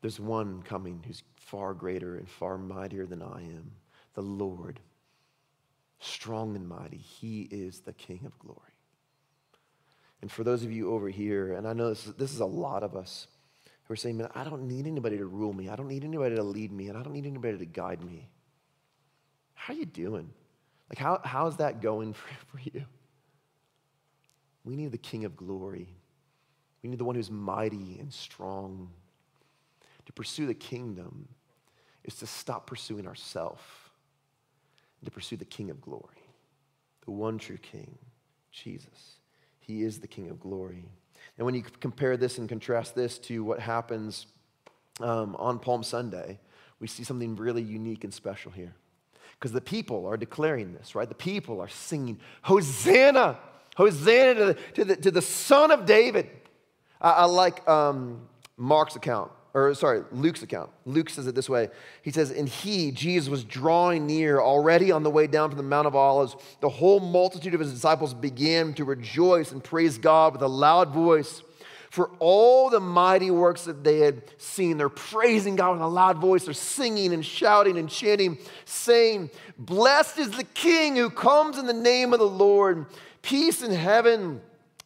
There's 0.00 0.18
one 0.18 0.62
coming 0.62 1.02
who's 1.06 1.22
far 1.52 1.74
greater 1.74 2.16
and 2.16 2.26
far 2.26 2.56
mightier 2.56 3.04
than 3.04 3.20
I 3.20 3.42
am 3.42 3.72
the 4.14 4.22
Lord, 4.22 4.80
strong 6.00 6.56
and 6.56 6.66
mighty. 6.66 6.96
He 6.96 7.42
is 7.42 7.80
the 7.80 7.92
King 7.92 8.20
of 8.24 8.38
glory. 8.38 8.58
And 10.22 10.32
for 10.32 10.44
those 10.44 10.64
of 10.64 10.72
you 10.72 10.92
over 10.92 11.10
here, 11.10 11.52
and 11.52 11.68
I 11.68 11.74
know 11.74 11.90
this 11.90 12.06
is, 12.06 12.14
this 12.14 12.32
is 12.32 12.40
a 12.40 12.46
lot 12.46 12.82
of 12.82 12.96
us 12.96 13.26
who 13.84 13.92
are 13.92 13.96
saying, 13.96 14.16
man, 14.16 14.28
I 14.34 14.44
don't 14.44 14.66
need 14.66 14.86
anybody 14.86 15.18
to 15.18 15.26
rule 15.26 15.52
me. 15.52 15.68
I 15.68 15.76
don't 15.76 15.88
need 15.88 16.04
anybody 16.04 16.36
to 16.36 16.42
lead 16.42 16.72
me, 16.72 16.88
and 16.88 16.96
I 16.96 17.02
don't 17.02 17.12
need 17.12 17.26
anybody 17.26 17.58
to 17.58 17.66
guide 17.66 18.02
me. 18.02 18.28
How 19.54 19.74
are 19.74 19.76
you 19.76 19.86
doing? 19.86 20.30
Like, 20.88 20.98
how, 20.98 21.20
how's 21.22 21.58
that 21.58 21.82
going 21.82 22.12
for, 22.14 22.28
for 22.46 22.60
you? 22.60 22.84
We 24.64 24.76
need 24.76 24.92
the 24.92 24.98
King 24.98 25.26
of 25.26 25.36
glory. 25.36 25.88
We 26.82 26.88
need 26.88 26.98
the 26.98 27.04
one 27.04 27.14
who's 27.14 27.30
mighty 27.30 27.98
and 28.00 28.10
strong. 28.10 28.90
To 30.06 30.12
pursue 30.12 30.46
the 30.46 30.54
kingdom 30.54 31.28
is 32.04 32.14
to 32.16 32.26
stop 32.26 32.66
pursuing 32.66 33.06
ourselves 33.06 33.62
and 35.00 35.06
to 35.06 35.10
pursue 35.10 35.36
the 35.36 35.44
King 35.44 35.70
of 35.70 35.80
glory, 35.80 36.22
the 37.04 37.10
one 37.10 37.38
true 37.38 37.58
King, 37.58 37.98
Jesus. 38.50 39.16
He 39.60 39.82
is 39.82 40.00
the 40.00 40.08
King 40.08 40.30
of 40.30 40.40
glory. 40.40 40.84
And 41.38 41.46
when 41.46 41.54
you 41.54 41.62
compare 41.80 42.16
this 42.16 42.38
and 42.38 42.48
contrast 42.48 42.94
this 42.94 43.18
to 43.20 43.44
what 43.44 43.60
happens 43.60 44.26
um, 45.00 45.36
on 45.36 45.58
Palm 45.58 45.82
Sunday, 45.82 46.38
we 46.80 46.88
see 46.88 47.04
something 47.04 47.36
really 47.36 47.62
unique 47.62 48.04
and 48.04 48.12
special 48.12 48.50
here. 48.50 48.74
Because 49.38 49.52
the 49.52 49.60
people 49.60 50.06
are 50.06 50.16
declaring 50.16 50.72
this, 50.72 50.94
right? 50.94 51.08
The 51.08 51.14
people 51.14 51.60
are 51.60 51.68
singing, 51.68 52.18
Hosanna! 52.42 53.38
Hosanna 53.76 54.34
to 54.34 54.44
the, 54.44 54.54
to 54.74 54.84
the, 54.84 54.96
to 54.96 55.10
the 55.10 55.22
Son 55.22 55.70
of 55.70 55.86
David. 55.86 56.28
I, 57.00 57.10
I 57.10 57.24
like 57.24 57.66
um, 57.68 58.28
Mark's 58.56 58.96
account 58.96 59.32
or 59.54 59.74
sorry, 59.74 60.02
Luke's 60.12 60.42
account. 60.42 60.70
Luke 60.86 61.10
says 61.10 61.26
it 61.26 61.34
this 61.34 61.48
way. 61.48 61.68
He 62.02 62.10
says, 62.10 62.30
And 62.30 62.48
he, 62.48 62.90
Jesus, 62.90 63.28
was 63.28 63.44
drawing 63.44 64.06
near, 64.06 64.40
already 64.40 64.90
on 64.90 65.02
the 65.02 65.10
way 65.10 65.26
down 65.26 65.50
from 65.50 65.58
the 65.58 65.62
Mount 65.62 65.86
of 65.86 65.94
Olives. 65.94 66.36
The 66.60 66.70
whole 66.70 67.00
multitude 67.00 67.52
of 67.52 67.60
his 67.60 67.72
disciples 67.72 68.14
began 68.14 68.72
to 68.74 68.84
rejoice 68.84 69.52
and 69.52 69.62
praise 69.62 69.98
God 69.98 70.32
with 70.32 70.42
a 70.42 70.48
loud 70.48 70.90
voice 70.90 71.42
for 71.92 72.10
all 72.20 72.70
the 72.70 72.80
mighty 72.80 73.30
works 73.30 73.64
that 73.64 73.84
they 73.84 73.98
had 73.98 74.22
seen. 74.38 74.78
They're 74.78 74.88
praising 74.88 75.56
God 75.56 75.72
with 75.72 75.82
a 75.82 75.86
loud 75.86 76.16
voice. 76.16 76.46
They're 76.46 76.54
singing 76.54 77.12
and 77.12 77.22
shouting 77.22 77.76
and 77.76 77.86
chanting, 77.86 78.38
saying, 78.64 79.28
Blessed 79.58 80.18
is 80.18 80.30
the 80.30 80.44
King 80.44 80.96
who 80.96 81.10
comes 81.10 81.58
in 81.58 81.66
the 81.66 81.74
name 81.74 82.14
of 82.14 82.18
the 82.18 82.24
Lord. 82.24 82.86
Peace 83.20 83.62
in 83.62 83.72
heaven 83.72 84.40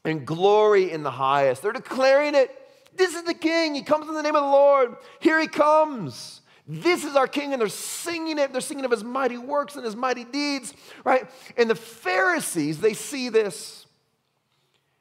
and 0.05 0.27
glory 0.27 0.91
in 0.91 1.05
the 1.05 1.13
highest. 1.13 1.63
They're 1.63 1.71
declaring 1.71 2.35
it. 2.35 2.51
This 2.97 3.15
is 3.15 3.25
the 3.25 3.35
king. 3.35 3.75
He 3.75 3.83
comes 3.83 4.09
in 4.09 4.15
the 4.15 4.23
name 4.23 4.35
of 4.35 4.43
the 4.43 4.49
Lord. 4.49 4.97
Here 5.21 5.41
he 5.41 5.47
comes. 5.47 6.41
This 6.67 7.05
is 7.05 7.15
our 7.17 7.29
king. 7.29 7.53
And 7.53 7.61
they're 7.61 7.69
singing 7.69 8.39
it. 8.39 8.53
They're 8.53 8.61
singing 8.61 8.85
of 8.85 8.91
his 8.91 9.05
mighty 9.05 9.39
works 9.39 9.77
and 9.77 9.85
his 9.85 9.97
mighty 9.97 10.25
deeds, 10.25 10.75
right? 11.05 11.29
And 11.57 11.71
the 11.71 11.75
Pharisees, 11.75 12.81
they 12.81 12.95
see 12.95 13.29
this. 13.29 13.87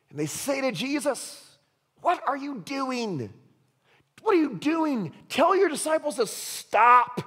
And 0.09 0.19
they 0.19 0.25
say 0.25 0.61
to 0.61 0.71
Jesus, 0.71 1.57
What 2.01 2.21
are 2.27 2.37
you 2.37 2.59
doing? 2.65 3.33
What 4.21 4.35
are 4.35 4.39
you 4.39 4.55
doing? 4.55 5.13
Tell 5.29 5.55
your 5.55 5.69
disciples 5.69 6.15
to 6.15 6.25
stop. 6.25 7.21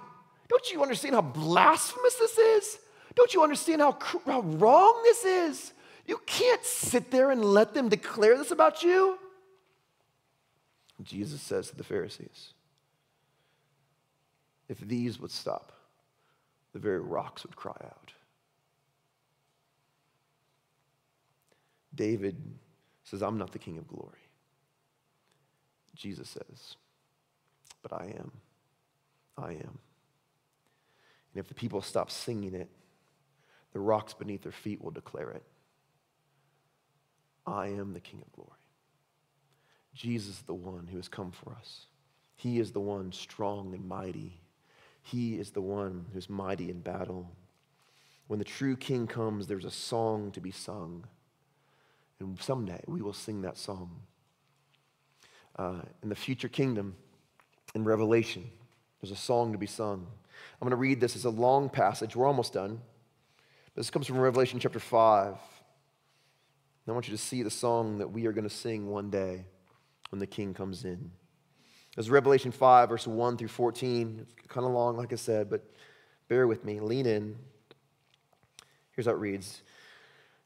Don't 0.49 0.73
you 0.73 0.83
understand 0.83 1.15
how 1.15 1.21
blasphemous 1.21 2.15
this 2.15 2.39
is? 2.39 2.79
Don't 3.15 3.33
you 3.35 3.43
understand 3.43 3.81
how, 3.81 3.99
how 4.27 4.41
wrong 4.41 5.01
this 5.05 5.25
is? 5.25 5.73
You 6.07 6.21
can't 6.27 6.65
sit 6.65 7.11
there 7.11 7.31
and 7.31 7.45
let 7.45 7.75
them 7.75 7.89
declare 7.89 8.37
this 8.39 8.51
about 8.51 8.83
you. 8.83 9.19
Jesus 11.03 11.41
says 11.41 11.69
to 11.69 11.77
the 11.77 11.85
Pharisees, 11.85 12.53
if 14.69 14.79
these 14.81 15.19
would 15.19 15.31
stop, 15.31 15.73
the 16.73 16.79
very 16.79 17.01
rocks 17.01 17.45
would 17.45 17.57
cry 17.57 17.77
out. 17.83 18.13
David 21.95 22.37
says, 23.05 23.23
I'm 23.23 23.39
not 23.39 23.53
the 23.53 23.59
king 23.59 23.79
of 23.79 23.89
glory. 23.89 24.13
Jesus 25.97 26.29
says, 26.29 26.77
But 27.83 27.93
I 27.93 28.15
am. 28.19 28.31
I 29.37 29.51
am. 29.53 29.79
And 31.35 31.45
if 31.45 31.49
the 31.49 31.55
people 31.55 31.83
stop 31.83 32.11
singing 32.11 32.55
it, 32.55 32.69
the 33.73 33.81
rocks 33.81 34.15
beneath 34.15 34.43
their 34.43 34.53
feet 34.53 34.83
will 34.83 34.91
declare 34.91 35.31
it. 35.31 35.43
I 37.47 37.69
am 37.69 37.95
the 37.95 38.01
king 38.01 38.23
of 38.25 38.33
glory. 38.33 38.58
Jesus 39.99 40.37
is 40.37 40.43
the 40.43 40.55
one 40.55 40.87
who 40.89 40.97
has 40.97 41.09
come 41.09 41.33
for 41.33 41.53
us. 41.55 41.87
He 42.37 42.61
is 42.61 42.71
the 42.71 42.79
one 42.81 43.11
strong 43.11 43.75
and 43.75 43.89
mighty. 43.89 44.39
He 45.03 45.35
is 45.35 45.51
the 45.51 45.61
one 45.61 46.07
who's 46.15 46.31
mighty 46.31 46.71
in 46.71 46.81
battle. 46.83 47.29
When 48.29 48.39
the 48.39 48.45
true 48.45 48.77
king 48.77 49.09
comes, 49.09 49.49
there's 49.49 49.65
a 49.65 49.73
song 49.73 50.31
to 50.33 50.41
be 50.41 50.53
sung. 50.53 51.05
And 52.21 52.41
someday 52.41 52.81
we 52.87 53.03
will 53.03 53.13
sing 53.13 53.43
that 53.43 53.57
song. 53.57 53.91
Uh, 55.59 55.81
in 56.05 56.11
the 56.11 56.15
future 56.15 56.49
kingdom, 56.49 56.95
in 57.75 57.83
Revelation, 57.83 58.49
there's 59.01 59.11
a 59.11 59.17
song 59.17 59.51
to 59.51 59.59
be 59.59 59.67
sung. 59.67 60.07
I'm 60.63 60.69
going 60.69 60.71
to 60.71 60.77
read 60.77 61.01
this. 61.01 61.17
It's 61.17 61.25
a 61.25 61.31
long 61.31 61.69
passage. 61.69 62.15
We're 62.15 62.29
almost 62.29 62.53
done. 62.53 62.81
But 63.75 63.81
This 63.81 63.91
comes 63.91 64.07
from 64.07 64.19
Revelation 64.19 64.61
chapter 64.61 64.79
5. 64.79 65.27
And 65.27 65.37
I 66.87 66.93
want 66.93 67.09
you 67.09 67.17
to 67.17 67.23
see 67.23 67.43
the 67.43 67.51
song 67.51 67.99
that 67.99 68.13
we 68.13 68.27
are 68.27 68.33
going 68.33 68.49
to 68.49 68.55
sing 68.55 68.89
one 68.89 69.11
day 69.11 69.45
when 70.11 70.19
the 70.19 70.27
king 70.27 70.55
comes 70.55 70.85
in. 70.85 71.11
It's 71.97 72.09
Revelation 72.09 72.53
5, 72.53 72.89
verse 72.89 73.07
1 73.07 73.37
through 73.37 73.49
14. 73.49 74.21
It's 74.23 74.35
kind 74.49 74.67
of 74.67 74.73
long, 74.73 74.97
like 74.97 75.13
I 75.13 75.17
said, 75.17 75.51
but 75.51 75.65
bear 76.29 76.47
with 76.47 76.65
me. 76.65 76.81
Lean 76.81 77.07
in. 77.07 77.37
Here's 78.93 79.07
how 79.07 79.13
it 79.13 79.19
reads 79.19 79.63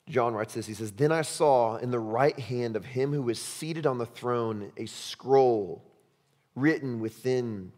John 0.08 0.34
writes 0.34 0.54
this 0.54 0.66
He 0.66 0.74
says, 0.74 0.92
Then 0.92 1.12
I 1.12 1.22
saw 1.22 1.76
in 1.76 1.90
the 1.90 1.98
right 1.98 2.38
hand 2.38 2.76
of 2.76 2.84
him 2.84 3.12
who 3.12 3.22
was 3.22 3.40
seated 3.40 3.86
on 3.86 3.98
the 3.98 4.06
throne 4.06 4.72
a 4.76 4.86
scroll 4.86 5.82
written 6.54 7.00
within 7.00 7.72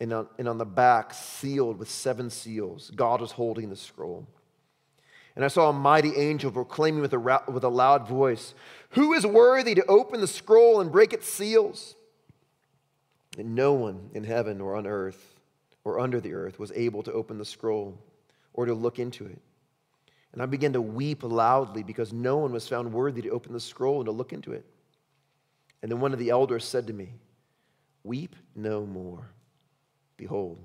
and 0.00 0.12
on, 0.12 0.28
and 0.38 0.48
on 0.48 0.58
the 0.58 0.66
back 0.66 1.14
sealed 1.14 1.78
with 1.78 1.90
seven 1.90 2.30
seals. 2.30 2.90
God 2.94 3.20
was 3.20 3.32
holding 3.32 3.70
the 3.70 3.76
scroll. 3.76 4.26
And 5.34 5.44
I 5.44 5.48
saw 5.48 5.68
a 5.68 5.72
mighty 5.72 6.16
angel 6.16 6.50
proclaiming 6.50 7.02
with 7.02 7.12
a, 7.12 7.42
with 7.48 7.64
a 7.64 7.68
loud 7.68 8.08
voice, 8.08 8.54
Who 8.90 9.12
is 9.12 9.26
worthy 9.26 9.74
to 9.74 9.86
open 9.86 10.20
the 10.20 10.26
scroll 10.26 10.80
and 10.80 10.90
break 10.90 11.12
its 11.12 11.28
seals? 11.28 11.94
And 13.38 13.54
no 13.54 13.74
one 13.74 14.10
in 14.14 14.24
heaven 14.24 14.60
or 14.60 14.76
on 14.76 14.86
earth 14.86 15.34
or 15.84 16.00
under 16.00 16.20
the 16.20 16.32
earth 16.32 16.58
was 16.58 16.72
able 16.74 17.02
to 17.02 17.12
open 17.12 17.38
the 17.38 17.44
scroll 17.44 17.98
or 18.54 18.66
to 18.66 18.74
look 18.74 18.98
into 18.98 19.26
it. 19.26 19.40
And 20.32 20.42
I 20.42 20.46
began 20.46 20.72
to 20.72 20.80
weep 20.80 21.22
loudly 21.22 21.82
because 21.82 22.12
no 22.12 22.36
one 22.38 22.52
was 22.52 22.68
found 22.68 22.92
worthy 22.92 23.22
to 23.22 23.30
open 23.30 23.52
the 23.52 23.60
scroll 23.60 24.00
and 24.00 24.06
to 24.06 24.12
look 24.12 24.32
into 24.32 24.52
it. 24.52 24.64
And 25.82 25.90
then 25.90 26.00
one 26.00 26.12
of 26.12 26.18
the 26.18 26.30
elders 26.30 26.64
said 26.64 26.86
to 26.86 26.92
me, 26.92 27.14
Weep 28.04 28.36
no 28.54 28.86
more. 28.86 29.30
Behold, 30.16 30.58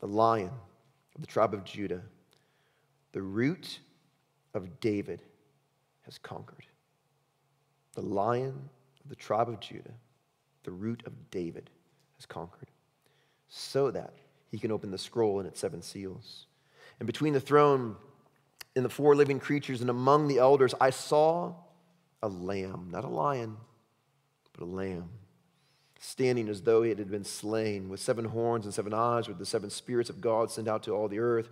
the 0.00 0.06
lion 0.06 0.50
of 1.14 1.20
the 1.20 1.26
tribe 1.26 1.54
of 1.54 1.64
Judah, 1.64 2.02
the 3.12 3.22
root 3.22 3.80
of 4.54 4.80
David, 4.80 5.22
has 6.02 6.18
conquered. 6.18 6.67
The 7.98 8.06
lion 8.06 8.68
of 9.02 9.08
the 9.08 9.16
tribe 9.16 9.48
of 9.48 9.58
Judah, 9.58 9.94
the 10.62 10.70
root 10.70 11.02
of 11.04 11.32
David, 11.32 11.68
has 12.16 12.26
conquered, 12.26 12.70
so 13.48 13.90
that 13.90 14.12
he 14.52 14.58
can 14.60 14.70
open 14.70 14.92
the 14.92 14.98
scroll 14.98 15.40
and 15.40 15.48
its 15.48 15.58
seven 15.58 15.82
seals. 15.82 16.46
And 17.00 17.08
between 17.08 17.32
the 17.32 17.40
throne 17.40 17.96
and 18.76 18.84
the 18.84 18.88
four 18.88 19.16
living 19.16 19.40
creatures 19.40 19.80
and 19.80 19.90
among 19.90 20.28
the 20.28 20.38
elders, 20.38 20.74
I 20.80 20.90
saw 20.90 21.54
a 22.22 22.28
lamb, 22.28 22.88
not 22.92 23.02
a 23.02 23.08
lion, 23.08 23.56
but 24.52 24.62
a 24.62 24.70
lamb 24.70 25.10
standing 25.98 26.48
as 26.48 26.62
though 26.62 26.82
it 26.82 26.98
had 26.98 27.10
been 27.10 27.24
slain, 27.24 27.88
with 27.88 28.00
seven 28.00 28.24
horns 28.24 28.64
and 28.64 28.72
seven 28.72 28.94
eyes, 28.94 29.28
with 29.28 29.38
the 29.38 29.46
seven 29.46 29.68
spirits 29.68 30.08
of 30.08 30.20
God 30.20 30.50
sent 30.50 30.68
out 30.68 30.82
to 30.84 30.92
all 30.92 31.08
the 31.08 31.18
earth. 31.18 31.48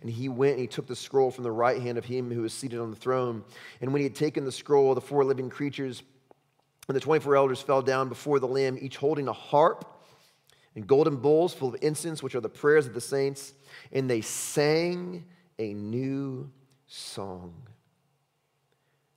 And 0.00 0.08
he 0.08 0.28
went 0.28 0.52
and 0.52 0.60
he 0.60 0.66
took 0.66 0.86
the 0.86 0.96
scroll 0.96 1.30
from 1.30 1.44
the 1.44 1.50
right 1.50 1.80
hand 1.82 1.98
of 1.98 2.04
him 2.04 2.30
who 2.30 2.42
was 2.42 2.52
seated 2.52 2.78
on 2.78 2.90
the 2.90 2.96
throne. 2.96 3.44
And 3.80 3.92
when 3.92 4.00
he 4.00 4.04
had 4.04 4.14
taken 4.14 4.44
the 4.44 4.52
scroll, 4.52 4.94
the 4.94 5.00
four 5.00 5.24
living 5.24 5.50
creatures 5.50 6.02
and 6.86 6.96
the 6.96 7.00
24 7.00 7.36
elders 7.36 7.60
fell 7.60 7.82
down 7.82 8.08
before 8.08 8.40
the 8.40 8.48
Lamb, 8.48 8.78
each 8.80 8.96
holding 8.96 9.28
a 9.28 9.32
harp 9.32 9.84
and 10.74 10.86
golden 10.86 11.16
bowls 11.16 11.52
full 11.52 11.68
of 11.68 11.76
incense, 11.82 12.22
which 12.22 12.34
are 12.34 12.40
the 12.40 12.48
prayers 12.48 12.86
of 12.86 12.94
the 12.94 13.00
saints. 13.00 13.52
And 13.92 14.08
they 14.08 14.22
sang 14.22 15.24
a 15.58 15.74
new 15.74 16.50
song 16.86 17.52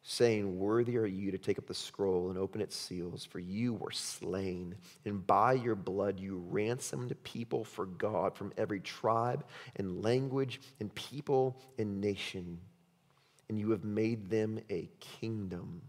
saying, 0.03 0.57
Worthy 0.57 0.97
are 0.97 1.05
you 1.05 1.31
to 1.31 1.37
take 1.37 1.59
up 1.59 1.67
the 1.67 1.73
scroll 1.73 2.29
and 2.29 2.37
open 2.37 2.61
its 2.61 2.75
seals, 2.75 3.23
for 3.25 3.39
you 3.39 3.73
were 3.73 3.91
slain, 3.91 4.75
and 5.05 5.25
by 5.25 5.53
your 5.53 5.75
blood 5.75 6.19
you 6.19 6.43
ransomed 6.49 7.15
people 7.23 7.63
for 7.63 7.85
God 7.85 8.35
from 8.35 8.51
every 8.57 8.79
tribe 8.79 9.45
and 9.75 10.03
language 10.03 10.59
and 10.79 10.93
people 10.95 11.57
and 11.77 12.01
nation. 12.01 12.59
And 13.49 13.59
you 13.59 13.71
have 13.71 13.83
made 13.83 14.29
them 14.29 14.59
a 14.69 14.89
kingdom 14.99 15.81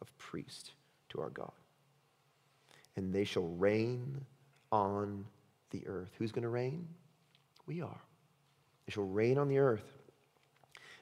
of 0.00 0.16
priests 0.16 0.70
to 1.10 1.20
our 1.20 1.30
God. 1.30 1.52
And 2.96 3.12
they 3.12 3.24
shall 3.24 3.46
reign 3.46 4.24
on 4.72 5.26
the 5.70 5.86
earth. 5.86 6.10
Who's 6.18 6.32
going 6.32 6.42
to 6.42 6.48
reign? 6.48 6.86
We 7.66 7.82
are. 7.82 8.00
They 8.86 8.92
shall 8.92 9.04
reign 9.04 9.38
on 9.38 9.48
the 9.48 9.58
earth. 9.58 9.99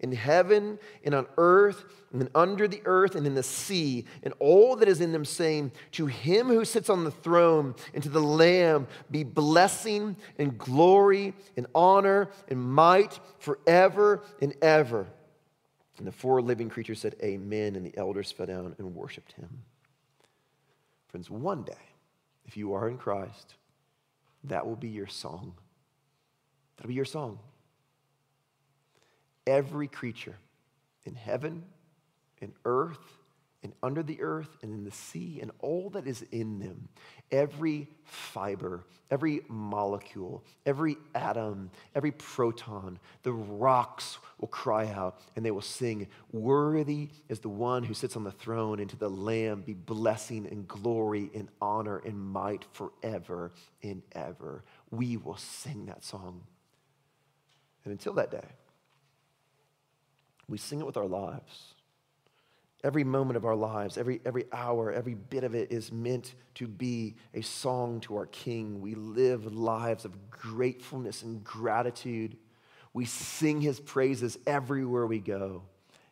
in 0.00 0.12
heaven 0.12 0.78
and 1.04 1.14
on 1.14 1.26
earth 1.36 1.84
and 2.12 2.28
under 2.34 2.68
the 2.68 2.80
earth 2.84 3.14
and 3.14 3.26
in 3.26 3.34
the 3.34 3.42
sea 3.42 4.04
and 4.22 4.32
all 4.38 4.76
that 4.76 4.88
is 4.88 5.00
in 5.00 5.12
them, 5.12 5.24
saying, 5.24 5.72
To 5.92 6.06
him 6.06 6.46
who 6.48 6.64
sits 6.64 6.88
on 6.88 7.04
the 7.04 7.10
throne 7.10 7.74
and 7.94 8.02
to 8.02 8.08
the 8.08 8.22
Lamb 8.22 8.86
be 9.10 9.24
blessing 9.24 10.16
and 10.38 10.56
glory 10.56 11.34
and 11.56 11.66
honor 11.74 12.30
and 12.48 12.60
might 12.60 13.18
forever 13.38 14.22
and 14.40 14.54
ever. 14.62 15.06
And 15.98 16.06
the 16.06 16.12
four 16.12 16.40
living 16.40 16.68
creatures 16.68 17.00
said, 17.00 17.16
Amen. 17.22 17.74
And 17.74 17.84
the 17.84 17.96
elders 17.96 18.30
fell 18.30 18.46
down 18.46 18.74
and 18.78 18.94
worshiped 18.94 19.32
him. 19.32 19.48
Friends, 21.08 21.28
one 21.28 21.64
day, 21.64 21.72
if 22.46 22.56
you 22.56 22.74
are 22.74 22.88
in 22.88 22.98
Christ, 22.98 23.54
that 24.44 24.66
will 24.66 24.76
be 24.76 24.88
your 24.88 25.08
song. 25.08 25.54
That'll 26.76 26.88
be 26.88 26.94
your 26.94 27.04
song 27.04 27.40
every 29.48 29.88
creature 29.88 30.36
in 31.04 31.14
heaven, 31.14 31.64
in 32.40 32.52
earth, 32.64 32.98
and 33.64 33.72
under 33.82 34.04
the 34.04 34.20
earth, 34.22 34.56
and 34.62 34.72
in 34.72 34.84
the 34.84 34.92
sea, 34.92 35.40
and 35.42 35.50
all 35.58 35.90
that 35.90 36.06
is 36.06 36.22
in 36.30 36.60
them, 36.60 36.88
every 37.32 37.88
fiber, 38.04 38.84
every 39.10 39.40
molecule, 39.48 40.44
every 40.64 40.96
atom, 41.16 41.70
every 41.92 42.12
proton, 42.12 43.00
the 43.24 43.32
rocks 43.32 44.18
will 44.38 44.46
cry 44.46 44.86
out 44.86 45.18
and 45.34 45.44
they 45.44 45.50
will 45.50 45.60
sing, 45.60 46.06
Worthy 46.30 47.08
is 47.28 47.40
the 47.40 47.48
one 47.48 47.82
who 47.82 47.94
sits 47.94 48.14
on 48.14 48.22
the 48.22 48.30
throne, 48.30 48.78
and 48.78 48.88
to 48.90 48.96
the 48.96 49.10
Lamb 49.10 49.62
be 49.62 49.74
blessing 49.74 50.46
and 50.48 50.68
glory 50.68 51.28
and 51.34 51.48
honor 51.60 51.98
and 51.98 52.16
might 52.16 52.64
forever 52.72 53.50
and 53.82 54.02
ever. 54.12 54.62
We 54.92 55.16
will 55.16 55.36
sing 55.36 55.86
that 55.86 56.04
song. 56.04 56.42
And 57.84 57.90
until 57.90 58.12
that 58.14 58.30
day, 58.30 58.46
we 60.48 60.58
sing 60.58 60.80
it 60.80 60.86
with 60.86 60.96
our 60.96 61.06
lives. 61.06 61.74
Every 62.84 63.02
moment 63.02 63.36
of 63.36 63.44
our 63.44 63.56
lives, 63.56 63.98
every, 63.98 64.20
every 64.24 64.44
hour, 64.52 64.92
every 64.92 65.14
bit 65.14 65.42
of 65.42 65.54
it 65.54 65.72
is 65.72 65.90
meant 65.90 66.34
to 66.54 66.68
be 66.68 67.16
a 67.34 67.42
song 67.42 68.00
to 68.02 68.16
our 68.16 68.26
King. 68.26 68.80
We 68.80 68.94
live 68.94 69.52
lives 69.52 70.04
of 70.04 70.30
gratefulness 70.30 71.22
and 71.22 71.42
gratitude. 71.42 72.36
We 72.92 73.04
sing 73.04 73.60
his 73.60 73.80
praises 73.80 74.38
everywhere 74.46 75.06
we 75.06 75.18
go. 75.18 75.62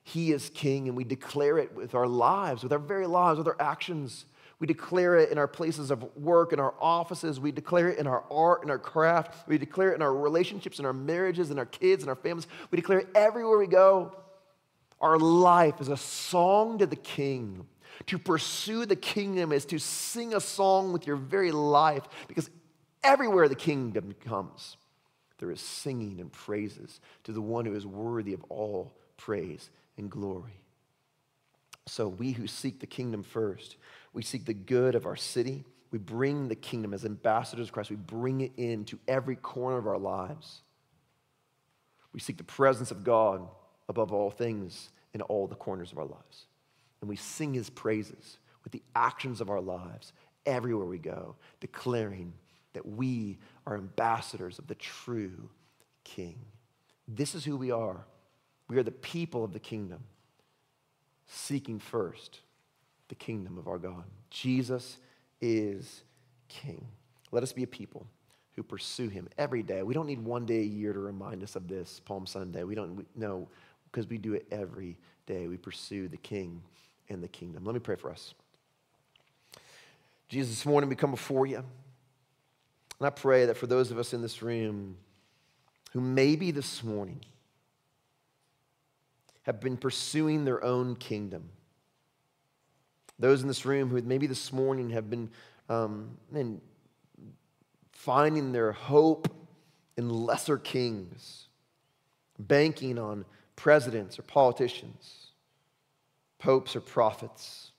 He 0.03 0.33
is 0.33 0.51
King, 0.51 0.89
and 0.89 0.97
we 0.97 1.05
declare 1.05 1.59
it 1.59 1.75
with 1.75 1.95
our 1.95 2.07
lives, 2.07 2.63
with 2.63 2.73
our 2.73 2.79
very 2.81 3.07
lives, 3.07 3.39
with 3.39 3.47
our 3.49 3.61
actions. 3.61 4.25
We 4.59 4.67
declare 4.67 5.17
it 5.17 5.31
in 5.31 5.39
our 5.39 5.49
places 5.49 5.91
of 5.91 6.17
work, 6.17 6.53
in 6.53 6.59
our 6.59 6.75
offices. 6.81 7.39
We 7.39 7.53
declare 7.53 7.91
it 7.91 7.99
in 7.99 8.07
our 8.07 8.25
art, 8.31 8.65
in 8.65 8.71
our 8.71 8.79
craft. 8.79 9.49
We 9.49 9.59
declare 9.59 9.93
it 9.93 9.97
in 9.97 10.03
our 10.03 10.15
relationships, 10.15 10.79
in 10.79 10.85
our 10.87 10.93
marriages, 10.93 11.51
in 11.51 11.59
our 11.59 11.67
kids, 11.67 12.03
in 12.03 12.09
our 12.09 12.17
families. 12.17 12.47
We 12.71 12.77
declare 12.77 13.01
it 13.01 13.09
everywhere 13.15 13.59
we 13.59 13.67
go. 13.67 14.17
Our 15.01 15.19
life 15.19 15.81
is 15.81 15.89
a 15.89 15.97
song 15.97 16.79
to 16.79 16.87
the 16.87 16.97
King. 16.97 17.67
To 18.07 18.19
pursue 18.19 18.85
the 18.87 18.97
kingdom 18.97 19.53
is 19.53 19.65
to 19.67 19.79
sing 19.79 20.35
a 20.35 20.41
song 20.41 20.93
with 20.93 21.07
your 21.07 21.17
very 21.17 21.51
life 21.51 22.03
because 22.29 22.51
everywhere 23.03 23.49
the 23.49 23.55
kingdom 23.55 24.15
comes, 24.25 24.77
there 25.39 25.51
is 25.51 25.61
singing 25.61 26.21
and 26.21 26.31
praises 26.31 27.01
to 27.25 27.33
the 27.33 27.41
one 27.41 27.65
who 27.65 27.75
is 27.75 27.87
worthy 27.87 28.35
of 28.35 28.45
all 28.49 28.93
praise 29.17 29.71
and 29.97 30.11
glory. 30.11 30.61
So, 31.87 32.09
we 32.09 32.33
who 32.33 32.47
seek 32.47 32.81
the 32.81 32.87
kingdom 32.87 33.23
first, 33.23 33.77
we 34.13 34.23
seek 34.23 34.45
the 34.45 34.55
good 34.55 34.95
of 34.95 35.07
our 35.07 35.17
city. 35.17 35.65
We 35.93 35.99
bring 35.99 36.49
the 36.49 36.57
kingdom 36.57 36.93
as 36.93 37.05
ambassadors 37.05 37.69
of 37.69 37.73
Christ. 37.73 37.91
We 37.91 37.97
bring 37.97 38.41
it 38.41 38.53
into 38.57 38.99
every 39.07 39.37
corner 39.37 39.79
of 39.79 39.87
our 39.87 39.99
lives. 39.99 40.63
We 42.13 42.19
seek 42.19 42.39
the 42.39 42.45
presence 42.45 42.91
of 42.91 43.05
God 43.05 43.47
above 43.89 44.13
all 44.13 44.31
things 44.31 44.91
in 45.15 45.23
all 45.23 45.47
the 45.47 45.55
corners 45.55 45.93
of 45.93 45.99
our 45.99 46.05
lives. 46.05 46.47
And 47.01 47.09
we 47.09 47.17
sing 47.17 47.55
his 47.55 47.71
praises 47.71 48.39
with 48.65 48.73
the 48.73 48.83
actions 48.95 49.41
of 49.41 49.51
our 49.51 49.61
lives 49.61 50.13
everywhere 50.45 50.87
we 50.87 50.99
go, 50.99 51.37
declaring 51.61 52.33
that 52.73 52.87
we 52.87 53.39
are 53.67 53.77
ambassadors 53.77 54.59
of 54.59 54.67
the 54.67 54.75
true 54.75 55.49
King. 56.05 56.39
This 57.09 57.35
is 57.35 57.45
who 57.45 57.57
we 57.57 57.71
are. 57.71 58.05
We 58.69 58.77
are 58.79 58.83
the 58.83 58.91
people 58.91 59.45
of 59.45 59.53
the 59.53 59.61
kingdom, 59.61 60.01
seeking 61.27 61.79
first 61.79 62.41
the 63.09 63.15
kingdom 63.15 63.59
of 63.59 63.69
our 63.69 63.79
God. 63.79 64.05
Jesus 64.31 64.99
is 65.41 66.03
King. 66.49 66.87
Let 67.31 67.43
us 67.43 67.53
be 67.53 67.63
a 67.63 67.69
people 67.69 68.07
who 68.55 68.63
pursue 68.63 69.09
him 69.09 69.29
every 69.37 69.63
day. 69.63 69.83
We 69.83 69.95
don't 69.95 70.07
need 70.07 70.25
one 70.25 70.47
day 70.47 70.61
a 70.61 70.65
year 70.65 70.93
to 70.93 70.99
remind 70.99 71.43
us 71.43 71.57
of 71.57 71.69
this, 71.69 72.01
Palm 72.01 72.27
Sunday. 72.27 72.65
We 72.65 72.75
don't 72.75 73.07
know 73.17 73.49
because 73.97 74.11
we 74.11 74.19
do 74.19 74.35
it 74.35 74.47
every 74.53 74.99
day. 75.25 75.49
We 75.49 75.57
pursue 75.57 76.07
the 76.07 76.19
King 76.19 76.61
and 77.09 77.23
the 77.23 77.29
kingdom. 77.29 77.65
Let 77.65 77.73
me 77.73 77.81
pray 77.81 77.97
for 77.97 78.11
us. 78.11 78.35
Jesus, 80.29 80.55
this 80.55 80.67
morning 80.67 80.91
we 80.91 80.97
come 80.97 81.13
before 81.13 81.47
you. 81.47 81.57
And 81.57 83.07
I 83.07 83.09
pray 83.09 83.47
that 83.47 83.57
for 83.57 83.67
those 83.67 83.91
of 83.91 83.99
us 83.99 84.13
in 84.13 84.21
this 84.21 84.43
room 84.43 84.99
who 85.95 86.03
maybe 86.03 86.51
this 86.51 86.85
morning 86.85 87.21
have 89.45 89.61
been 89.61 89.79
pursuing 89.79 90.45
their 90.45 90.63
own 90.63 90.95
kingdom, 90.97 91.49
those 93.19 93.41
in 93.41 93.49
this 93.49 93.65
room 93.65 93.89
who 93.89 94.03
maybe 94.03 94.27
this 94.27 94.53
morning 94.53 94.91
have 94.91 95.09
been 95.09 95.31
um, 95.71 96.19
finding 97.93 98.53
their 98.53 98.73
hope 98.73 99.27
in 99.97 100.11
lesser 100.11 100.59
kings, 100.59 101.47
banking 102.39 102.99
on 102.99 103.25
presidents 103.57 104.19
or 104.19 104.23
politicians, 104.23 105.33
popes 106.39 106.77
or 106.77 106.81
prophets. 106.81 107.73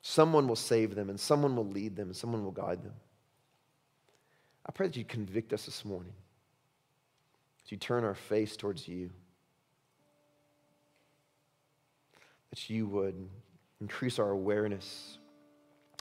Someone 0.00 0.48
will 0.48 0.56
save 0.56 0.94
them, 0.94 1.10
and 1.10 1.20
someone 1.20 1.54
will 1.54 1.68
lead 1.68 1.94
them, 1.94 2.08
and 2.08 2.16
someone 2.16 2.42
will 2.42 2.50
guide 2.50 2.82
them. 2.82 2.94
I 4.66 4.72
pray 4.72 4.88
that 4.88 4.96
you 4.96 5.04
convict 5.04 5.52
us 5.52 5.66
this 5.66 5.84
morning, 5.84 6.14
that 7.62 7.70
you 7.70 7.78
turn 7.78 8.04
our 8.04 8.14
face 8.14 8.56
towards 8.56 8.88
you, 8.88 9.10
that 12.50 12.68
you 12.68 12.86
would 12.86 13.28
increase 13.80 14.18
our 14.18 14.30
awareness 14.30 15.18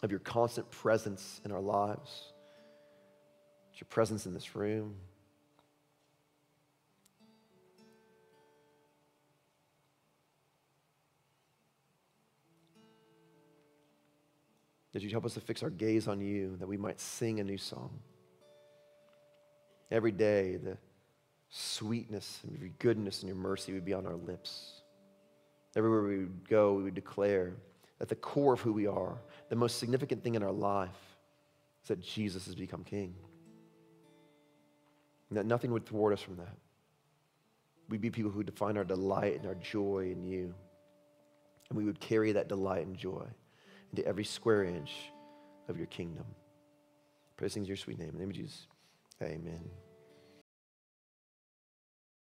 of 0.04 0.10
your 0.12 0.20
constant 0.20 0.70
presence 0.72 1.42
in 1.46 1.52
our 1.52 1.62
lives, 1.62 2.34
your 3.76 3.88
presence 3.90 4.26
in 4.26 4.34
this 4.34 4.56
room. 4.56 4.96
That 14.94 15.02
you'd 15.02 15.12
help 15.12 15.26
us 15.26 15.36
to 15.36 15.40
fix 15.40 15.64
our 15.64 15.70
gaze 15.70 16.08
on 16.08 16.20
you, 16.20 16.58
that 16.60 16.68
we 16.68 16.78
might 16.78 17.00
sing 17.00 17.40
a 17.40 17.44
new 17.44 17.58
song. 17.58 18.00
Every 19.90 20.12
day, 20.12 20.58
the 20.58 20.78
sweetness 21.50 22.40
and 22.44 22.58
your 22.58 22.70
goodness 22.80 23.22
and 23.22 23.28
your 23.28 23.38
mercy 23.38 23.74
would 23.74 23.86
be 23.86 23.94
on 23.94 24.06
our 24.06 24.16
lips. 24.16 24.82
Everywhere 25.76 26.04
we 26.04 26.18
would 26.20 26.48
go, 26.48 26.74
we 26.74 26.84
would 26.84 26.96
declare 26.96 27.54
that 28.00 28.10
the 28.10 28.16
core 28.16 28.54
of 28.54 28.62
who 28.62 28.74
we 28.74 28.88
are, 28.88 29.18
the 29.50 29.56
most 29.56 29.78
significant 29.78 30.24
thing 30.24 30.36
in 30.36 30.44
our 30.44 30.52
life, 30.52 30.90
is 31.84 31.90
that 31.90 32.02
Jesus 32.02 32.46
has 32.46 32.56
become 32.56 32.84
King. 32.84 33.14
And 35.30 35.38
that 35.38 35.46
nothing 35.46 35.72
would 35.72 35.86
thwart 35.86 36.14
us 36.14 36.22
from 36.22 36.38
that. 36.38 36.58
We'd 37.90 38.02
be 38.02 38.10
people 38.10 38.32
who 38.32 38.44
define 38.44 38.78
our 38.78 38.84
delight 38.84 39.38
and 39.38 39.46
our 39.46 39.56
joy 39.56 40.12
in 40.12 40.24
you. 40.24 40.54
And 41.70 41.78
we 41.78 41.86
would 41.86 42.00
carry 42.00 42.34
that 42.34 42.50
delight 42.50 42.86
and 42.86 42.98
joy 42.98 43.26
into 43.92 44.06
every 44.08 44.24
square 44.24 44.64
inch 44.64 44.92
of 45.68 45.78
your 45.78 45.88
kingdom. 45.88 46.26
Praise 47.38 47.58
your 47.58 47.78
sweet 47.78 48.00
name. 48.00 48.10
In 48.10 48.14
the 48.16 48.20
name 48.20 48.30
of 48.30 48.36
Jesus, 48.36 48.68
amen. 49.22 49.70